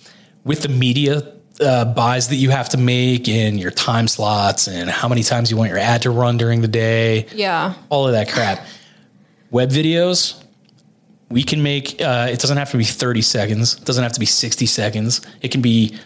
with 0.45 0.63
the 0.63 0.69
media 0.69 1.23
uh, 1.63 1.85
buys 1.87 2.29
that 2.29 2.37
you 2.37 2.51
have 2.51 2.69
to 2.71 2.77
make 2.79 3.29
and 3.29 3.59
your 3.61 3.71
time 3.71 4.09
slots 4.09 4.69
and 4.69 4.91
how 4.91 5.09
many 5.09 5.23
times 5.23 5.51
you 5.51 5.57
want 5.57 5.71
your 5.71 5.79
ad 5.79 6.03
to 6.03 6.11
run 6.11 6.37
during 6.37 6.61
the 6.61 6.69
day, 6.69 7.27
Yeah. 7.35 7.75
all 7.89 8.07
of 8.07 8.13
that 8.13 8.29
crap. 8.31 8.67
Web 9.51 9.71
videos, 9.71 10.43
we 11.31 11.43
can 11.43 11.63
make, 11.63 12.01
uh, 12.01 12.29
it 12.31 12.41
doesn't 12.41 12.57
have 12.59 12.71
to 12.73 12.77
be 12.77 12.85
30 12.85 13.23
seconds. 13.23 13.75
It 13.79 13.85
doesn't 13.85 14.03
have 14.03 14.13
to 14.13 14.21
be 14.21 14.27
60 14.27 14.67
seconds. 14.67 15.21
It 15.41 15.51
can 15.51 15.61
be 15.63 15.97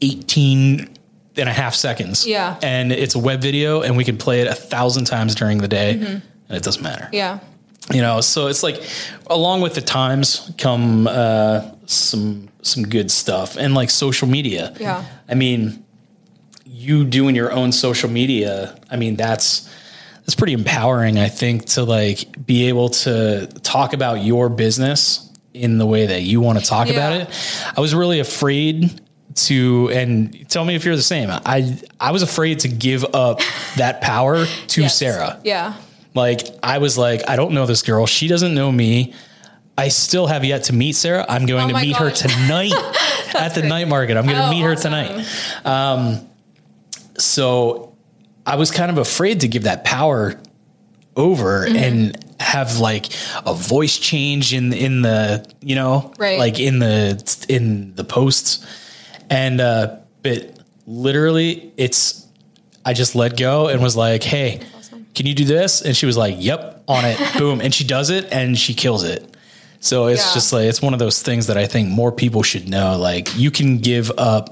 18 0.00 0.88
and 1.36 1.48
a 1.48 1.52
half 1.52 1.74
seconds. 1.74 2.26
Yeah. 2.26 2.58
And 2.62 2.92
it's 2.92 3.14
a 3.14 3.18
web 3.18 3.40
video 3.40 3.82
and 3.82 3.96
we 3.96 4.04
can 4.04 4.16
play 4.18 4.40
it 4.40 4.46
a 4.48 4.54
thousand 4.54 5.04
times 5.04 5.34
during 5.34 5.58
the 5.58 5.68
day 5.68 5.92
and 5.92 6.22
it 6.50 6.62
doesn't 6.62 6.82
matter. 6.82 7.08
Yeah. 7.12 7.38
You 7.92 8.00
know, 8.00 8.20
so 8.20 8.46
it's 8.46 8.62
like 8.62 8.80
along 9.28 9.60
with 9.62 9.74
the 9.74 9.80
times 9.80 10.50
come 10.58 11.06
uh, 11.08 11.62
some 11.86 12.48
some 12.62 12.84
good 12.84 13.10
stuff 13.10 13.56
and 13.56 13.74
like 13.74 13.90
social 13.90 14.28
media. 14.28 14.74
Yeah. 14.80 15.04
I 15.28 15.34
mean, 15.34 15.84
you 16.64 17.04
doing 17.04 17.34
your 17.34 17.52
own 17.52 17.72
social 17.72 18.08
media, 18.10 18.78
I 18.90 18.96
mean, 18.96 19.16
that's 19.16 19.68
that's 20.20 20.36
pretty 20.36 20.52
empowering, 20.52 21.18
I 21.18 21.28
think, 21.28 21.66
to 21.70 21.82
like 21.82 22.46
be 22.46 22.68
able 22.68 22.90
to 22.90 23.46
talk 23.62 23.92
about 23.92 24.22
your 24.22 24.48
business 24.48 25.28
in 25.52 25.78
the 25.78 25.86
way 25.86 26.06
that 26.06 26.22
you 26.22 26.40
want 26.40 26.58
to 26.60 26.64
talk 26.64 26.88
about 26.88 27.12
it. 27.12 27.28
I 27.76 27.80
was 27.80 27.94
really 27.94 28.20
afraid 28.20 29.00
to 29.34 29.90
and 29.92 30.48
tell 30.48 30.64
me 30.64 30.74
if 30.74 30.84
you're 30.84 30.96
the 30.96 31.02
same. 31.02 31.28
I 31.30 31.78
I 32.00 32.12
was 32.12 32.22
afraid 32.22 32.60
to 32.60 32.68
give 32.68 33.04
up 33.14 33.40
that 33.76 34.00
power 34.00 34.44
to 34.46 34.80
Yes. 34.82 34.96
Sarah. 34.96 35.40
Yeah. 35.44 35.74
Like 36.14 36.42
I 36.62 36.78
was 36.78 36.96
like, 36.96 37.28
I 37.28 37.36
don't 37.36 37.52
know 37.52 37.66
this 37.66 37.82
girl. 37.82 38.06
She 38.06 38.28
doesn't 38.28 38.54
know 38.54 38.70
me. 38.70 39.14
I 39.84 39.88
still 39.88 40.26
have 40.28 40.44
yet 40.44 40.64
to 40.64 40.72
meet 40.72 40.94
Sarah. 40.94 41.24
I'm 41.28 41.46
going 41.46 41.70
Oh 41.70 41.74
to 41.74 41.80
meet 41.86 41.96
her 41.96 42.10
tonight 42.10 42.72
at 43.34 43.54
the 43.54 43.62
night 43.62 43.88
market. 43.88 44.16
I'm 44.16 44.24
going 44.26 44.36
to 44.36 44.46
Oh, 44.46 44.50
meet 44.50 44.60
her 44.62 44.72
awesome. 44.72 44.92
tonight. 44.92 45.26
Um, 45.64 46.28
so 47.18 47.94
I 48.46 48.56
was 48.56 48.70
kind 48.70 48.90
of 48.90 48.98
afraid 48.98 49.40
to 49.40 49.48
give 49.48 49.64
that 49.64 49.84
power 49.84 50.40
over 51.16 51.66
Mm-hmm. 51.66 51.76
and 51.76 52.34
have 52.40 52.78
like 52.78 53.06
a 53.46 53.54
voice 53.54 53.98
change 53.98 54.52
in 54.52 54.72
in 54.72 55.02
the 55.02 55.46
you 55.60 55.74
know 55.76 56.12
Right. 56.18 56.38
like 56.40 56.58
in 56.58 56.80
the 56.80 57.44
in 57.48 57.94
the 57.94 58.02
posts 58.02 58.66
and 59.30 59.60
uh 59.60 59.96
but 60.22 60.58
literally 60.86 61.72
it's 61.76 62.26
I 62.84 62.94
just 62.94 63.14
let 63.14 63.36
go 63.36 63.68
and 63.68 63.80
was 63.80 63.94
like 63.94 64.22
hey 64.24 64.60
awesome. 64.76 65.06
can 65.14 65.26
you 65.26 65.34
do 65.34 65.44
this 65.44 65.82
and 65.82 65.96
she 65.96 66.04
was 66.06 66.16
like 66.16 66.34
yep 66.38 66.82
on 66.88 67.04
it, 67.04 67.16
boom, 67.38 67.60
and 67.60 67.72
she 67.72 67.84
does 67.84 68.10
it 68.10 68.26
and 68.32 68.58
she 68.58 68.74
kills 68.74 69.04
it. 69.04 69.31
So 69.82 70.06
it's 70.06 70.24
Yeah. 70.26 70.34
just 70.34 70.52
like 70.52 70.64
it's 70.66 70.80
one 70.80 70.92
of 70.94 70.98
those 70.98 71.20
things 71.22 71.48
that 71.48 71.58
I 71.58 71.66
think 71.66 71.88
more 71.90 72.10
people 72.12 72.42
should 72.42 72.68
know. 72.68 72.96
Like 72.96 73.36
you 73.36 73.50
can 73.50 73.78
give 73.78 74.10
up, 74.16 74.48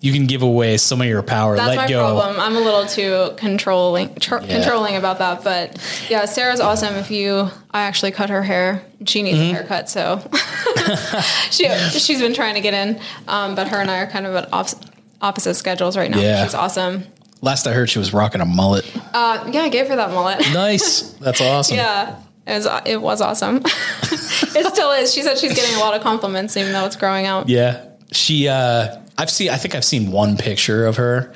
you 0.00 0.12
can 0.12 0.26
give 0.26 0.42
away 0.42 0.76
some 0.76 1.00
of 1.00 1.06
your 1.06 1.22
power. 1.22 1.56
That's 1.56 1.68
let 1.68 1.76
my 1.76 1.88
go. 1.88 2.00
problem. 2.16 2.40
I'm 2.40 2.56
a 2.56 2.60
little 2.60 2.84
too 2.86 3.30
controlling, 3.36 4.14
tr- 4.16 4.38
Yeah. 4.42 4.56
controlling 4.56 4.96
about 4.96 5.18
that. 5.20 5.44
But 5.44 5.78
yeah, 6.08 6.24
Sarah's 6.24 6.58
awesome. 6.60 6.94
If 6.96 7.10
you, 7.12 7.48
I 7.70 7.82
actually 7.82 8.10
cut 8.10 8.28
her 8.30 8.42
hair. 8.42 8.82
She 9.06 9.22
needs 9.22 9.38
Mm-hmm. 9.38 9.50
a 9.50 9.58
haircut, 9.58 9.88
so 9.88 10.20
she 11.50 11.68
she's 11.98 12.20
been 12.20 12.34
trying 12.34 12.54
to 12.54 12.60
get 12.60 12.74
in. 12.74 13.00
Um, 13.28 13.54
but 13.54 13.68
her 13.68 13.78
and 13.80 13.90
I 13.90 13.98
are 14.00 14.06
kind 14.06 14.26
of 14.26 14.34
at 14.34 14.52
off- 14.52 14.74
opposite 15.22 15.54
schedules 15.54 15.96
right 15.96 16.10
now. 16.10 16.18
Yeah. 16.20 16.44
She's 16.44 16.54
awesome. 16.54 17.04
Last 17.42 17.66
I 17.66 17.72
heard, 17.72 17.88
she 17.88 17.98
was 17.98 18.12
rocking 18.12 18.40
a 18.42 18.44
mullet. 18.44 18.84
Uh, 19.14 19.48
yeah, 19.52 19.62
I 19.62 19.68
gave 19.70 19.88
her 19.88 19.96
that 19.96 20.10
mullet. 20.10 20.40
Nice. 20.52 21.02
That's 21.20 21.40
awesome. 21.40 21.76
yeah, 21.78 22.16
it 22.50 22.54
was 22.64 22.82
it 22.86 23.00
was 23.00 23.20
awesome. 23.20 23.56
it 23.64 24.66
still 24.72 24.90
is. 24.92 25.12
She 25.14 25.22
said 25.22 25.38
she's 25.38 25.54
getting 25.54 25.74
a 25.76 25.80
lot 25.80 25.94
of 25.94 26.02
compliments, 26.02 26.56
even 26.56 26.72
though 26.72 26.84
it's 26.86 26.96
growing 26.96 27.26
out. 27.26 27.48
Yeah. 27.48 27.86
She 28.12 28.48
uh 28.48 28.96
I've 29.16 29.30
seen 29.30 29.50
I 29.50 29.56
think 29.56 29.74
I've 29.74 29.84
seen 29.84 30.10
one 30.10 30.36
picture 30.36 30.86
of 30.86 30.96
her 30.96 31.32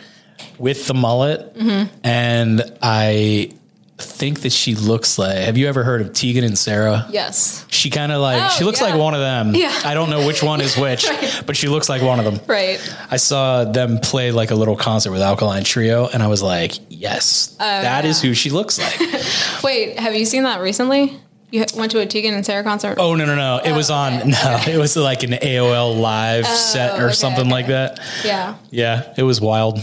with 0.58 0.86
the 0.86 0.94
mullet 0.94 1.54
Mm-hmm. 1.54 1.94
and 2.04 2.62
I 2.82 3.50
think 3.98 4.40
that 4.40 4.52
she 4.52 4.74
looks 4.74 5.18
like 5.18 5.36
have 5.38 5.56
you 5.56 5.68
ever 5.68 5.84
heard 5.84 6.00
of 6.00 6.12
Tegan 6.12 6.42
and 6.44 6.58
Sara? 6.58 7.06
Yes. 7.10 7.64
She 7.68 7.90
kind 7.90 8.10
of 8.10 8.20
like 8.20 8.42
Oh, 8.42 8.48
she 8.58 8.64
looks 8.64 8.80
yeah. 8.80 8.88
like 8.88 8.98
one 8.98 9.14
of 9.14 9.20
them. 9.20 9.54
Yeah. 9.54 9.72
I 9.84 9.94
don't 9.94 10.10
know 10.10 10.26
which 10.26 10.42
one 10.42 10.60
is 10.60 10.76
which, 10.76 11.06
but 11.46 11.56
she 11.56 11.68
looks 11.68 11.88
like 11.88 12.02
one 12.02 12.18
of 12.18 12.24
them. 12.24 12.40
Right. 12.46 12.80
I 13.10 13.16
saw 13.18 13.64
them 13.64 13.98
play 14.00 14.32
like 14.32 14.50
a 14.50 14.56
little 14.56 14.76
concert 14.76 15.12
with 15.12 15.20
Alkaline 15.22 15.62
Trio 15.64 16.08
and 16.08 16.22
I 16.22 16.26
was 16.26 16.42
like, 16.42 16.72
"Yes. 16.88 17.54
that 17.58 18.04
is 18.04 18.18
Oh, 18.20 18.22
yeah. 18.24 18.28
who 18.30 18.34
she 18.34 18.50
looks 18.50 18.78
like." 18.78 18.98
Wait, 19.62 19.98
have 19.98 20.14
you 20.16 20.24
seen 20.24 20.42
that 20.42 20.60
recently? 20.60 21.20
You 21.52 21.64
went 21.76 21.92
to 21.92 22.00
a 22.00 22.06
Tegan 22.06 22.34
and 22.34 22.44
Sara 22.44 22.64
concert. 22.64 22.96
oh, 22.98 23.14
no, 23.14 23.26
no, 23.26 23.36
no. 23.36 23.60
It 23.64 23.70
was 23.72 23.88
on 23.88 24.14
okay, 24.14 24.28
no, 24.30 24.62
it 24.66 24.76
was 24.76 24.96
like 24.96 25.22
an 25.22 25.30
AOL 25.30 26.00
live 26.00 26.46
set 26.48 26.98
or 26.98 27.04
okay, 27.06 27.12
something 27.14 27.48
like 27.48 27.68
that. 27.68 28.00
Yeah. 28.24 28.56
Yeah, 28.70 29.14
it 29.16 29.22
was 29.22 29.40
wild. 29.40 29.78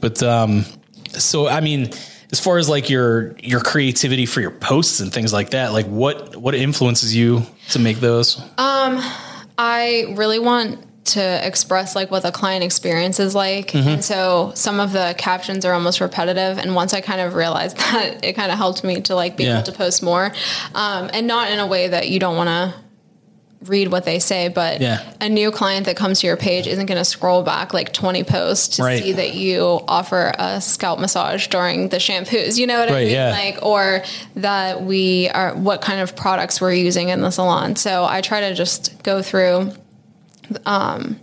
But 0.00 0.22
um 0.22 0.66
so 1.08 1.48
I 1.48 1.60
mean, 1.60 1.90
as 2.34 2.40
far 2.40 2.58
as 2.58 2.68
like 2.68 2.90
your 2.90 3.36
your 3.38 3.60
creativity 3.60 4.26
for 4.26 4.40
your 4.40 4.50
posts 4.50 4.98
and 4.98 5.12
things 5.12 5.32
like 5.32 5.50
that, 5.50 5.72
like 5.72 5.86
what 5.86 6.34
what 6.34 6.52
influences 6.56 7.14
you 7.14 7.42
to 7.70 7.78
make 7.78 7.98
those? 7.98 8.40
Um, 8.58 9.00
I 9.56 10.12
really 10.16 10.40
want 10.40 10.84
to 11.04 11.46
express 11.46 11.94
like 11.94 12.10
what 12.10 12.24
the 12.24 12.32
client 12.32 12.64
experience 12.64 13.20
is 13.20 13.34
like. 13.36 13.68
Mm-hmm. 13.68 13.88
And 13.88 14.04
so 14.04 14.50
some 14.56 14.80
of 14.80 14.92
the 14.92 15.14
captions 15.16 15.64
are 15.64 15.72
almost 15.72 16.00
repetitive. 16.00 16.58
And 16.58 16.74
once 16.74 16.92
I 16.92 17.00
kind 17.02 17.20
of 17.20 17.34
realized 17.34 17.76
that, 17.92 18.24
it 18.24 18.32
kind 18.32 18.50
of 18.50 18.58
helped 18.58 18.82
me 18.82 19.00
to 19.02 19.14
like 19.14 19.36
be 19.36 19.44
Yeah. 19.44 19.54
able 19.58 19.62
to 19.64 19.72
post 19.72 20.02
more. 20.02 20.32
Um, 20.74 21.10
and 21.12 21.28
not 21.28 21.52
in 21.52 21.60
a 21.60 21.66
way 21.68 21.86
that 21.88 22.08
you 22.08 22.18
don't 22.18 22.36
want 22.36 22.48
to 22.48 22.74
read 23.66 23.88
what 23.90 24.04
they 24.04 24.18
say, 24.18 24.48
but 24.48 24.80
Yeah. 24.80 25.00
a 25.20 25.28
new 25.28 25.50
client 25.50 25.86
that 25.86 25.96
comes 25.96 26.20
to 26.20 26.26
your 26.26 26.36
page 26.36 26.66
isn't 26.66 26.86
going 26.86 26.98
to 26.98 27.04
scroll 27.04 27.42
back 27.42 27.72
like 27.72 27.92
20 27.92 28.22
posts 28.24 28.76
to 28.76 28.82
Right. 28.82 29.02
see 29.02 29.12
that 29.12 29.34
you 29.34 29.80
offer 29.88 30.32
a 30.38 30.60
scalp 30.60 30.98
massage 30.98 31.46
during 31.48 31.88
the 31.88 31.96
shampoos. 31.98 32.58
You 32.58 32.66
know 32.66 32.78
what 32.78 32.88
I 32.90 32.92
Right, 32.92 33.04
mean? 33.06 33.14
yeah. 33.14 33.30
Like, 33.30 33.58
or 33.62 34.02
that 34.36 34.82
we 34.84 35.28
are, 35.30 35.54
what 35.54 35.80
kind 35.80 36.00
of 36.00 36.14
products 36.14 36.60
we're 36.60 36.72
using 36.74 37.08
in 37.08 37.20
the 37.22 37.30
salon. 37.30 37.76
So 37.76 38.04
I 38.04 38.20
try 38.20 38.40
to 38.40 38.54
just 38.54 39.02
go 39.02 39.22
through 39.22 39.72
um, 40.66 41.18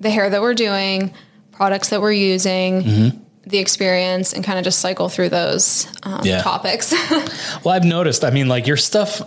the 0.00 0.10
hair 0.10 0.30
that 0.30 0.40
we're 0.40 0.54
doing, 0.54 1.12
products 1.52 1.90
that 1.90 2.00
we're 2.00 2.12
using, 2.12 2.82
Mm-hmm. 2.82 3.18
the 3.46 3.58
experience, 3.58 4.32
and 4.32 4.42
kind 4.44 4.58
of 4.58 4.64
just 4.64 4.78
cycle 4.78 5.08
through 5.08 5.28
those 5.28 5.86
um, 6.02 6.20
Yeah. 6.24 6.40
topics. 6.42 6.94
Well, 7.64 7.74
I've 7.74 7.84
noticed, 7.84 8.24
I 8.24 8.30
mean, 8.30 8.48
like 8.48 8.66
your 8.66 8.76
stuff 8.78 9.20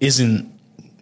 isn't 0.00 0.50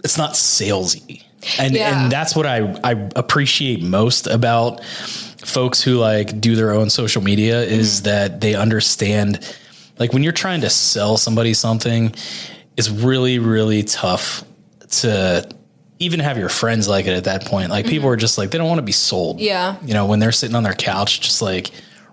it's 0.05 0.19
not 0.19 0.33
salesy. 0.33 1.23
And 1.59 1.75
Yeah. 1.75 2.03
and 2.03 2.13
that's 2.13 2.35
what 2.35 2.47
I 2.47 2.79
I 2.83 3.09
appreciate 3.15 3.83
most 3.83 4.27
about 4.27 4.85
folks 4.85 5.81
who 5.83 5.97
like 5.97 6.41
do 6.41 6.57
their 6.57 6.73
own 6.73 6.91
social 6.91 7.23
media 7.23 7.63
is 7.63 7.97
mm-hmm. 7.97 8.05
that 8.05 8.41
they 8.41 8.55
understand 8.55 9.41
like 9.99 10.13
when 10.13 10.23
you're 10.23 10.33
trying 10.33 10.61
to 10.63 10.71
sell 10.71 11.17
somebody 11.17 11.55
something, 11.55 12.15
it's 12.77 12.91
really 12.91 13.39
really 13.39 13.83
tough 13.83 14.45
to 14.91 15.49
even 16.01 16.21
have 16.21 16.39
your 16.39 16.49
friends 16.49 16.89
like 16.89 17.07
it 17.07 17.13
at 17.13 17.25
that 17.25 17.45
point. 17.45 17.71
Like 17.71 17.87
people 17.87 18.07
mm-hmm. 18.07 18.15
are 18.15 18.17
just 18.17 18.39
like 18.39 18.51
they 18.51 18.59
don't 18.59 18.69
want 18.69 18.79
to 18.79 18.85
be 18.85 18.93
sold. 18.93 19.41
Yeah. 19.41 19.77
You 19.83 19.95
know, 19.95 20.07
when 20.07 20.19
they're 20.21 20.33
sitting 20.33 20.57
on 20.57 20.63
their 20.63 20.75
couch 20.75 21.21
just 21.21 21.43
like 21.43 21.71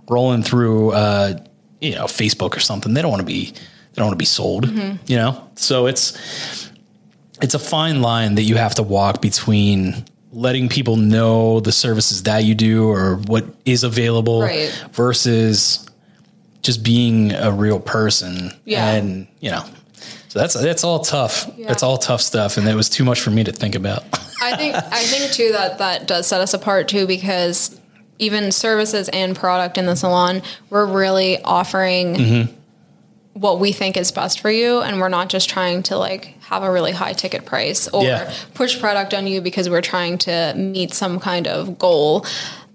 rolling 0.08 0.44
through 0.44 0.92
uh 0.92 1.40
you 1.82 1.96
know, 1.96 2.06
Facebook 2.06 2.56
or 2.56 2.60
something, 2.60 2.94
they 2.94 3.02
don't 3.02 3.12
want 3.12 3.22
to 3.22 3.26
be 3.26 3.52
they 3.52 4.02
don't 4.02 4.08
want 4.08 4.14
to 4.14 4.22
be 4.22 4.26
sold, 4.26 4.68
mm-hmm. 4.68 4.98
you 5.08 5.18
know? 5.18 5.50
So 5.56 5.88
it's 5.88 6.70
it's 7.42 7.54
a 7.54 7.60
fine 7.60 8.02
line 8.02 8.36
that 8.36 8.44
you 8.44 8.56
have 8.56 8.76
to 8.76 8.84
walk 8.84 9.22
between 9.22 10.06
letting 10.32 10.68
people 10.70 10.96
know 10.98 11.60
the 11.62 11.72
services 11.72 12.24
that 12.24 12.44
you 12.44 12.56
do 12.56 12.90
or 12.90 13.16
what 13.28 13.46
is 13.66 13.84
available 13.84 14.42
Right. 14.42 14.70
versus 14.92 15.88
just 16.62 16.84
being 16.84 17.32
a 17.32 17.52
real 17.52 17.80
person. 17.80 18.52
Yeah. 18.66 18.92
And, 18.92 19.28
you 19.40 19.52
know, 19.52 19.64
so 20.28 20.40
that's 20.40 20.54
that's 20.56 20.84
all 20.84 21.00
tough. 21.00 21.50
Yeah. 21.56 21.68
That's 21.68 21.84
all 21.84 21.98
tough 21.98 22.22
stuff 22.22 22.58
and 22.58 22.68
it 22.68 22.76
was 22.76 22.90
too 22.90 23.06
much 23.06 23.22
for 23.22 23.30
me 23.32 23.44
to 23.46 23.52
think 23.54 23.76
about. 23.76 24.04
I 24.42 24.56
think 24.58 24.76
I 24.92 25.04
think 25.04 25.32
too 25.32 25.52
that 25.54 25.78
that 25.78 26.08
does 26.08 26.28
set 26.28 26.42
us 26.42 26.54
apart 26.54 26.88
too 26.90 27.08
because 27.08 27.80
even 28.20 28.52
services 28.52 29.08
and 29.10 29.36
product 29.36 29.78
in 29.78 29.86
the 29.86 29.96
salon, 29.96 30.42
we're 30.70 30.86
really 30.86 31.42
offering 31.44 32.16
Mm-hmm. 32.16 32.54
What 33.36 33.60
we 33.60 33.72
think 33.74 33.98
is 33.98 34.12
best 34.12 34.40
for 34.40 34.50
you, 34.50 34.80
and 34.82 35.00
we're 35.00 35.10
not 35.10 35.28
just 35.30 35.50
trying 35.50 35.84
to 35.84 35.98
like 35.98 36.36
have 36.44 36.64
a 36.64 36.72
really 36.72 36.94
high 36.94 37.14
ticket 37.14 37.46
price 37.46 37.88
or 37.90 38.04
Yeah. 38.04 38.34
push 38.54 38.80
product 38.80 39.14
on 39.14 39.28
you 39.28 39.42
because 39.42 39.70
we're 39.70 39.82
trying 39.82 40.18
to 40.20 40.54
meet 40.56 40.94
some 40.94 41.20
kind 41.20 41.46
of 41.48 41.78
goal. 41.78 42.26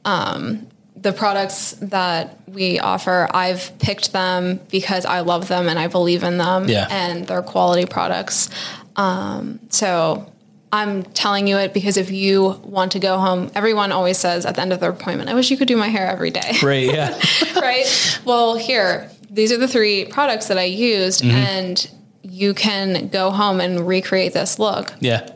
Um, 0.05 0.67
the 0.97 1.13
products 1.13 1.73
that 1.81 2.37
we 2.47 2.79
offer, 2.79 3.27
I've 3.33 3.73
picked 3.79 4.13
them 4.13 4.61
because 4.71 5.07
I 5.07 5.21
love 5.21 5.49
them 5.49 5.67
and 5.67 5.79
I 5.79 5.87
believe 5.87 6.23
in 6.23 6.37
them, 6.37 6.69
Yeah. 6.69 6.87
and 6.91 7.27
they're 7.27 7.41
quality 7.41 7.87
products. 7.87 8.51
Um, 8.97 9.61
so 9.71 10.31
I'm 10.73 11.05
telling 11.05 11.47
you 11.47 11.57
it 11.57 11.73
because 11.73 11.97
if 11.97 12.11
you 12.11 12.61
want 12.63 12.93
to 12.93 12.99
go 12.99 13.17
home, 13.19 13.51
everyone 13.55 13.93
always 13.93 14.19
says 14.19 14.45
at 14.45 14.57
the 14.57 14.61
end 14.61 14.75
of 14.75 14.81
their 14.81 14.91
appointment, 14.91 15.31
I 15.31 15.35
wish 15.35 15.51
you 15.51 15.57
could 15.57 15.69
do 15.69 15.77
my 15.79 15.89
hair 15.89 16.07
every 16.07 16.31
day. 16.31 16.59
right. 16.63 16.85
Yeah. 16.93 17.19
right? 17.57 18.21
Well, 18.27 18.57
here, 18.57 19.11
these 19.31 19.53
are 19.53 19.57
the 19.57 19.69
three 19.69 20.05
products 20.07 20.49
that 20.49 20.59
I 20.59 20.65
used, 20.65 21.23
Mm-hmm. 21.23 21.37
and 21.37 21.91
you 22.23 22.53
can 22.55 23.09
go 23.09 23.31
home 23.31 23.61
and 23.61 23.87
recreate 23.87 24.33
this 24.35 24.59
look. 24.59 24.93
Yeah. 25.01 25.29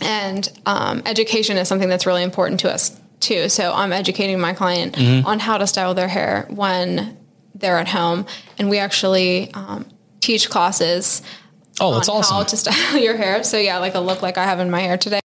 And 0.00 0.48
um, 0.66 1.02
education 1.06 1.56
is 1.56 1.66
something 1.68 1.88
that's 1.88 2.06
really 2.06 2.22
important 2.22 2.60
to 2.60 2.72
us 2.72 2.96
too. 3.20 3.48
So 3.48 3.72
I'm 3.72 3.92
educating 3.92 4.38
my 4.38 4.52
client 4.54 4.94
Mm-hmm. 4.94 5.26
on 5.26 5.38
how 5.40 5.58
to 5.58 5.66
style 5.66 5.94
their 5.94 6.08
hair 6.08 6.46
when 6.50 7.16
they're 7.54 7.78
at 7.78 7.88
home, 7.88 8.26
and 8.58 8.70
we 8.70 8.78
actually 8.78 9.52
um, 9.54 9.86
teach 10.20 10.48
classes 10.50 11.22
Oh, 11.80 11.94
that's 11.94 12.08
on 12.08 12.18
awesome. 12.18 12.36
how 12.36 12.42
to 12.44 12.56
style 12.62 12.98
your 12.98 13.16
hair. 13.16 13.42
So 13.44 13.56
yeah, 13.58 13.78
like 13.78 13.94
a 13.94 14.00
look 14.00 14.20
like 14.22 14.36
I 14.38 14.44
have 14.44 14.60
in 14.60 14.70
my 14.70 14.80
hair 14.80 14.96
today. 14.98 15.20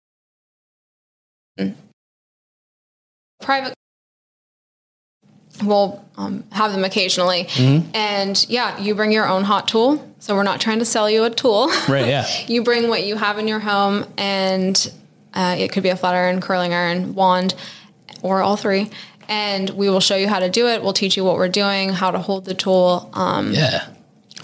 Private 3.41 3.73
we'll 5.63 6.03
um, 6.17 6.43
have 6.51 6.71
them 6.71 6.83
occasionally. 6.83 7.45
Mm-hmm. 7.45 7.91
And 7.95 8.45
yeah, 8.49 8.77
you 8.79 8.95
bring 8.95 9.11
your 9.11 9.27
own 9.27 9.43
hot 9.43 9.67
tool. 9.67 10.07
So 10.19 10.35
we're 10.35 10.43
not 10.43 10.61
trying 10.61 10.79
to 10.79 10.85
sell 10.85 11.09
you 11.09 11.23
a 11.23 11.29
tool. 11.29 11.67
right. 11.89 12.05
Yeah. 12.07 12.27
you 12.47 12.63
bring 12.63 12.89
what 12.89 13.03
you 13.03 13.15
have 13.15 13.39
in 13.39 13.47
your 13.47 13.59
home, 13.59 14.05
and 14.17 14.91
uh, 15.33 15.55
it 15.57 15.71
could 15.71 15.83
be 15.83 15.89
a 15.89 15.95
flat 15.95 16.13
iron, 16.13 16.41
curling 16.41 16.73
iron, 16.73 17.15
wand, 17.15 17.55
or 18.21 18.41
all 18.41 18.55
three. 18.57 18.91
And 19.27 19.69
we 19.71 19.89
will 19.89 19.99
show 20.01 20.15
you 20.15 20.27
how 20.27 20.39
to 20.39 20.49
do 20.49 20.67
it. 20.67 20.83
We'll 20.83 20.93
teach 20.93 21.15
you 21.17 21.23
what 21.23 21.37
we're 21.37 21.47
doing, 21.47 21.89
how 21.89 22.11
to 22.11 22.19
hold 22.19 22.45
the 22.45 22.53
tool. 22.53 23.09
Um, 23.13 23.53
Yeah. 23.53 23.87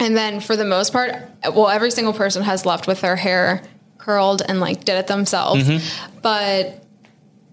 and 0.00 0.16
then 0.16 0.40
for 0.40 0.56
the 0.56 0.64
most 0.64 0.92
part, 0.92 1.14
well, 1.44 1.68
every 1.68 1.90
single 1.90 2.14
person 2.14 2.42
has 2.42 2.64
left 2.64 2.86
with 2.86 3.00
their 3.02 3.16
hair 3.16 3.62
curled 3.98 4.42
and 4.48 4.60
like 4.60 4.84
did 4.84 4.96
it 4.96 5.06
themselves. 5.06 5.62
Mm-hmm. 5.68 6.18
But 6.22 6.84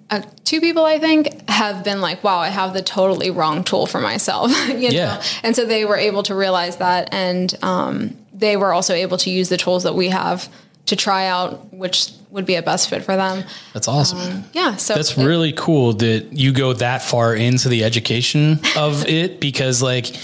uh, 0.09 0.21
two 0.43 0.59
people, 0.61 0.85
I 0.85 0.99
think, 0.99 1.49
have 1.49 1.83
been 1.83 1.99
like, 2.01 2.23
wow, 2.23 2.37
I 2.37 2.49
have 2.49 2.73
the 2.73 2.81
totally 2.81 3.31
wrong 3.31 3.63
tool 3.63 3.85
for 3.87 3.99
myself. 3.99 4.51
you 4.69 4.89
Yeah. 4.89 5.15
know? 5.15 5.21
And 5.43 5.55
so 5.55 5.65
they 5.65 5.85
were 5.85 5.97
able 5.97 6.23
to 6.23 6.35
realize 6.35 6.77
that. 6.77 7.09
And 7.11 7.53
um, 7.63 8.15
they 8.33 8.55
were 8.57 8.73
also 8.73 8.93
able 8.93 9.17
to 9.17 9.29
use 9.29 9.49
the 9.49 9.57
tools 9.57 9.83
that 9.83 9.95
we 9.95 10.09
have 10.09 10.47
to 10.87 10.95
try 10.95 11.25
out 11.25 11.73
which 11.73 12.11
would 12.29 12.45
be 12.45 12.53
a 12.55 12.61
best 12.61 12.89
fit 12.89 13.03
for 13.03 13.15
them. 13.15 13.43
That's 13.73 13.87
awesome. 13.87 14.43
Yeah. 14.53 14.75
So 14.75 14.93
That's 14.93 15.17
really 15.17 15.51
cool 15.53 15.93
that 15.93 16.27
you 16.33 16.51
go 16.53 16.73
that 16.73 17.01
far 17.01 17.33
into 17.33 17.69
the 17.69 17.83
education 17.83 18.59
of 18.77 19.05
it 19.07 19.39
because 19.39 19.81
like 19.81 20.15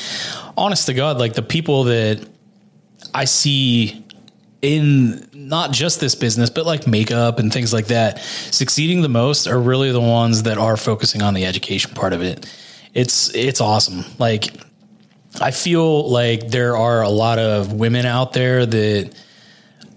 honest 0.56 0.86
to 0.88 0.94
God, 0.94 1.18
like 1.18 1.34
the 1.34 1.42
people 1.42 1.86
that 1.86 2.28
I 3.16 3.26
see 3.26 4.06
in 4.62 5.28
not 5.34 5.72
just 5.72 5.99
this 5.99 6.14
business, 6.16 6.49
but 6.49 6.66
like 6.66 6.86
makeup 6.88 7.39
and 7.39 7.51
things 7.51 7.74
like 7.74 7.88
that, 7.88 8.20
succeeding 8.20 9.01
the 9.01 9.09
most 9.09 9.47
are 9.47 9.59
really 9.59 9.91
the 9.91 10.01
ones 10.01 10.43
that 10.43 10.57
are 10.57 10.78
focusing 10.78 11.22
on 11.22 11.34
the 11.34 11.45
education 11.45 11.93
part 11.93 12.14
of 12.14 12.22
it. 12.22 12.45
It's 12.93 13.34
it's 13.36 13.62
awesome. 13.62 14.03
Like 14.20 14.53
I 15.39 15.51
feel 15.51 16.09
like 16.09 16.49
there 16.49 16.76
are 16.78 17.01
a 17.01 17.09
lot 17.09 17.39
of 17.39 17.74
women 17.74 18.05
out 18.05 18.34
there 18.34 18.66
that 18.66 19.16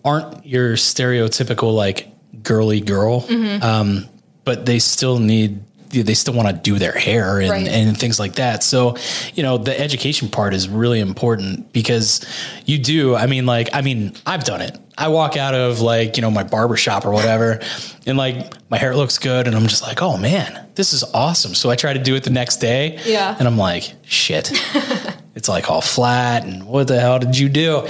aren't 0.05 0.47
your 0.47 0.75
stereotypical 0.75 1.75
like 1.75 2.09
girly 2.43 2.81
girl, 2.81 3.23
Mm-hmm. 3.23 3.63
um, 3.63 4.07
but 4.45 4.67
they 4.67 4.79
still 4.79 5.19
need 5.19 5.61
they 6.03 6.15
still 6.15 6.35
want 6.35 6.49
to 6.49 6.55
do 6.55 6.79
their 6.79 6.93
hair 6.93 7.41
and, 7.41 7.51
Right. 7.51 7.69
and 7.69 7.99
things 7.99 8.19
like 8.19 8.35
that. 8.35 8.63
So, 8.63 8.97
you 9.35 9.43
know, 9.43 9.59
the 9.59 9.79
education 9.79 10.29
part 10.29 10.55
is 10.55 10.69
really 10.69 11.01
important 11.01 11.73
because 11.73 12.25
you 12.67 12.79
do. 12.79 13.15
I 13.15 13.27
mean, 13.27 13.47
like, 13.47 13.69
I 13.73 13.81
mean, 13.83 14.13
I've 14.27 14.45
done 14.45 14.61
it. 14.61 14.79
I 14.97 15.09
walk 15.09 15.37
out 15.37 15.55
of 15.55 15.81
like, 15.81 16.17
you 16.17 16.23
know, 16.23 16.31
my 16.31 16.45
barber 16.45 16.77
shop 16.77 17.05
or 17.05 17.11
whatever, 17.11 17.61
and 18.07 18.17
like 18.17 18.53
my 18.71 18.79
hair 18.79 18.95
looks 18.95 19.19
good, 19.19 19.47
and 19.49 19.57
I'm 19.57 19.67
just 19.67 19.83
like, 19.83 20.01
oh 20.03 20.17
man, 20.17 20.67
this 20.77 20.93
is 20.93 21.03
awesome. 21.13 21.55
So 21.55 21.69
I 21.71 21.75
try 21.77 21.93
to 21.93 21.99
do 21.99 22.15
it 22.15 22.23
the 22.23 22.31
next 22.31 22.59
day. 22.59 23.01
Yeah. 23.05 23.35
And 23.39 23.49
I'm 23.49 23.59
like, 23.59 23.93
shit, 24.03 24.51
it's 25.35 25.49
like 25.49 25.69
all 25.69 25.81
flat. 25.81 26.45
And 26.45 26.65
what 26.67 26.87
the 26.89 27.01
hell 27.01 27.19
did 27.19 27.37
you 27.37 27.49
do? 27.49 27.87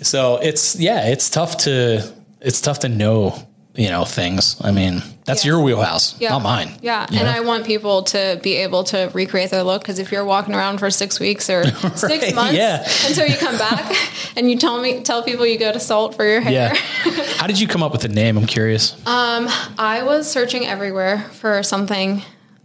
So 0.00 0.36
it's, 0.36 0.76
yeah, 0.78 1.08
it's 1.08 1.28
tough 1.28 1.58
to, 1.58 2.10
it's 2.40 2.60
tough 2.62 2.78
to 2.80 2.88
know, 2.88 3.36
you 3.78 3.88
know, 3.88 4.04
things. 4.04 4.56
I 4.60 4.72
mean, 4.72 5.04
that's 5.24 5.44
Yeah. 5.44 5.52
your 5.52 5.60
wheelhouse, 5.60 6.16
Yeah. 6.18 6.30
not 6.30 6.42
mine. 6.42 6.72
Yeah. 6.82 7.06
And 7.08 7.22
know? 7.22 7.30
I 7.30 7.40
want 7.40 7.64
people 7.64 8.02
to 8.04 8.40
be 8.42 8.56
able 8.56 8.82
to 8.84 9.08
recreate 9.14 9.50
their 9.50 9.62
look 9.62 9.82
because 9.82 10.00
if 10.00 10.10
you're 10.10 10.24
walking 10.24 10.52
around 10.52 10.78
for 10.78 10.90
six 10.90 11.20
weeks 11.20 11.48
or 11.48 11.64
six 11.94 12.34
months 12.34 12.54
yeah. 12.54 12.82
until 13.06 13.26
you 13.28 13.36
come 13.36 13.56
back 13.56 13.94
and 14.36 14.50
you 14.50 14.58
tell 14.58 14.80
me 14.80 15.00
tell 15.02 15.22
people 15.22 15.46
you 15.46 15.58
go 15.58 15.70
to 15.70 15.78
salt 15.78 16.16
for 16.16 16.24
your 16.24 16.40
hair. 16.40 16.52
Yeah. 16.52 16.74
How 17.36 17.46
did 17.46 17.60
you 17.60 17.68
come 17.68 17.84
up 17.84 17.92
with 17.92 18.00
the 18.02 18.08
name? 18.08 18.36
I'm 18.36 18.46
curious. 18.46 18.96
I 19.06 20.02
was 20.02 20.28
searching 20.28 20.66
everywhere 20.66 21.20
for 21.34 21.62
something 21.62 22.22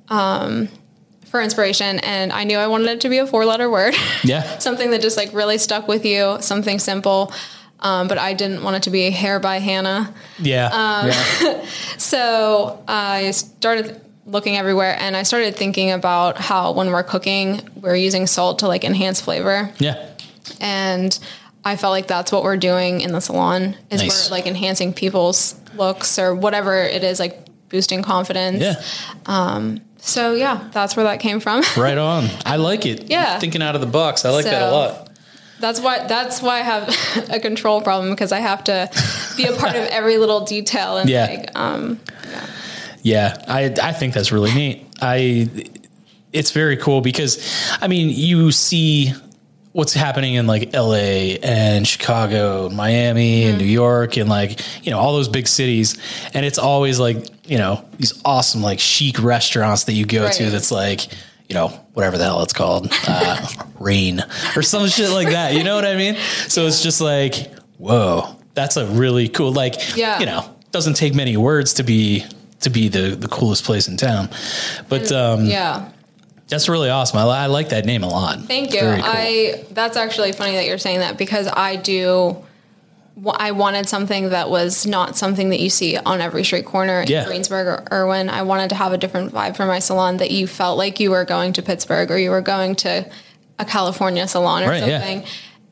um, 0.09 0.67
for 1.25 1.41
inspiration 1.41 1.99
and 1.99 2.33
I 2.33 2.43
knew 2.43 2.57
I 2.57 2.65
wanted 2.65 2.87
it 2.89 3.01
to 3.01 3.09
be 3.09 3.19
a 3.19 3.27
four 3.27 3.45
letter 3.45 3.69
word. 3.69 3.93
Yeah. 4.23 4.57
something 4.57 4.89
that 4.91 5.01
just 5.01 5.15
like 5.17 5.31
really 5.31 5.59
stuck 5.59 5.87
with 5.87 6.05
you, 6.05 6.37
something 6.41 6.79
simple. 6.79 7.31
Um, 7.83 8.07
but 8.07 8.17
I 8.17 8.33
didn't 8.33 8.63
want 8.63 8.77
it 8.77 8.83
to 8.83 8.89
be 8.89 9.09
hair 9.11 9.39
by 9.39 9.59
Hannah. 9.59 10.13
Yeah. 10.39 10.67
Um, 10.67 11.07
yeah. 11.09 11.65
So 11.97 12.83
I 12.87 13.31
started 13.31 13.99
looking 14.25 14.55
everywhere 14.55 14.95
and 14.99 15.15
I 15.17 15.23
started 15.23 15.55
thinking 15.55 15.91
about 15.91 16.37
how 16.37 16.71
when 16.71 16.91
we're 16.91 17.03
cooking, 17.03 17.61
we're 17.75 17.95
using 17.95 18.25
salt 18.25 18.59
to 18.59 18.67
like 18.67 18.83
enhance 18.83 19.19
flavor. 19.19 19.71
Yeah. 19.79 20.09
And 20.61 21.17
I 21.65 21.75
felt 21.75 21.91
like 21.91 22.07
that's 22.07 22.31
what 22.31 22.43
we're 22.43 22.57
doing 22.57 23.01
in 23.01 23.11
the 23.11 23.19
salon 23.21 23.75
is 23.89 24.01
Nice. 24.01 24.29
we're 24.29 24.37
like 24.37 24.47
enhancing 24.47 24.93
people's 24.93 25.55
looks 25.75 26.17
or 26.19 26.33
whatever 26.35 26.75
it 26.77 27.03
is, 27.03 27.19
like 27.19 27.39
boosting 27.69 28.01
confidence. 28.03 28.61
Yeah. 28.61 28.81
So 29.97 30.33
yeah, 30.33 30.69
that's 30.73 30.95
where 30.97 31.05
that 31.05 31.21
came 31.21 31.39
from. 31.39 31.63
Right 31.77 31.97
on. 31.97 32.25
I 32.45 32.57
like 32.57 32.85
it. 32.85 33.09
Yeah. 33.09 33.39
Thinking 33.39 33.61
out 33.61 33.75
of 33.75 33.81
the 33.81 33.87
box. 33.87 34.25
I 34.25 34.31
like 34.31 34.43
that 34.45 34.61
a 34.61 34.71
lot. 34.71 35.02
That's 35.63 35.79
why 35.79 36.05
that's 36.07 36.41
why 36.41 36.59
I 36.59 36.61
have 36.61 37.29
a 37.31 37.39
control 37.39 37.81
problem 37.81 38.09
because 38.11 38.33
I 38.33 38.39
have 38.41 38.65
to 38.65 38.89
be 39.37 39.45
a 39.45 39.53
part 39.53 39.77
of 39.77 39.85
every 39.87 40.17
little 40.17 40.41
detail 40.41 40.97
and 40.97 41.09
Yeah. 41.09 41.25
like 41.27 41.49
um 41.55 41.99
Yeah, 43.01 43.41
I 43.47 43.73
I 43.81 43.93
think 43.93 44.13
that's 44.13 44.33
really 44.33 44.53
neat. 44.53 44.85
I 45.01 45.47
it's 46.33 46.51
very 46.51 46.75
cool 46.75 46.99
because 46.99 47.39
I 47.79 47.87
mean 47.87 48.09
you 48.09 48.51
see 48.51 49.13
what's 49.71 49.93
happening 49.93 50.33
in 50.35 50.47
like 50.47 50.73
LA 50.73 51.37
and 51.41 51.87
Chicago, 51.87 52.67
and 52.67 52.75
Miami 52.75 53.45
and 53.45 53.57
New 53.57 53.63
York 53.65 54.17
and 54.17 54.29
like 54.29 54.59
you 54.85 54.91
know 54.91 54.99
all 54.99 55.13
those 55.13 55.29
big 55.29 55.47
cities 55.47 55.97
and 56.33 56.45
it's 56.45 56.57
always 56.59 56.99
like 56.99 57.25
you 57.49 57.57
know 57.57 57.85
these 57.97 58.21
awesome 58.25 58.61
like 58.61 58.79
chic 58.81 59.17
restaurants 59.23 59.85
that 59.85 59.93
you 59.93 60.05
go 60.05 60.29
to 60.29 60.49
that's 60.49 60.71
like 60.71 61.07
you 61.49 61.55
know 61.55 61.67
whatever 61.93 62.17
the 62.17 62.23
hell 62.23 62.41
it's 62.41 62.53
called 62.53 62.87
uh, 63.07 63.47
rain 63.79 64.21
or 64.55 64.61
some 64.61 64.87
shit 64.87 65.09
like 65.09 65.29
that 65.29 65.53
you 65.53 65.63
know 65.63 65.75
what 65.75 65.85
I 65.85 65.95
mean 65.95 66.15
so 66.47 66.65
it's 66.65 66.81
just 66.81 67.01
like 67.01 67.51
whoa 67.77 68.35
that's 68.53 68.77
a 68.77 68.85
really 68.87 69.29
cool 69.29 69.51
like 69.51 69.75
Yeah. 69.95 70.19
you 70.19 70.25
know 70.25 70.49
doesn't 70.71 70.95
take 70.95 71.13
many 71.13 71.37
words 71.37 71.73
to 71.75 71.83
be 71.83 72.25
to 72.61 72.69
be 72.69 72.87
the 72.87 73.15
the 73.15 73.27
coolest 73.27 73.63
place 73.65 73.87
in 73.87 73.97
town 73.97 74.29
but 74.89 75.11
um 75.11 75.45
yeah. 75.45 75.89
that's 76.47 76.69
really 76.69 76.89
awesome 76.89 77.19
I, 77.19 77.23
I 77.23 77.45
like 77.47 77.69
that 77.69 77.85
name 77.85 78.03
a 78.03 78.09
lot 78.09 78.39
Thank 78.41 78.73
you. 78.73 78.79
Cool. 78.79 79.01
I 79.03 79.65
that's 79.71 79.97
actually 79.97 80.31
funny 80.31 80.53
that 80.53 80.65
you're 80.65 80.77
saying 80.77 80.99
that 80.99 81.17
because 81.17 81.47
I 81.47 81.75
do. 81.75 82.43
I 83.39 83.51
wanted 83.51 83.87
something 83.87 84.29
that 84.29 84.49
was 84.49 84.85
not 84.87 85.15
something 85.15 85.49
that 85.49 85.59
you 85.59 85.69
see 85.69 85.97
on 85.97 86.19
every 86.19 86.43
street 86.43 86.65
corner 86.65 87.01
in 87.01 87.07
Yeah. 87.07 87.25
Greensburg 87.25 87.67
or 87.67 87.83
Irwin. 87.91 88.29
I 88.29 88.41
wanted 88.41 88.69
to 88.69 88.75
have 88.75 88.91
a 88.91 88.97
different 88.97 89.31
vibe 89.33 89.55
for 89.55 89.65
my 89.65 89.79
salon 89.79 90.17
that 90.17 90.31
you 90.31 90.47
felt 90.47 90.77
like 90.77 90.99
you 90.99 91.11
were 91.11 91.23
going 91.25 91.53
to 91.53 91.61
Pittsburgh 91.61 92.09
or 92.11 92.17
you 92.17 92.31
were 92.31 92.41
going 92.41 92.75
to 92.77 93.05
a 93.59 93.65
California 93.65 94.27
salon 94.27 94.63
or 94.63 94.69
Right, 94.69 94.87
yeah. 94.87 94.99
something. 94.99 95.23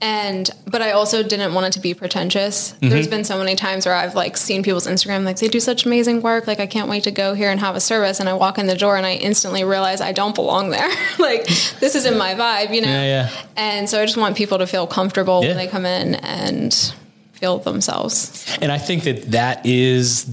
And 0.04 0.50
but 0.66 0.82
I 0.82 0.92
also 0.92 1.22
didn't 1.22 1.54
want 1.54 1.68
it 1.68 1.74
to 1.74 1.80
be 1.80 1.94
pretentious. 1.94 2.72
Mm-hmm. 2.74 2.90
There's 2.90 3.08
been 3.08 3.24
so 3.24 3.38
many 3.38 3.56
times 3.56 3.86
where 3.86 3.94
I've 3.94 4.16
like 4.16 4.36
seen 4.36 4.64
people's 4.64 4.88
Instagram 4.88 5.26
like 5.26 5.38
they 5.38 5.48
do 5.48 5.60
such 5.60 5.86
amazing 5.86 6.22
work. 6.24 6.48
Like 6.48 6.60
I 6.60 6.66
can't 6.66 6.90
wait 6.90 7.04
to 7.04 7.12
go 7.12 7.36
here 7.36 7.52
and 7.52 7.60
have 7.60 7.76
a 7.76 7.80
service. 7.80 8.20
And 8.20 8.28
I 8.28 8.34
walk 8.34 8.58
in 8.58 8.66
the 8.66 8.76
door 8.76 8.98
and 8.98 9.06
I 9.06 9.14
instantly 9.14 9.64
realize 9.64 10.02
I 10.02 10.12
don't 10.12 10.34
belong 10.34 10.72
there. 10.72 10.90
like 11.20 11.46
this 11.80 11.94
isn't 11.96 12.18
my 12.18 12.34
vibe, 12.34 12.74
you 12.74 12.82
know. 12.82 12.88
yeah 12.88 13.04
yeah 13.30 13.30
And 13.58 13.88
so 13.90 14.02
I 14.02 14.06
just 14.06 14.18
want 14.18 14.36
people 14.38 14.58
to 14.58 14.66
feel 14.66 14.88
comfortable 14.88 15.42
Yeah. 15.44 15.50
when 15.50 15.58
they 15.58 15.68
come 15.68 15.86
in 15.86 16.16
and 16.16 16.94
feel 17.42 17.58
themselves. 17.58 18.46
And 18.62 18.72
I 18.72 18.78
think 18.78 19.04
that 19.04 19.32
that 19.32 19.66
is 19.66 20.28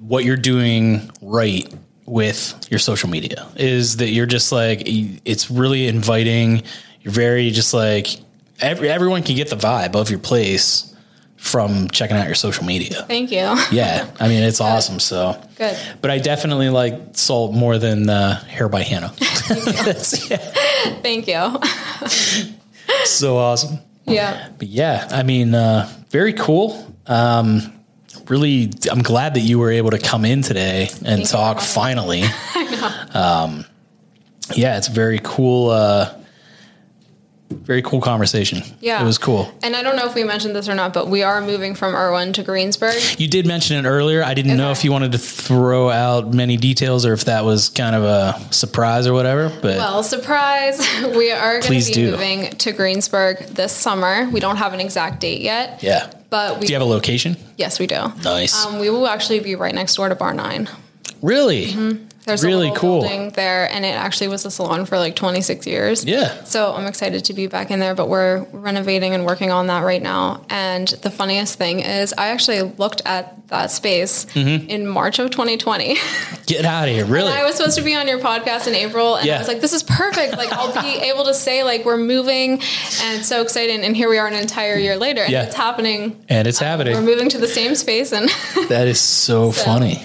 what 0.00 0.24
you're 0.24 0.36
doing 0.36 1.10
right 1.20 1.68
with 2.06 2.66
your 2.70 2.78
social 2.78 3.08
media 3.08 3.48
is 3.56 3.96
that 3.98 4.10
you're 4.10 4.26
just 4.26 4.52
like 4.52 4.82
it's 4.86 5.50
really 5.50 5.86
inviting. 5.88 6.62
You're 7.02 7.12
very 7.12 7.50
just 7.50 7.74
like 7.74 8.06
every, 8.60 8.88
everyone 8.88 9.22
can 9.24 9.34
get 9.36 9.50
the 9.50 9.56
vibe 9.56 9.96
of 9.96 10.08
your 10.08 10.20
place 10.20 10.88
from 11.36 11.88
checking 11.90 12.16
out 12.16 12.26
your 12.26 12.36
social 12.36 12.64
media. 12.64 13.02
Thank 13.08 13.32
you. 13.32 13.56
Yeah, 13.72 14.08
I 14.20 14.28
mean 14.28 14.44
it's 14.44 14.60
awesome. 14.60 15.00
So 15.00 15.36
Good. 15.58 15.76
but 16.00 16.10
I 16.12 16.18
definitely 16.18 16.70
like 16.70 16.94
salt 17.14 17.52
more 17.54 17.78
than 17.78 18.08
uh, 18.08 18.38
hair 18.44 18.68
by 18.68 18.82
Hannah. 18.82 19.12
That's 19.48 20.30
yeah, 20.30 20.36
Thank 21.02 21.26
you. 21.26 21.58
so 23.04 23.36
awesome. 23.38 23.78
yeah. 24.06 24.50
But 24.58 24.68
yeah, 24.68 25.08
I 25.10 25.22
mean, 25.24 25.54
uh, 25.54 25.88
very 26.12 26.34
cool. 26.34 26.94
Um, 27.06 27.72
really, 28.28 28.70
I'm 28.90 29.02
glad 29.02 29.34
that 29.34 29.40
you 29.40 29.58
were 29.58 29.70
able 29.70 29.90
to 29.90 29.98
come 29.98 30.24
in 30.26 30.42
today 30.42 30.90
and 31.04 31.20
you 31.20 31.26
talk 31.26 31.60
finally. 31.60 32.24
Um, 33.14 33.64
yeah, 34.54 34.76
it's 34.76 34.88
very 34.88 35.20
cool. 35.22 35.70
Uh, 35.70 36.12
very 37.52 37.82
cool 37.82 38.00
conversation. 38.00 38.62
Yeah. 38.80 39.00
it 39.02 39.04
was 39.04 39.18
cool. 39.18 39.52
And 39.62 39.74
I 39.76 39.82
don't 39.82 39.96
know 39.96 40.06
if 40.06 40.14
we 40.14 40.24
mentioned 40.24 40.54
this 40.56 40.68
or 40.68 40.74
not, 40.74 40.92
but 40.92 41.08
we 41.08 41.22
are 41.22 41.40
moving 41.40 41.74
from 41.74 41.94
Irwin 41.94 42.32
to 42.34 42.42
Greensburg. 42.42 42.96
You 43.18 43.28
did 43.28 43.46
mention 43.46 43.84
it 43.84 43.88
earlier. 43.88 44.22
I 44.22 44.34
didn't 44.34 44.56
know 44.56 44.70
if 44.70 44.84
you 44.84 44.92
wanted 44.92 45.12
to 45.12 45.18
throw 45.18 45.90
out 45.90 46.32
many 46.34 46.56
details 46.56 47.04
or 47.06 47.12
if 47.12 47.24
that 47.26 47.44
was 47.44 47.68
kind 47.68 47.94
of 47.96 48.02
a 48.04 48.40
surprise 48.52 49.06
or 49.06 49.12
whatever. 49.12 49.48
But 49.48 49.76
Well, 49.78 50.02
surprise, 50.02 50.78
we 51.16 51.30
are 51.30 51.60
going 51.60 51.80
to 51.80 51.86
be 51.86 51.92
do. 51.92 52.10
moving 52.12 52.50
to 52.58 52.72
Greensburg 52.72 53.38
this 53.48 53.72
summer. 53.72 54.28
We 54.30 54.40
don't 54.40 54.56
have 54.56 54.74
an 54.74 54.80
exact 54.80 55.20
date 55.20 55.40
yet. 55.42 55.82
yeah, 55.82 56.10
But 56.30 56.60
we 56.60 56.66
do 56.66 56.72
you 56.72 56.78
have 56.78 56.86
a 56.86 56.90
location? 56.90 57.36
yes, 57.56 57.78
we 57.78 57.86
do. 57.86 58.12
Nice. 58.24 58.64
Um, 58.66 58.78
we 58.78 58.90
will 58.90 59.06
actually 59.06 59.40
be 59.40 59.54
right 59.54 59.74
next 59.74 59.94
door 59.96 60.08
to 60.08 60.14
Bar 60.14 60.34
9. 60.34 60.68
really? 61.22 61.74
There's 62.24 62.44
Really 62.44 62.70
cool. 62.76 63.00
building 63.00 63.30
there, 63.30 63.68
and 63.72 63.84
it 63.84 63.96
actually 63.96 64.28
was 64.28 64.44
a 64.44 64.50
salon 64.50 64.84
for 64.86 64.96
like 64.96 65.16
26 65.16 65.66
years. 65.66 66.04
Yeah. 66.04 66.44
So 66.44 66.72
I'm 66.72 66.86
excited 66.86 67.24
to 67.24 67.34
be 67.34 67.48
back 67.48 67.70
in 67.72 67.80
there, 67.80 67.96
but 67.96 68.08
we're 68.08 68.46
renovating 68.52 69.12
and 69.12 69.26
working 69.26 69.50
on 69.50 69.66
that 69.66 69.80
right 69.84 70.00
now. 70.00 70.44
And 70.48 70.86
the 70.88 71.10
funniest 71.10 71.58
thing 71.58 71.80
is, 71.80 72.14
I 72.16 72.28
actually 72.28 72.62
looked 72.62 73.02
at 73.04 73.48
that 73.48 73.70
space 73.72 74.24
Mm-hmm. 74.34 74.70
in 74.70 74.86
March 74.86 75.18
of 75.18 75.30
2020. 75.30 75.96
Get 76.46 76.64
out 76.64 76.88
of 76.88 76.94
here! 76.94 77.04
Really? 77.04 77.32
I 77.32 77.44
was 77.44 77.56
supposed 77.56 77.76
to 77.76 77.82
be 77.82 77.94
on 77.96 78.06
your 78.06 78.20
podcast 78.20 78.66
in 78.68 78.74
April, 78.74 79.16
and 79.16 79.26
Yeah. 79.26 79.36
I 79.36 79.38
was 79.40 79.48
like, 79.48 79.60
"This 79.60 79.72
is 79.72 79.82
perfect! 79.82 80.36
Like, 80.36 80.52
I'll 80.52 80.80
be 80.80 80.98
able 81.10 81.24
to 81.24 81.34
say 81.34 81.64
like 81.64 81.84
we're 81.84 81.96
moving, 81.98 82.52
and 83.02 83.18
it's 83.18 83.26
so 83.28 83.42
exciting." 83.42 83.82
And 83.84 83.96
here 83.96 84.08
we 84.08 84.18
are, 84.18 84.26
an 84.28 84.34
entire 84.34 84.76
year 84.76 84.96
later, 84.96 85.22
and 85.22 85.32
Yeah. 85.32 85.42
it's 85.44 85.56
happening. 85.56 86.24
and 86.28 86.46
it's 86.46 86.60
happening. 86.60 86.94
We're 86.94 87.02
moving 87.02 87.28
to 87.30 87.38
the 87.38 87.48
same 87.48 87.74
space, 87.74 88.12
and 88.12 88.28
That 88.68 88.86
is 88.86 89.00
so, 89.00 89.50
funny. 89.68 90.02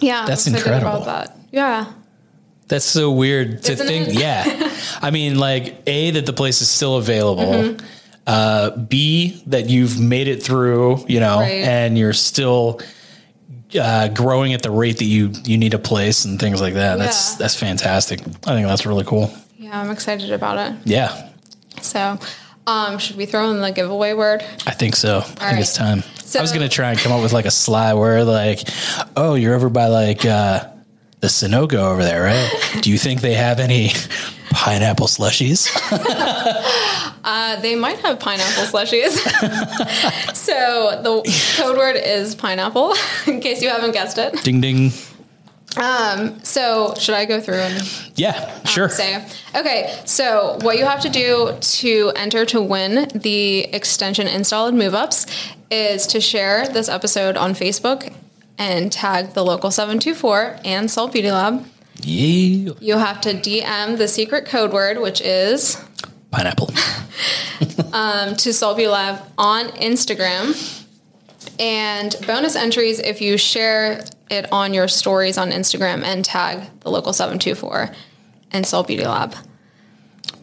yeah, 0.00 0.24
That's 0.26 0.46
incredible. 0.46 1.02
About 1.02 1.04
that, 1.04 1.36
yeah, 1.52 1.92
That's 2.68 2.84
so 2.84 3.10
weird 3.12 3.62
to 3.64 3.72
Isn't 3.72 3.86
think. 3.86 4.08
it? 4.08 4.14
Yeah. 4.14 4.70
I 5.02 5.10
mean, 5.10 5.38
like, 5.38 5.82
A, 5.86 6.10
that 6.12 6.26
the 6.26 6.32
place 6.32 6.60
is 6.62 6.68
still 6.68 6.96
available. 6.96 7.44
Mm-hmm. 7.52 7.86
Uh, 8.26 8.70
B, 8.76 9.42
that 9.48 9.68
you've 9.68 10.00
made 10.00 10.28
it 10.28 10.42
through, 10.42 11.04
you 11.08 11.20
know, 11.20 11.40
Right. 11.40 11.64
and 11.64 11.98
you're 11.98 12.12
still 12.12 12.80
uh, 13.78 14.08
growing 14.08 14.52
at 14.54 14.62
the 14.62 14.70
rate 14.70 14.98
that 14.98 15.04
you, 15.06 15.32
you 15.44 15.58
need 15.58 15.74
a 15.74 15.78
place 15.78 16.24
and 16.24 16.38
things 16.38 16.60
like 16.60 16.74
that. 16.74 16.98
That's, 16.98 17.32
Yeah. 17.32 17.38
that's 17.38 17.54
fantastic. 17.56 18.20
I 18.20 18.54
think 18.54 18.66
that's 18.66 18.86
really 18.86 19.04
cool. 19.04 19.32
yeah. 19.58 19.80
I'm 19.80 19.90
excited 19.90 20.30
about 20.32 20.58
it. 20.58 20.78
Yeah. 20.84 21.30
So, 21.80 22.18
um, 22.66 22.98
should 22.98 23.16
we 23.16 23.26
throw 23.26 23.50
in 23.50 23.60
the 23.60 23.72
giveaway 23.72 24.12
word? 24.14 24.44
I 24.66 24.72
think 24.72 24.94
so. 24.94 25.18
I 25.18 25.22
think 25.22 25.40
right. 25.40 25.58
it's 25.60 25.74
time. 25.74 26.02
So- 26.24 26.38
I 26.38 26.42
was 26.42 26.52
going 26.52 26.62
to 26.68 26.74
try 26.74 26.90
and 26.90 26.98
come 26.98 27.12
up 27.12 27.22
with 27.22 27.32
like 27.32 27.44
a 27.46 27.50
sly 27.50 27.92
word, 27.94 28.24
like, 28.24 28.60
oh, 29.16 29.34
you're 29.34 29.54
over 29.54 29.68
by 29.68 29.86
like, 29.88 30.24
uh, 30.24 30.68
the 31.22 31.28
Sunoco 31.28 31.74
over 31.74 32.02
there, 32.02 32.22
right? 32.22 32.50
Do 32.82 32.90
you 32.90 32.98
think 32.98 33.20
they 33.20 33.34
have 33.34 33.60
any 33.60 33.92
pineapple 34.50 35.06
slushies? 35.06 35.68
Uh, 37.24 37.54
they 37.60 37.76
might 37.76 37.98
have 38.00 38.18
pineapple 38.18 38.64
slushies. 38.64 39.10
so 40.34 41.00
the 41.04 41.54
code 41.56 41.76
word 41.76 41.94
is 41.94 42.34
pineapple, 42.34 42.94
in 43.28 43.38
case 43.38 43.62
you 43.62 43.68
haven't 43.68 43.92
guessed 43.92 44.18
it. 44.18 44.42
ding 44.42 44.60
ding. 44.60 44.90
So 46.42 46.94
should 46.98 47.14
I 47.14 47.24
go 47.26 47.40
through 47.40 47.60
and 47.60 48.12
Yeah, 48.16 48.64
sure. 48.64 48.88
say? 48.88 49.24
Okay, 49.54 49.96
so 50.04 50.58
what 50.62 50.78
you 50.78 50.84
have 50.84 51.00
to 51.02 51.08
do 51.08 51.56
to 51.60 52.12
enter 52.16 52.44
to 52.46 52.60
win 52.60 53.08
the 53.14 53.66
extension 53.72 54.26
install 54.26 54.66
and 54.66 54.76
move 54.76 54.92
ups 54.94 55.26
is 55.70 56.08
to 56.08 56.20
share 56.20 56.66
this 56.68 56.88
episode 56.88 57.36
on 57.36 57.54
Facebook 57.54 58.12
and 58.58 58.90
tag 58.92 59.34
the 59.34 59.44
local 59.44 59.70
724 59.70 60.58
and 60.64 60.90
Salt 60.90 61.12
Beauty 61.12 61.30
Lab. 61.30 61.66
Yeah. 62.00 62.72
You 62.80 62.98
have 62.98 63.20
to 63.22 63.34
DM 63.34 63.98
the 63.98 64.08
secret 64.08 64.46
code 64.46 64.72
word, 64.72 65.00
which 65.00 65.20
is 65.20 65.82
Pineapple. 66.30 66.68
to 67.92 68.52
Salt 68.52 68.76
Beauty 68.76 68.90
Lab 68.90 69.22
on 69.38 69.68
Instagram. 69.68 70.78
And 71.58 72.14
bonus 72.26 72.56
entries 72.56 72.98
if 72.98 73.20
you 73.20 73.36
share 73.36 74.04
it 74.30 74.50
on 74.50 74.74
your 74.74 74.88
stories 74.88 75.36
on 75.36 75.50
Instagram 75.50 76.02
and 76.02 76.24
tag 76.24 76.68
the 76.80 76.90
local 76.90 77.12
724 77.12 77.90
and 78.50 78.66
Salt 78.66 78.88
Beauty 78.88 79.04
Lab. 79.04 79.34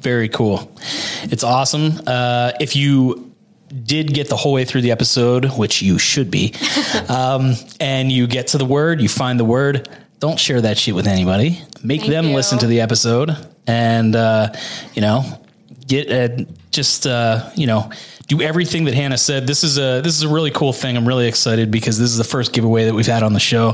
Very 0.01 0.29
cool. 0.29 0.71
It's 1.23 1.43
awesome. 1.43 1.99
Uh, 2.07 2.51
if 2.59 2.75
you 2.75 3.28
did 3.69 4.13
get 4.13 4.29
the 4.29 4.35
whole 4.35 4.53
way 4.53 4.65
through 4.65 4.81
the 4.81 4.91
episode, 4.91 5.57
which 5.57 5.81
you 5.81 5.97
should 5.97 6.29
be, 6.31 6.53
um, 7.09 7.53
and 7.79 8.11
you 8.11 8.27
get 8.27 8.47
to 8.47 8.57
the 8.57 8.65
word, 8.65 9.01
you 9.01 9.09
find 9.09 9.39
the 9.39 9.45
word, 9.45 9.89
don't 10.19 10.39
share 10.39 10.61
that 10.61 10.77
shit 10.77 10.95
with 10.95 11.07
anybody. 11.07 11.61
Make 11.83 12.01
Thank 12.01 12.11
them 12.11 12.25
you. 12.25 12.35
listen 12.35 12.59
to 12.59 12.67
the 12.67 12.81
episode 12.81 13.35
and, 13.67 14.15
uh, 14.15 14.51
you 14.93 15.01
know, 15.01 15.23
get 15.87 16.11
uh, 16.11 16.43
just, 16.71 17.07
uh, 17.07 17.49
you 17.55 17.67
know, 17.67 17.89
do 18.29 18.41
everything 18.41 18.85
that 18.85 18.93
Hannah 18.93 19.17
said. 19.17 19.47
This 19.47 19.63
is 19.63 19.77
a 19.77 20.01
this 20.01 20.15
is 20.15 20.21
a 20.21 20.29
really 20.29 20.51
cool 20.51 20.71
thing. 20.71 20.95
I'm 20.95 21.07
really 21.07 21.27
excited 21.27 21.71
because 21.71 21.97
this 21.97 22.11
is 22.11 22.17
the 22.17 22.23
first 22.23 22.53
giveaway 22.53 22.85
that 22.85 22.93
we've 22.93 23.07
had 23.07 23.23
on 23.23 23.33
the 23.33 23.39
show. 23.39 23.73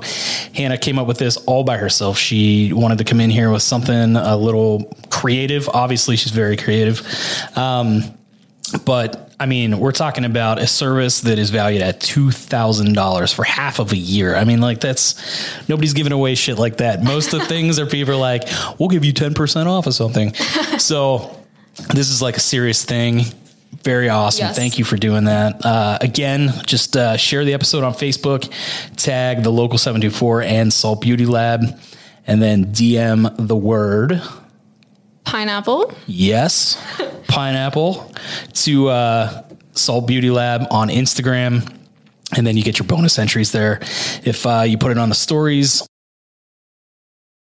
Hannah 0.56 0.78
came 0.78 0.98
up 0.98 1.08
with 1.08 1.18
this 1.18 1.36
all 1.38 1.66
by 1.66 1.78
herself. 1.78 2.18
She 2.18 2.72
wanted 2.72 3.00
to 3.00 3.04
come 3.04 3.20
in 3.20 3.30
here 3.30 3.52
with 3.52 3.64
something 3.64 4.16
a 4.16 4.38
little 4.38 4.96
creative. 5.10 5.68
Obviously, 5.68 6.16
she's 6.16 6.32
very 6.32 6.56
creative. 6.56 7.06
Um, 7.58 8.04
but 8.86 9.25
I 9.40 9.48
mean, 9.48 9.80
we're 9.80 9.92
talking 9.92 10.24
about 10.24 10.60
a 10.60 10.68
service 10.68 11.22
that 11.22 11.38
is 11.38 11.50
valued 11.50 11.82
at 11.82 12.00
two 12.00 12.32
thousand 12.32 12.94
dollars 12.94 13.34
for 13.34 13.44
half 13.44 13.80
of 13.80 13.92
a 13.92 13.98
year. 13.98 14.36
I 14.36 14.46
mean, 14.46 14.62
like 14.62 14.80
that's 14.80 15.68
nobody's 15.68 15.94
giving 15.94 16.14
away 16.14 16.36
shit 16.36 16.58
like 16.58 16.78
that. 16.78 17.04
Most 17.04 17.34
of 17.34 17.42
the 17.42 17.46
things 17.46 17.78
are 17.78 17.86
people 17.86 18.14
are 18.14 18.18
like, 18.18 18.44
we'll 18.80 18.90
give 18.90 19.04
you 19.04 19.12
ten 19.12 19.34
percent 19.34 19.68
off 19.68 19.88
of 19.88 19.94
something. 19.94 20.34
so 20.78 21.38
this 21.94 22.10
is 22.10 22.22
like 22.22 22.38
a 22.38 22.42
serious 22.42 22.86
thing. 22.86 23.24
Very 23.84 24.08
awesome. 24.08 24.46
Yes. 24.48 24.56
Thank 24.56 24.80
you 24.80 24.86
for 24.86 24.96
doing 24.96 25.26
that. 25.26 25.66
Uh, 25.66 25.98
again, 26.00 26.54
just 26.66 26.96
uh, 26.96 27.18
share 27.18 27.44
the 27.44 27.54
episode 27.54 27.84
on 27.84 27.94
Facebook, 27.94 28.50
tag 28.96 29.44
the 29.44 29.52
local 29.52 29.78
724 29.78 30.44
and 30.44 30.72
Salt 30.72 31.02
Beauty 31.02 31.26
Lab, 31.26 31.62
and 32.26 32.42
then 32.42 32.68
DM 32.68 33.36
the 33.38 33.56
word 33.56 34.22
Pineapple. 35.26 35.94
yes, 36.08 36.82
pineapple 37.28 38.12
to 38.54 38.88
uh, 38.90 39.44
Salt 39.74 40.08
Beauty 40.08 40.30
Lab 40.30 40.64
on 40.72 40.90
Instagram. 40.90 41.72
And 42.36 42.46
then 42.46 42.58
you 42.58 42.64
get 42.64 42.80
your 42.80 42.88
bonus 42.88 43.20
entries 43.20 43.52
there. 43.52 43.80
If 44.24 44.46
uh, 44.48 44.62
you 44.62 44.78
put 44.78 44.92
it 44.92 44.98
on 44.98 45.10
the 45.10 45.16
stories, 45.16 45.86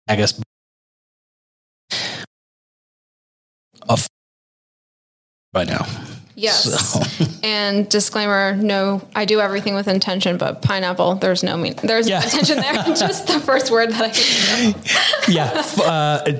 I 0.08 0.16
guess 0.16 0.40
of 3.88 4.06
by 5.52 5.64
now. 5.64 5.86
Yes. 6.34 6.64
So- 6.64 7.26
And 7.44 7.88
disclaimer: 7.88 8.54
No, 8.56 9.02
I 9.16 9.24
do 9.24 9.40
everything 9.40 9.74
with 9.74 9.88
intention, 9.88 10.36
but 10.38 10.62
pineapple. 10.62 11.16
There's 11.16 11.42
no 11.42 11.56
mean. 11.56 11.74
There's 11.82 12.08
Yeah. 12.08 12.20
no 12.20 12.24
intention 12.24 12.56
there. 12.58 12.74
Just 12.94 13.26
the 13.26 13.40
first 13.40 13.70
word 13.70 13.90
that 13.90 14.02
I. 14.02 14.10
Can 14.10 15.34
yeah. 15.34 15.62
Uh, 15.84 16.38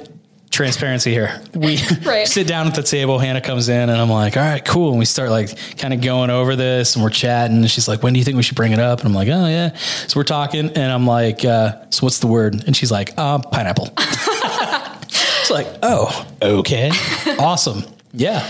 transparency 0.53 1.11
here. 1.11 1.43
We 1.55 1.79
Right. 2.05 2.29
sit 2.29 2.47
down 2.47 2.69
at 2.69 2.75
the 2.77 2.83
table. 2.85 3.19
Hannah 3.19 3.41
comes 3.41 3.69
in, 3.69 3.89
and 3.91 4.01
I'm 4.01 4.11
like, 4.11 4.37
"All 4.37 4.43
right, 4.45 4.65
cool." 4.65 4.91
And 4.91 4.99
we 5.01 5.05
start 5.05 5.31
like 5.31 5.77
kind 5.79 5.93
of 5.93 6.01
going 6.01 6.31
over 6.31 6.55
this, 6.55 6.95
and 6.95 7.03
we're 7.03 7.11
chatting. 7.11 7.57
And 7.57 7.71
she's 7.71 7.89
like, 7.89 8.03
"When 8.05 8.13
do 8.13 8.19
you 8.21 8.25
think 8.25 8.37
we 8.37 8.43
should 8.45 8.55
bring 8.57 8.73
it 8.73 8.79
up?" 8.79 9.01
And 9.01 9.09
I'm 9.09 9.15
like, 9.15 9.29
"Oh 9.29 9.47
yeah." 9.47 9.75
So 10.07 10.21
we're 10.21 10.25
talking, 10.25 10.71
and 10.71 10.93
I'm 10.93 11.07
like, 11.07 11.45
uh, 11.45 11.77
"So 11.91 12.05
what's 12.07 12.21
the 12.21 12.29
word?" 12.29 12.63
And 12.67 12.77
she's 12.77 12.93
like, 12.93 13.15
uh, 13.17 13.39
"Pineapple." 13.39 13.93
it's 13.99 15.51
like, 15.51 15.67
"Oh, 15.83 16.27
okay, 16.41 16.91
awesome, 17.39 17.83
yeah." 18.13 18.49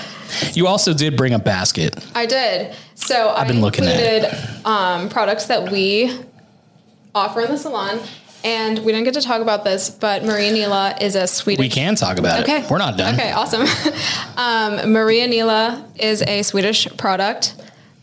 You 0.55 0.67
also 0.67 0.95
did 0.95 1.17
bring 1.17 1.35
a 1.35 1.39
basket. 1.39 1.95
I 2.15 2.27
did. 2.27 2.75
So 2.95 3.31
I've 3.31 3.49
been 3.49 3.61
looking 3.61 3.85
at 3.87 4.35
Um, 4.65 5.09
products 5.11 5.47
that 5.47 5.71
we 5.71 6.11
offer 7.15 7.43
in 7.43 7.51
the 7.51 7.59
salon, 7.59 8.01
and 8.45 8.79
we 8.81 8.93
didn't 8.93 9.05
get 9.05 9.15
to 9.15 9.21
talk 9.21 9.41
about 9.41 9.65
this, 9.65 9.91
but 9.91 10.25
Maria 10.25 10.53
Nila 10.53 10.97
is 11.01 11.15
a 11.15 11.27
Swedish. 11.27 11.61
We 11.61 11.69
can 11.69 11.95
talk 11.95 12.19
about 12.19 12.41
Okay. 12.43 12.63
it. 12.63 12.71
We're 12.71 12.79
not 12.79 12.97
done. 12.97 13.15
Okay, 13.15 13.33
awesome. 13.33 13.63
um, 14.37 14.93
Maria 14.93 15.27
Nila 15.29 15.85
is 15.97 16.23
a 16.23 16.43
Swedish 16.43 16.87
product 16.97 17.55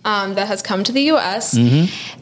um, 0.06 0.36
that 0.36 0.48
has 0.48 0.62
come 0.62 0.84
to 0.86 0.92
the 0.92 1.12
US. 1.12 1.58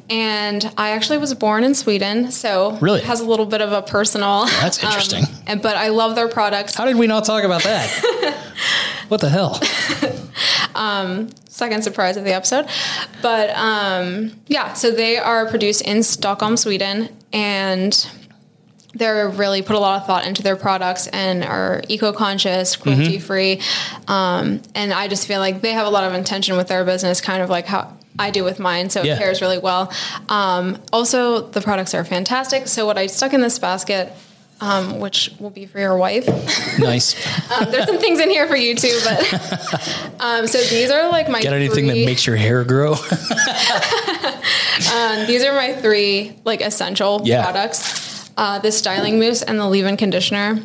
And 0.09 0.72
I 0.78 0.91
actually 0.91 1.18
was 1.18 1.34
born 1.34 1.63
in 1.65 1.76
Sweden, 1.76 2.32
so 2.32 2.72
Mm-hmm. 2.72 2.86
Really? 2.86 2.99
it 2.99 3.05
has 3.05 3.20
a 3.20 3.26
little 3.26 3.45
bit 3.45 3.61
of 3.61 3.72
a 3.74 3.82
personal. 3.82 4.45
That's 4.45 4.82
um, 4.84 4.88
interesting. 4.88 5.24
and 5.45 5.61
but 5.61 5.76
I 5.76 5.89
love 5.89 6.15
their 6.15 6.30
products. 6.30 6.76
How 6.76 6.86
did 6.86 6.95
we 6.95 7.07
not 7.07 7.26
talk 7.26 7.43
about 7.43 7.63
that? 7.63 7.89
what 9.09 9.20
the 9.22 9.30
hell? 9.30 9.59
second 11.50 11.84
surprise 11.84 12.18
of 12.18 12.24
the 12.24 12.34
episode. 12.34 12.68
But 13.22 13.50
um, 13.52 14.32
yeah, 14.48 14.74
so 14.74 14.92
they 14.92 15.18
are 15.18 15.48
produced 15.48 15.82
in 15.82 16.04
Stockholm, 16.04 16.58
Sweden, 16.58 17.10
and 17.34 18.10
they're 18.94 19.30
really 19.30 19.62
put 19.62 19.76
a 19.76 19.80
lot 19.80 20.02
of 20.02 20.08
thought 20.08 20.26
into 20.26 20.42
their 20.42 20.56
products 20.56 21.08
and 21.08 21.44
are 21.44 21.84
eco-conscious, 21.88 22.76
cruelty-free. 22.78 23.62
Um, 24.08 24.62
and 24.74 24.92
I 24.92 25.08
just 25.08 25.28
feel 25.28 25.40
like 25.40 25.62
they 25.62 25.74
have 25.74 25.86
a 25.86 25.90
lot 25.90 26.04
of 26.04 26.14
intention 26.14 26.58
with 26.58 26.68
their 26.68 26.84
business, 26.84 27.22
kind 27.22 27.44
of 27.44 27.50
like 27.50 27.68
how 27.68 27.96
I 28.18 28.32
do 28.32 28.44
with 28.44 28.58
mine. 28.60 28.90
So 28.90 29.04
Yeah. 29.04 29.14
it 29.14 29.20
pairs 29.20 29.42
really 29.42 29.60
well. 29.60 29.92
Um, 30.30 30.80
also, 30.92 31.42
the 31.50 31.62
products 31.62 31.94
are 31.94 32.04
fantastic. 32.04 32.68
So 32.68 32.88
what 32.88 32.98
I 32.98 33.06
stuck 33.08 33.34
in 33.34 33.42
this 33.42 33.60
basket. 33.60 34.12
Um, 34.60 34.99
which 34.99 35.32
will 35.39 35.51
be 35.51 35.68
for 35.68 35.80
your 35.80 35.95
wife. 35.97 36.28
Nice. 36.80 37.16
Um, 37.51 37.72
there's 37.72 37.86
some 37.86 37.97
things 37.97 38.20
in 38.20 38.30
here 38.30 38.47
for 38.47 38.55
you 38.55 38.76
too, 38.76 38.99
but 39.03 39.34
um, 40.20 40.45
so 40.47 40.60
these 40.60 40.91
are 40.91 41.10
like 41.10 41.28
my 41.28 41.41
Get 41.41 41.53
anything 41.53 41.88
three, 41.88 42.01
that 42.01 42.05
makes 42.05 42.28
your 42.28 42.36
hair 42.36 42.64
grow? 42.64 42.93
these 45.26 45.43
are 45.43 45.53
my 45.53 45.74
three 45.82 46.36
like 46.43 46.62
essential 46.62 47.22
Yeah. 47.24 47.43
products. 47.43 48.30
Uh, 48.38 48.60
the 48.60 48.72
styling 48.72 49.20
mousse 49.20 49.41
and 49.41 49.60
the 49.60 49.68
leave-in 49.68 49.97
conditioner 49.97 50.60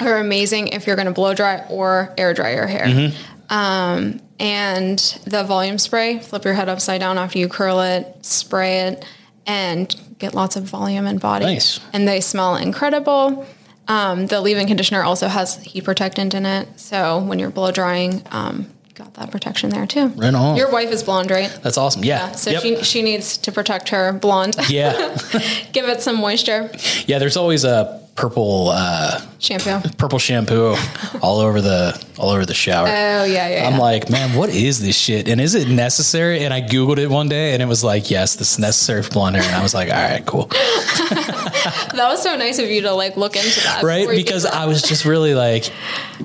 are 0.00 0.18
amazing 0.18 0.68
if 0.68 0.86
you're 0.86 0.96
going 0.96 1.06
to 1.06 1.12
blow 1.12 1.34
dry 1.34 1.64
or 1.68 2.14
air 2.16 2.32
dry 2.32 2.54
your 2.54 2.68
hair. 2.68 2.86
Mm-hmm. 2.86 3.52
Um, 3.52 4.20
and 4.38 4.98
the 5.26 5.42
volume 5.44 5.78
spray, 5.78 6.20
flip 6.20 6.44
your 6.44 6.54
head 6.54 6.68
upside 6.68 7.00
down 7.00 7.18
after 7.18 7.38
you 7.38 7.48
curl 7.48 7.80
it, 7.80 8.24
spray 8.24 8.82
it, 8.82 9.04
and 9.46 9.94
get 10.18 10.34
lots 10.34 10.56
of 10.56 10.64
volume 10.64 11.06
and 11.06 11.20
body. 11.20 11.44
Nice. 11.46 11.80
And 11.92 12.06
they 12.08 12.20
smell 12.20 12.56
incredible. 12.56 13.46
Um, 13.88 14.26
the 14.28 14.40
leave-in 14.40 14.66
conditioner 14.66 15.02
also 15.02 15.28
has 15.28 15.62
heat 15.62 15.84
protectant 15.84 16.32
in 16.34 16.46
it, 16.46 16.68
so 16.80 17.18
when 17.18 17.38
you're 17.38 17.50
blow 17.50 17.70
drying, 17.70 18.22
um, 18.30 18.70
you 18.88 18.94
got 18.94 19.12
that 19.14 19.30
protection 19.30 19.68
there 19.70 19.86
too. 19.86 20.06
Right 20.08 20.34
on. 20.34 20.56
Your 20.56 20.70
wife 20.72 20.90
is 20.90 21.02
blonde, 21.02 21.30
right? 21.30 21.50
That's 21.62 21.76
awesome. 21.76 22.02
Yeah. 22.04 22.32
So 22.32 22.50
Yep. 22.50 22.62
she 22.62 22.82
she 22.82 23.02
needs 23.02 23.36
to 23.38 23.52
protect 23.52 23.90
her 23.90 24.12
blonde. 24.14 24.56
yeah. 24.68 24.92
Give 25.72 25.86
it 25.88 26.00
some 26.00 26.16
moisture. 26.16 26.70
Yeah. 27.06 27.18
There's 27.18 27.36
always 27.36 27.64
a 27.64 28.00
purple, 28.16 28.68
uh, 28.72 29.20
Shampoo. 29.38 29.80
purple 29.98 30.18
shampoo 30.18 30.74
all 31.20 31.40
over 31.40 31.60
the, 31.60 32.02
all 32.18 32.30
over 32.30 32.46
the 32.46 32.54
shower. 32.54 32.86
Oh 32.86 33.24
yeah, 33.24 33.48
yeah. 33.48 33.66
I'm 33.66 33.74
yeah. 33.74 33.78
like, 33.78 34.08
man, 34.08 34.36
what 34.38 34.48
is 34.50 34.80
this 34.80 34.96
shit? 34.96 35.28
And 35.28 35.40
is 35.40 35.54
it 35.54 35.68
necessary? 35.68 36.44
And 36.44 36.54
I 36.54 36.62
Googled 36.62 36.98
it 36.98 37.08
one 37.10 37.28
day 37.28 37.52
and 37.52 37.62
it 37.62 37.66
was 37.66 37.82
like, 37.84 38.10
yes, 38.10 38.36
this 38.36 38.52
is 38.52 38.58
necessary 38.58 39.02
for 39.02 39.10
blonde 39.10 39.36
hair. 39.36 39.44
And 39.44 39.54
I 39.54 39.62
was 39.62 39.74
like, 39.74 39.88
all 39.90 39.96
right, 39.96 40.24
cool. 40.24 40.46
that 40.48 41.92
was 42.08 42.22
so 42.22 42.36
nice 42.36 42.58
of 42.58 42.70
you 42.70 42.82
to 42.82 42.92
like 42.92 43.16
look 43.16 43.36
into 43.36 43.60
that. 43.64 43.82
Right. 43.82 44.00
before 44.00 44.12
you 44.14 44.20
get 44.20 44.26
Because. 44.26 44.46
I 44.46 44.66
was 44.66 44.82
just 44.82 45.04
really 45.04 45.34
like, 45.34 45.70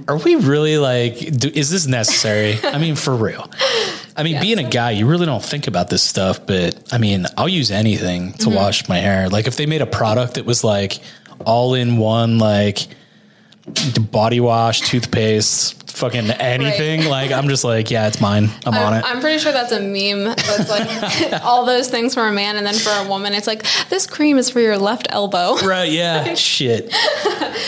are 0.08 0.18
we 0.18 0.36
really 0.36 0.78
like, 0.78 1.18
do, 1.38 1.50
is 1.54 1.70
this 1.72 1.88
necessary? 1.88 2.58
I 2.64 2.78
mean, 2.78 2.96
for 2.96 3.16
real. 3.16 3.50
I 4.16 4.24
mean, 4.24 4.34
Yes. 4.34 4.44
being 4.44 4.60
a 4.60 4.70
guy, 4.70 4.92
you 4.92 5.08
really 5.08 5.26
don't 5.26 5.44
think 5.44 5.68
about 5.68 5.90
this 5.90 6.04
stuff, 6.04 6.46
but 6.46 6.76
I 6.94 6.98
mean, 6.98 7.26
I'll 7.38 7.50
use 7.50 7.72
anything 7.72 8.34
to 8.34 8.46
Mm-hmm. 8.48 8.56
wash 8.56 8.88
my 8.90 8.98
hair. 8.98 9.30
Like 9.30 9.48
if 9.48 9.56
they 9.58 9.66
made 9.66 9.82
a 9.82 9.86
product 9.86 10.36
that 10.36 10.46
was 10.46 10.64
like 10.64 11.00
all 11.46 11.74
in 11.74 11.98
one, 11.98 12.38
like 12.38 12.88
body 14.12 14.40
wash, 14.40 14.82
toothpaste, 14.82 15.92
fucking 15.92 16.32
anything. 16.32 17.06
Like 17.06 17.32
I'm 17.32 17.48
just 17.48 17.64
like, 17.64 17.92
yeah, 17.92 18.08
it's 18.08 18.22
mine. 18.22 18.50
I'm 18.66 18.74
on 18.74 18.94
I'm, 18.94 19.00
it. 19.00 19.06
I'm 19.06 19.20
pretty 19.22 19.40
sure 19.40 19.52
that's 19.52 19.72
a 19.72 19.80
meme. 19.80 20.24
That's 20.36 20.70
like 20.70 21.44
all 21.44 21.66
those 21.66 21.90
things 21.90 22.14
for 22.14 22.28
a 22.28 22.32
man, 22.32 22.56
and 22.58 22.66
then 22.66 22.76
for 22.76 22.92
a 22.92 23.08
woman, 23.08 23.34
it's 23.34 23.48
like 23.48 23.64
this 23.90 24.08
cream 24.08 24.38
is 24.38 24.50
for 24.50 24.60
your 24.60 24.78
left 24.78 25.08
elbow. 25.12 25.56
right? 25.66 25.92
Yeah. 25.92 26.34
Shit. 26.36 26.90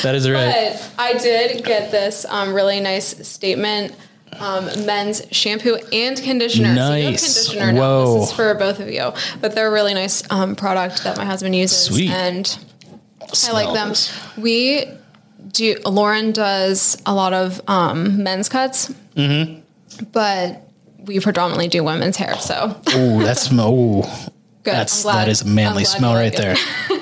That 0.04 0.16
is 0.16 0.30
right. 0.30 0.74
But 0.74 0.94
I 0.98 1.14
did 1.14 1.64
get 1.66 1.92
this 1.92 2.26
um, 2.26 2.54
really 2.54 2.80
nice 2.80 3.28
statement 3.28 3.96
um, 4.40 4.66
men's 4.86 5.22
shampoo 5.32 5.76
and 5.92 6.18
conditioner. 6.22 6.70
So 6.70 6.74
Nice. 6.76 7.22
conditioner 7.36 7.72
now. 7.74 7.82
Whoa. 7.82 8.20
This 8.22 8.30
is 8.30 8.36
for 8.36 8.54
both 8.56 8.80
of 8.80 8.90
you. 8.90 9.12
But 9.40 9.56
they're 9.56 9.68
a 9.68 9.72
really 9.72 9.94
nice 9.94 10.24
um, 10.32 10.56
product 10.56 11.04
that 11.04 11.18
my 11.18 11.26
husband 11.26 11.56
uses. 11.56 11.78
Sweet. 11.86 12.10
And 12.10 12.58
I 13.48 13.52
like 13.52 13.74
them. 13.74 13.94
We 14.38 14.86
do, 15.52 15.78
Lauren 15.86 16.32
does 16.32 17.02
a 17.06 17.14
lot 17.14 17.34
of 17.34 17.62
um, 17.68 18.24
men's 18.24 18.50
cuts, 18.50 18.94
mm-hmm. 19.16 19.62
but 20.12 20.68
we 21.06 21.20
predominantly 21.20 21.68
do 21.68 21.84
women's 21.84 22.18
hair. 22.18 22.38
So 22.38 22.80
Oh, 22.88 23.20
that's 23.22 23.50
oh, 23.52 24.08
good. 24.64 24.74
that's 24.74 25.04
that 25.04 25.28
is 25.30 25.42
a 25.42 25.46
manly 25.48 25.86
smell 25.86 26.14
right 26.14 26.36
there. 26.36 26.56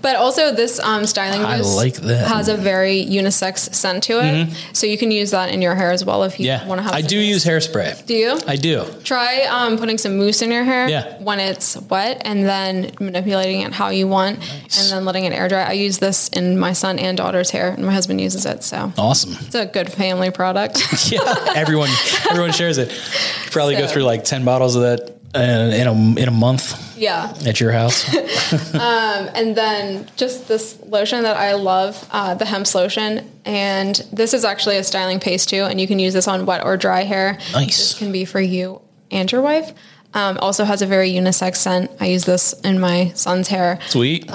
But 0.00 0.16
also, 0.16 0.52
this 0.52 0.78
um, 0.80 1.06
styling 1.06 1.42
I 1.46 1.56
mousse 1.56 1.74
like 1.76 1.94
that. 1.94 2.28
has 2.28 2.48
a 2.48 2.56
very 2.58 3.02
unisex 3.06 3.74
scent 3.74 4.02
to 4.04 4.20
it, 4.22 4.48
so 4.74 4.86
you 4.86 4.98
can 4.98 5.10
use 5.10 5.30
that 5.30 5.48
in 5.48 5.62
your 5.62 5.74
hair 5.74 5.92
as 5.92 6.04
well 6.04 6.24
if 6.24 6.38
you 6.38 6.44
Yeah, 6.46 6.66
want 6.68 6.78
to 6.78 6.82
have. 6.82 6.92
I 6.92 7.00
do 7.00 7.16
mousse. 7.16 7.26
use 7.26 7.44
hairspray. 7.46 8.04
Do 8.04 8.12
you 8.14 8.38
I 8.46 8.56
do. 8.56 8.84
try 9.02 9.44
um, 9.44 9.78
putting 9.78 9.96
some 9.96 10.18
mousse 10.18 10.42
in 10.42 10.50
your 10.52 10.62
hair 10.64 10.88
Yeah. 10.90 11.16
when 11.22 11.40
it's 11.40 11.78
wet, 11.88 12.20
and 12.26 12.44
then 12.44 12.90
manipulating 13.00 13.62
it 13.62 13.72
how 13.72 13.88
you 13.88 14.06
want, 14.06 14.40
and 14.78 14.90
then 14.90 15.06
letting 15.06 15.24
it 15.24 15.32
air 15.32 15.48
dry? 15.48 15.62
I 15.64 15.72
use 15.72 15.98
this 16.00 16.28
in 16.28 16.58
my 16.58 16.74
son 16.74 16.98
and 16.98 17.16
daughter's 17.16 17.48
hair, 17.50 17.70
and 17.70 17.86
my 17.86 17.92
husband 17.94 18.20
uses 18.20 18.44
it, 18.44 18.62
so 18.62 18.92
Awesome. 18.98 19.32
it's 19.40 19.54
a 19.54 19.64
good 19.64 19.90
family 19.90 20.30
product. 20.30 20.82
Yeah, 21.10 21.20
everyone 21.56 21.88
everyone 22.30 22.52
shares 22.52 22.76
it. 22.76 22.90
You 22.90 23.50
probably 23.50 23.76
go 23.76 23.86
through 23.86 24.02
like 24.02 24.24
ten 24.24 24.44
bottles 24.44 24.76
of 24.76 24.82
that 24.82 25.13
uh, 25.34 25.72
in 25.74 25.86
a 25.86 26.20
in 26.20 26.28
a 26.28 26.32
month 26.32 26.96
yeah. 26.96 27.32
at 27.46 27.60
your 27.60 27.72
house. 27.72 28.12
and 28.74 29.56
then 29.56 30.08
just 30.16 30.48
this 30.48 30.78
lotion 30.86 31.22
that 31.22 31.36
I 31.36 31.54
love, 31.54 32.06
uh, 32.10 32.34
the 32.34 32.44
hemp 32.44 32.72
lotion, 32.74 33.30
and 33.44 33.96
this 34.12 34.34
is 34.34 34.44
actually 34.44 34.76
a 34.76 34.84
styling 34.84 35.20
paste 35.20 35.48
too, 35.48 35.64
and 35.64 35.80
you 35.80 35.86
can 35.86 35.98
use 35.98 36.14
this 36.14 36.28
on 36.28 36.46
wet 36.46 36.64
or 36.64 36.76
dry 36.76 37.02
hair. 37.02 37.38
Nice. 37.52 37.76
This 37.76 37.98
can 37.98 38.12
be 38.12 38.24
for 38.24 38.40
you 38.40 38.80
and 39.10 39.30
your 39.30 39.42
wife. 39.42 39.72
Um, 40.14 40.38
also 40.40 40.64
has 40.64 40.80
a 40.80 40.86
very 40.86 41.10
unisex 41.10 41.56
scent. 41.56 41.90
I 42.00 42.06
use 42.06 42.24
this 42.24 42.52
in 42.62 42.78
my 42.78 43.10
son's 43.14 43.48
hair 43.48 43.80
Sweet. 43.88 44.30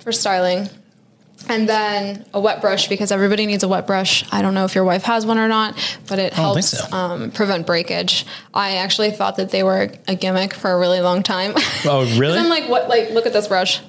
for 0.00 0.10
styling. 0.10 0.68
And 1.48 1.68
then 1.68 2.24
a 2.32 2.38
wet 2.40 2.60
brush 2.60 2.86
because 2.88 3.10
everybody 3.10 3.44
needs 3.46 3.64
a 3.64 3.68
wet 3.68 3.86
brush. 3.86 4.24
I 4.32 4.40
don't 4.42 4.54
know 4.54 4.64
if 4.64 4.74
your 4.74 4.84
wife 4.84 5.02
has 5.04 5.26
one 5.26 5.38
or 5.38 5.48
not, 5.48 5.74
but 6.06 6.18
it 6.20 6.32
helps 6.32 6.68
so. 6.78 6.96
um, 6.96 7.30
prevent 7.32 7.66
breakage. 7.66 8.24
I 8.54 8.76
actually 8.76 9.10
thought 9.10 9.36
that 9.36 9.50
they 9.50 9.62
were 9.64 9.90
a 10.06 10.14
gimmick 10.14 10.54
for 10.54 10.70
a 10.70 10.78
really 10.78 11.00
long 11.00 11.22
time. 11.24 11.54
oh, 11.86 12.02
really? 12.18 12.38
I'm 12.38 12.48
like, 12.48 12.68
what? 12.68 12.88
Like, 12.88 13.10
look 13.10 13.26
at 13.26 13.32
this 13.32 13.48
brush. 13.48 13.80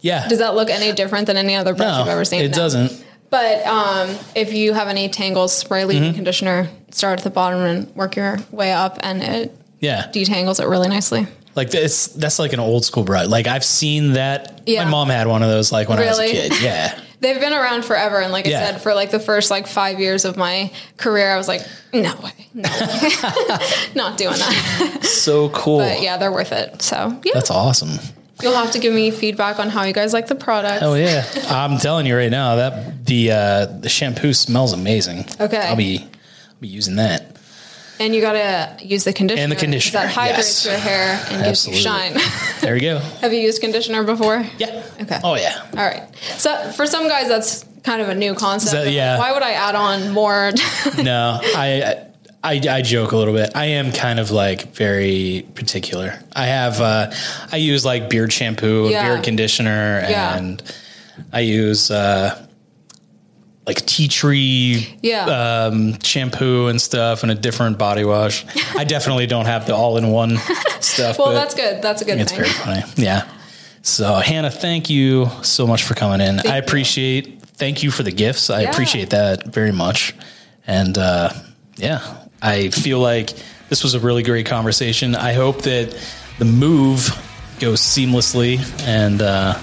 yeah. 0.00 0.26
Does 0.28 0.38
that 0.38 0.54
look 0.54 0.70
any 0.70 0.92
different 0.92 1.26
than 1.26 1.36
any 1.36 1.54
other 1.54 1.74
brush 1.74 1.88
no, 1.92 1.98
you've 2.00 2.08
ever 2.08 2.24
seen? 2.24 2.40
it 2.42 2.50
No. 2.52 2.56
doesn't. 2.56 3.04
But 3.30 3.66
um, 3.66 4.16
if 4.36 4.52
you 4.54 4.72
have 4.74 4.88
any 4.88 5.08
tangles, 5.08 5.52
spray 5.54 5.84
leave-in 5.84 6.04
Mm-hmm. 6.10 6.14
conditioner. 6.14 6.68
Start 6.92 7.18
at 7.18 7.24
the 7.24 7.30
bottom 7.30 7.60
and 7.60 7.94
work 7.96 8.14
your 8.16 8.38
way 8.52 8.72
up, 8.72 8.98
and 9.02 9.22
it 9.22 9.56
Yeah. 9.80 10.06
detangles 10.14 10.60
it 10.62 10.68
really 10.68 10.88
nicely. 10.88 11.26
Like 11.56 11.70
this, 11.70 12.08
that's 12.08 12.38
like 12.38 12.52
an 12.52 12.60
old 12.60 12.84
school 12.84 13.04
brush. 13.04 13.28
Like 13.28 13.46
I've 13.46 13.64
seen 13.64 14.14
that. 14.14 14.62
Yeah. 14.66 14.84
My 14.84 14.90
mom 14.90 15.08
had 15.08 15.26
one 15.26 15.42
of 15.42 15.48
those. 15.48 15.70
Like 15.70 15.88
when 15.88 15.98
I 15.98 16.06
was 16.06 16.18
a 16.18 16.26
kid. 16.30 16.52
Yeah. 16.60 17.00
They've 17.20 17.40
been 17.40 17.54
around 17.54 17.86
forever, 17.86 18.20
and 18.20 18.32
like 18.32 18.46
I 18.46 18.50
said, 18.50 18.82
for 18.82 18.92
like 18.92 19.10
the 19.10 19.20
first 19.20 19.50
like 19.50 19.66
five 19.66 19.98
years 19.98 20.26
of 20.26 20.36
my 20.36 20.70
career, 20.98 21.30
I 21.30 21.38
was 21.38 21.48
like, 21.48 21.62
no 21.90 22.14
way, 22.16 22.32
no, 22.52 22.68
way. 22.68 23.10
not 23.94 24.18
doing 24.18 24.34
that. 24.36 24.98
So 25.04 25.48
cool. 25.48 25.78
But 25.78 26.02
yeah, 26.02 26.18
they're 26.18 26.32
worth 26.32 26.52
it. 26.52 26.82
So 26.82 27.18
yeah, 27.24 27.32
That's 27.32 27.50
awesome. 27.50 27.98
you'll 28.42 28.54
have 28.54 28.72
to 28.72 28.78
give 28.78 28.92
me 28.92 29.10
feedback 29.10 29.58
on 29.58 29.70
how 29.70 29.84
you 29.84 29.94
guys 29.94 30.12
like 30.12 30.26
the 30.26 30.34
product. 30.34 30.82
Oh 30.82 30.94
yeah, 30.94 31.24
I'm 31.48 31.78
telling 31.78 32.04
you 32.04 32.14
right 32.14 32.30
now 32.30 32.56
that 32.56 33.06
the 33.06 33.30
uh, 33.30 33.66
the 33.66 33.88
shampoo 33.88 34.34
smells 34.34 34.74
amazing. 34.74 35.24
Okay. 35.40 35.56
I'll 35.56 35.76
be 35.76 36.00
I'll 36.00 36.60
be 36.60 36.68
using 36.68 36.96
that. 36.96 37.23
And 38.00 38.14
you 38.14 38.20
gotta 38.20 38.76
use 38.84 39.04
the 39.04 39.12
conditioner. 39.12 39.42
And 39.42 39.52
the 39.52 39.56
conditioner, 39.56 40.00
that 40.00 40.12
hydrates 40.12 40.64
yes. 40.64 40.66
your 40.66 40.76
hair 40.76 41.24
and 41.30 41.44
gives 41.44 41.66
you 41.68 41.74
shine. 41.74 42.16
There 42.60 42.74
you 42.74 42.80
go. 42.80 42.98
have 43.20 43.32
you 43.32 43.40
used 43.40 43.60
conditioner 43.60 44.04
before? 44.04 44.44
Yeah. 44.58 44.82
Okay. 45.02 45.20
Oh 45.22 45.36
yeah. 45.36 45.62
All 45.72 45.84
right. 45.84 46.02
So 46.38 46.72
for 46.72 46.86
some 46.86 47.08
guys, 47.08 47.28
that's 47.28 47.64
kind 47.82 48.00
of 48.00 48.08
a 48.08 48.14
new 48.14 48.34
concept. 48.34 48.72
So, 48.72 48.82
yeah. 48.84 49.18
Why 49.18 49.32
would 49.32 49.42
I 49.42 49.52
add 49.52 49.74
on 49.74 50.10
more? 50.12 50.50
No, 51.02 51.38
I, 51.42 52.06
I 52.42 52.60
I 52.68 52.82
joke 52.82 53.12
a 53.12 53.16
little 53.16 53.34
bit. 53.34 53.50
I 53.54 53.66
am 53.66 53.92
kind 53.92 54.18
of 54.18 54.30
like 54.30 54.74
very 54.74 55.46
particular. 55.54 56.18
I 56.34 56.46
have 56.46 56.80
uh, 56.80 57.12
I 57.52 57.56
use 57.56 57.84
like 57.84 58.08
beard 58.10 58.32
shampoo, 58.32 58.88
Yeah. 58.88 59.08
beard 59.08 59.24
conditioner, 59.24 60.04
Yeah. 60.08 60.36
and 60.36 60.62
I 61.32 61.40
use 61.40 61.90
uh, 61.90 62.43
like 63.66 63.84
tea 63.86 64.08
tree 64.08 64.94
Yeah. 65.02 65.66
um, 65.70 65.98
shampoo 66.02 66.66
and 66.68 66.80
stuff, 66.80 67.22
and 67.22 67.32
a 67.32 67.34
different 67.34 67.78
body 67.78 68.04
wash. 68.04 68.44
I 68.76 68.84
definitely 68.94 69.26
don't 69.26 69.46
have 69.46 69.66
the 69.66 69.74
all 69.74 69.96
in 69.96 70.08
one 70.10 70.36
stuff. 70.80 71.18
well, 71.18 71.32
that's 71.32 71.54
good. 71.54 71.80
That's 71.82 72.02
a 72.02 72.04
good 72.04 72.18
It's 72.20 72.30
thing. 72.32 72.40
very 72.42 72.52
funny. 72.52 72.82
Yeah. 72.96 73.26
So 73.82 74.14
Hannah, 74.16 74.50
thank 74.50 74.90
you 74.90 75.28
so 75.42 75.66
much 75.66 75.82
for 75.84 75.94
coming 75.94 76.20
in. 76.26 76.40
I 76.40 76.56
you. 76.56 76.62
appreciate. 76.62 77.40
Thank 77.56 77.82
you 77.82 77.90
for 77.90 78.02
the 78.02 78.12
gifts. 78.12 78.50
I 78.50 78.62
Yeah. 78.62 78.70
appreciate 78.70 79.10
that 79.10 79.46
very 79.46 79.72
much. 79.72 80.14
And 80.66 80.96
uh, 80.98 81.30
yeah, 81.76 82.00
I 82.42 82.68
feel 82.70 82.98
like 82.98 83.30
this 83.68 83.82
was 83.82 83.94
a 83.94 84.00
really 84.00 84.22
great 84.22 84.46
conversation. 84.46 85.14
I 85.14 85.32
hope 85.34 85.62
that 85.62 85.96
the 86.38 86.44
move 86.44 87.08
goes 87.60 87.80
seamlessly 87.80 88.58
and. 88.86 89.22
Uh, 89.22 89.58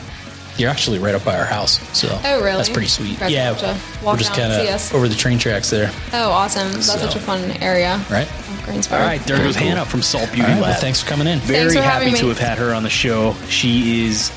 you're 0.58 0.70
actually 0.70 1.00
right 1.00 1.16
up 1.16 1.24
by 1.24 1.38
our 1.38 1.46
house, 1.46 1.80
so 1.98 2.08
Oh, 2.24 2.42
really? 2.44 2.58
That's 2.58 2.70
pretty 2.70 2.88
sweet. 2.88 3.20
Guys 3.20 3.32
yeah, 3.32 3.54
have 3.54 3.60
to 3.60 4.06
walk 4.06 4.14
we're 4.16 4.20
just 4.20 4.34
kind 4.34 4.52
of 4.52 4.94
over 4.94 5.08
the 5.08 5.16
train 5.16 5.40
tracks 5.40 5.70
there, 5.70 5.92
Oh, 6.14 6.30
awesome. 6.32 6.72
That's 6.74 6.86
So- 6.88 6.98
such 6.98 7.16
a 7.16 7.20
fun 7.20 7.52
area. 7.62 8.00
right? 8.10 8.28
Oh, 8.32 8.62
Greensburg. 8.66 9.00
Oh. 9.00 9.02
All 9.02 9.08
right, 9.08 9.22
there 9.26 9.38
goes 9.38 9.56
Hannah 9.56 9.86
from 9.86 10.02
Salt 10.02 10.28
Beauty 10.32 10.44
All 10.44 10.48
right. 10.50 10.62
Lab. 10.62 10.72
Well, 10.72 10.80
thanks 10.82 11.02
for 11.02 11.10
coming 11.10 11.28
in. 11.28 11.40
very 11.40 11.76
happy 11.76 12.12
to 12.14 12.28
have 12.28 12.40
had 12.40 12.58
her 12.58 12.74
on 12.74 12.84
the 12.84 12.90
show. 12.90 13.36
She 13.50 14.06
is 14.06 14.30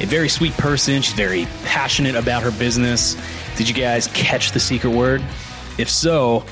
a 0.00 0.06
very 0.06 0.28
sweet 0.28 0.52
person. 0.56 1.00
She's 1.02 1.14
very 1.14 1.46
passionate 1.64 2.16
about 2.16 2.42
her 2.42 2.50
business. 2.50 3.16
Did 3.56 3.68
you 3.68 3.74
guys 3.74 4.08
catch 4.08 4.52
the 4.52 4.60
secret 4.60 4.90
word? 4.90 5.22
If 5.78 5.88
so, 5.88 6.44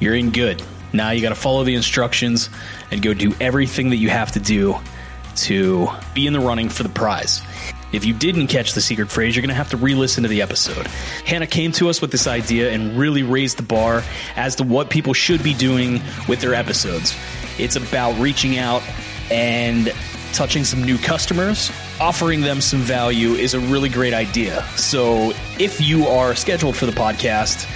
you're 0.00 0.14
in 0.14 0.30
good. 0.30 0.62
Now 0.92 1.10
you 1.10 1.22
got 1.22 1.28
to 1.30 1.34
follow 1.34 1.64
the 1.64 1.74
instructions 1.74 2.50
and 2.90 3.00
go 3.02 3.14
do 3.14 3.34
everything 3.40 3.90
that 3.90 3.96
you 3.96 4.08
have 4.10 4.32
to 4.32 4.40
do 4.40 4.76
to 5.36 5.88
be 6.14 6.26
in 6.26 6.32
the 6.32 6.40
running 6.40 6.68
for 6.68 6.82
the 6.82 6.88
prize. 6.88 7.40
If 7.92 8.04
you 8.04 8.12
didn't 8.12 8.48
catch 8.48 8.74
the 8.74 8.80
secret 8.80 9.10
phrase, 9.10 9.34
you're 9.34 9.42
going 9.42 9.48
to 9.48 9.54
have 9.54 9.70
to 9.70 9.76
re 9.76 9.94
listen 9.94 10.22
to 10.22 10.28
the 10.28 10.42
episode. 10.42 10.86
Hannah 11.24 11.46
came 11.46 11.72
to 11.72 11.88
us 11.88 12.00
with 12.00 12.10
this 12.10 12.26
idea 12.26 12.70
and 12.70 12.98
really 12.98 13.22
raised 13.22 13.58
the 13.58 13.62
bar 13.62 14.02
as 14.36 14.56
to 14.56 14.64
what 14.64 14.90
people 14.90 15.14
should 15.14 15.42
be 15.42 15.54
doing 15.54 16.02
with 16.28 16.40
their 16.40 16.54
episodes. 16.54 17.16
It's 17.58 17.76
about 17.76 18.18
reaching 18.18 18.58
out 18.58 18.82
and 19.30 19.92
touching 20.32 20.64
some 20.64 20.82
new 20.84 20.98
customers, 20.98 21.72
offering 22.00 22.42
them 22.42 22.60
some 22.60 22.80
value 22.80 23.30
is 23.30 23.54
a 23.54 23.60
really 23.60 23.88
great 23.88 24.14
idea. 24.14 24.62
So 24.76 25.32
if 25.58 25.80
you 25.80 26.06
are 26.06 26.34
scheduled 26.34 26.76
for 26.76 26.86
the 26.86 26.92
podcast, 26.92 27.66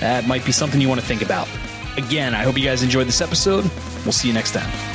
that 0.00 0.26
might 0.26 0.44
be 0.44 0.52
something 0.52 0.80
you 0.80 0.88
want 0.88 1.00
to 1.00 1.06
think 1.06 1.22
about. 1.22 1.48
Again, 1.96 2.34
I 2.34 2.42
hope 2.42 2.58
you 2.58 2.64
guys 2.64 2.82
enjoyed 2.82 3.06
this 3.06 3.20
episode. 3.20 3.70
We'll 4.04 4.12
see 4.12 4.28
you 4.28 4.34
next 4.34 4.52
time. 4.52 4.89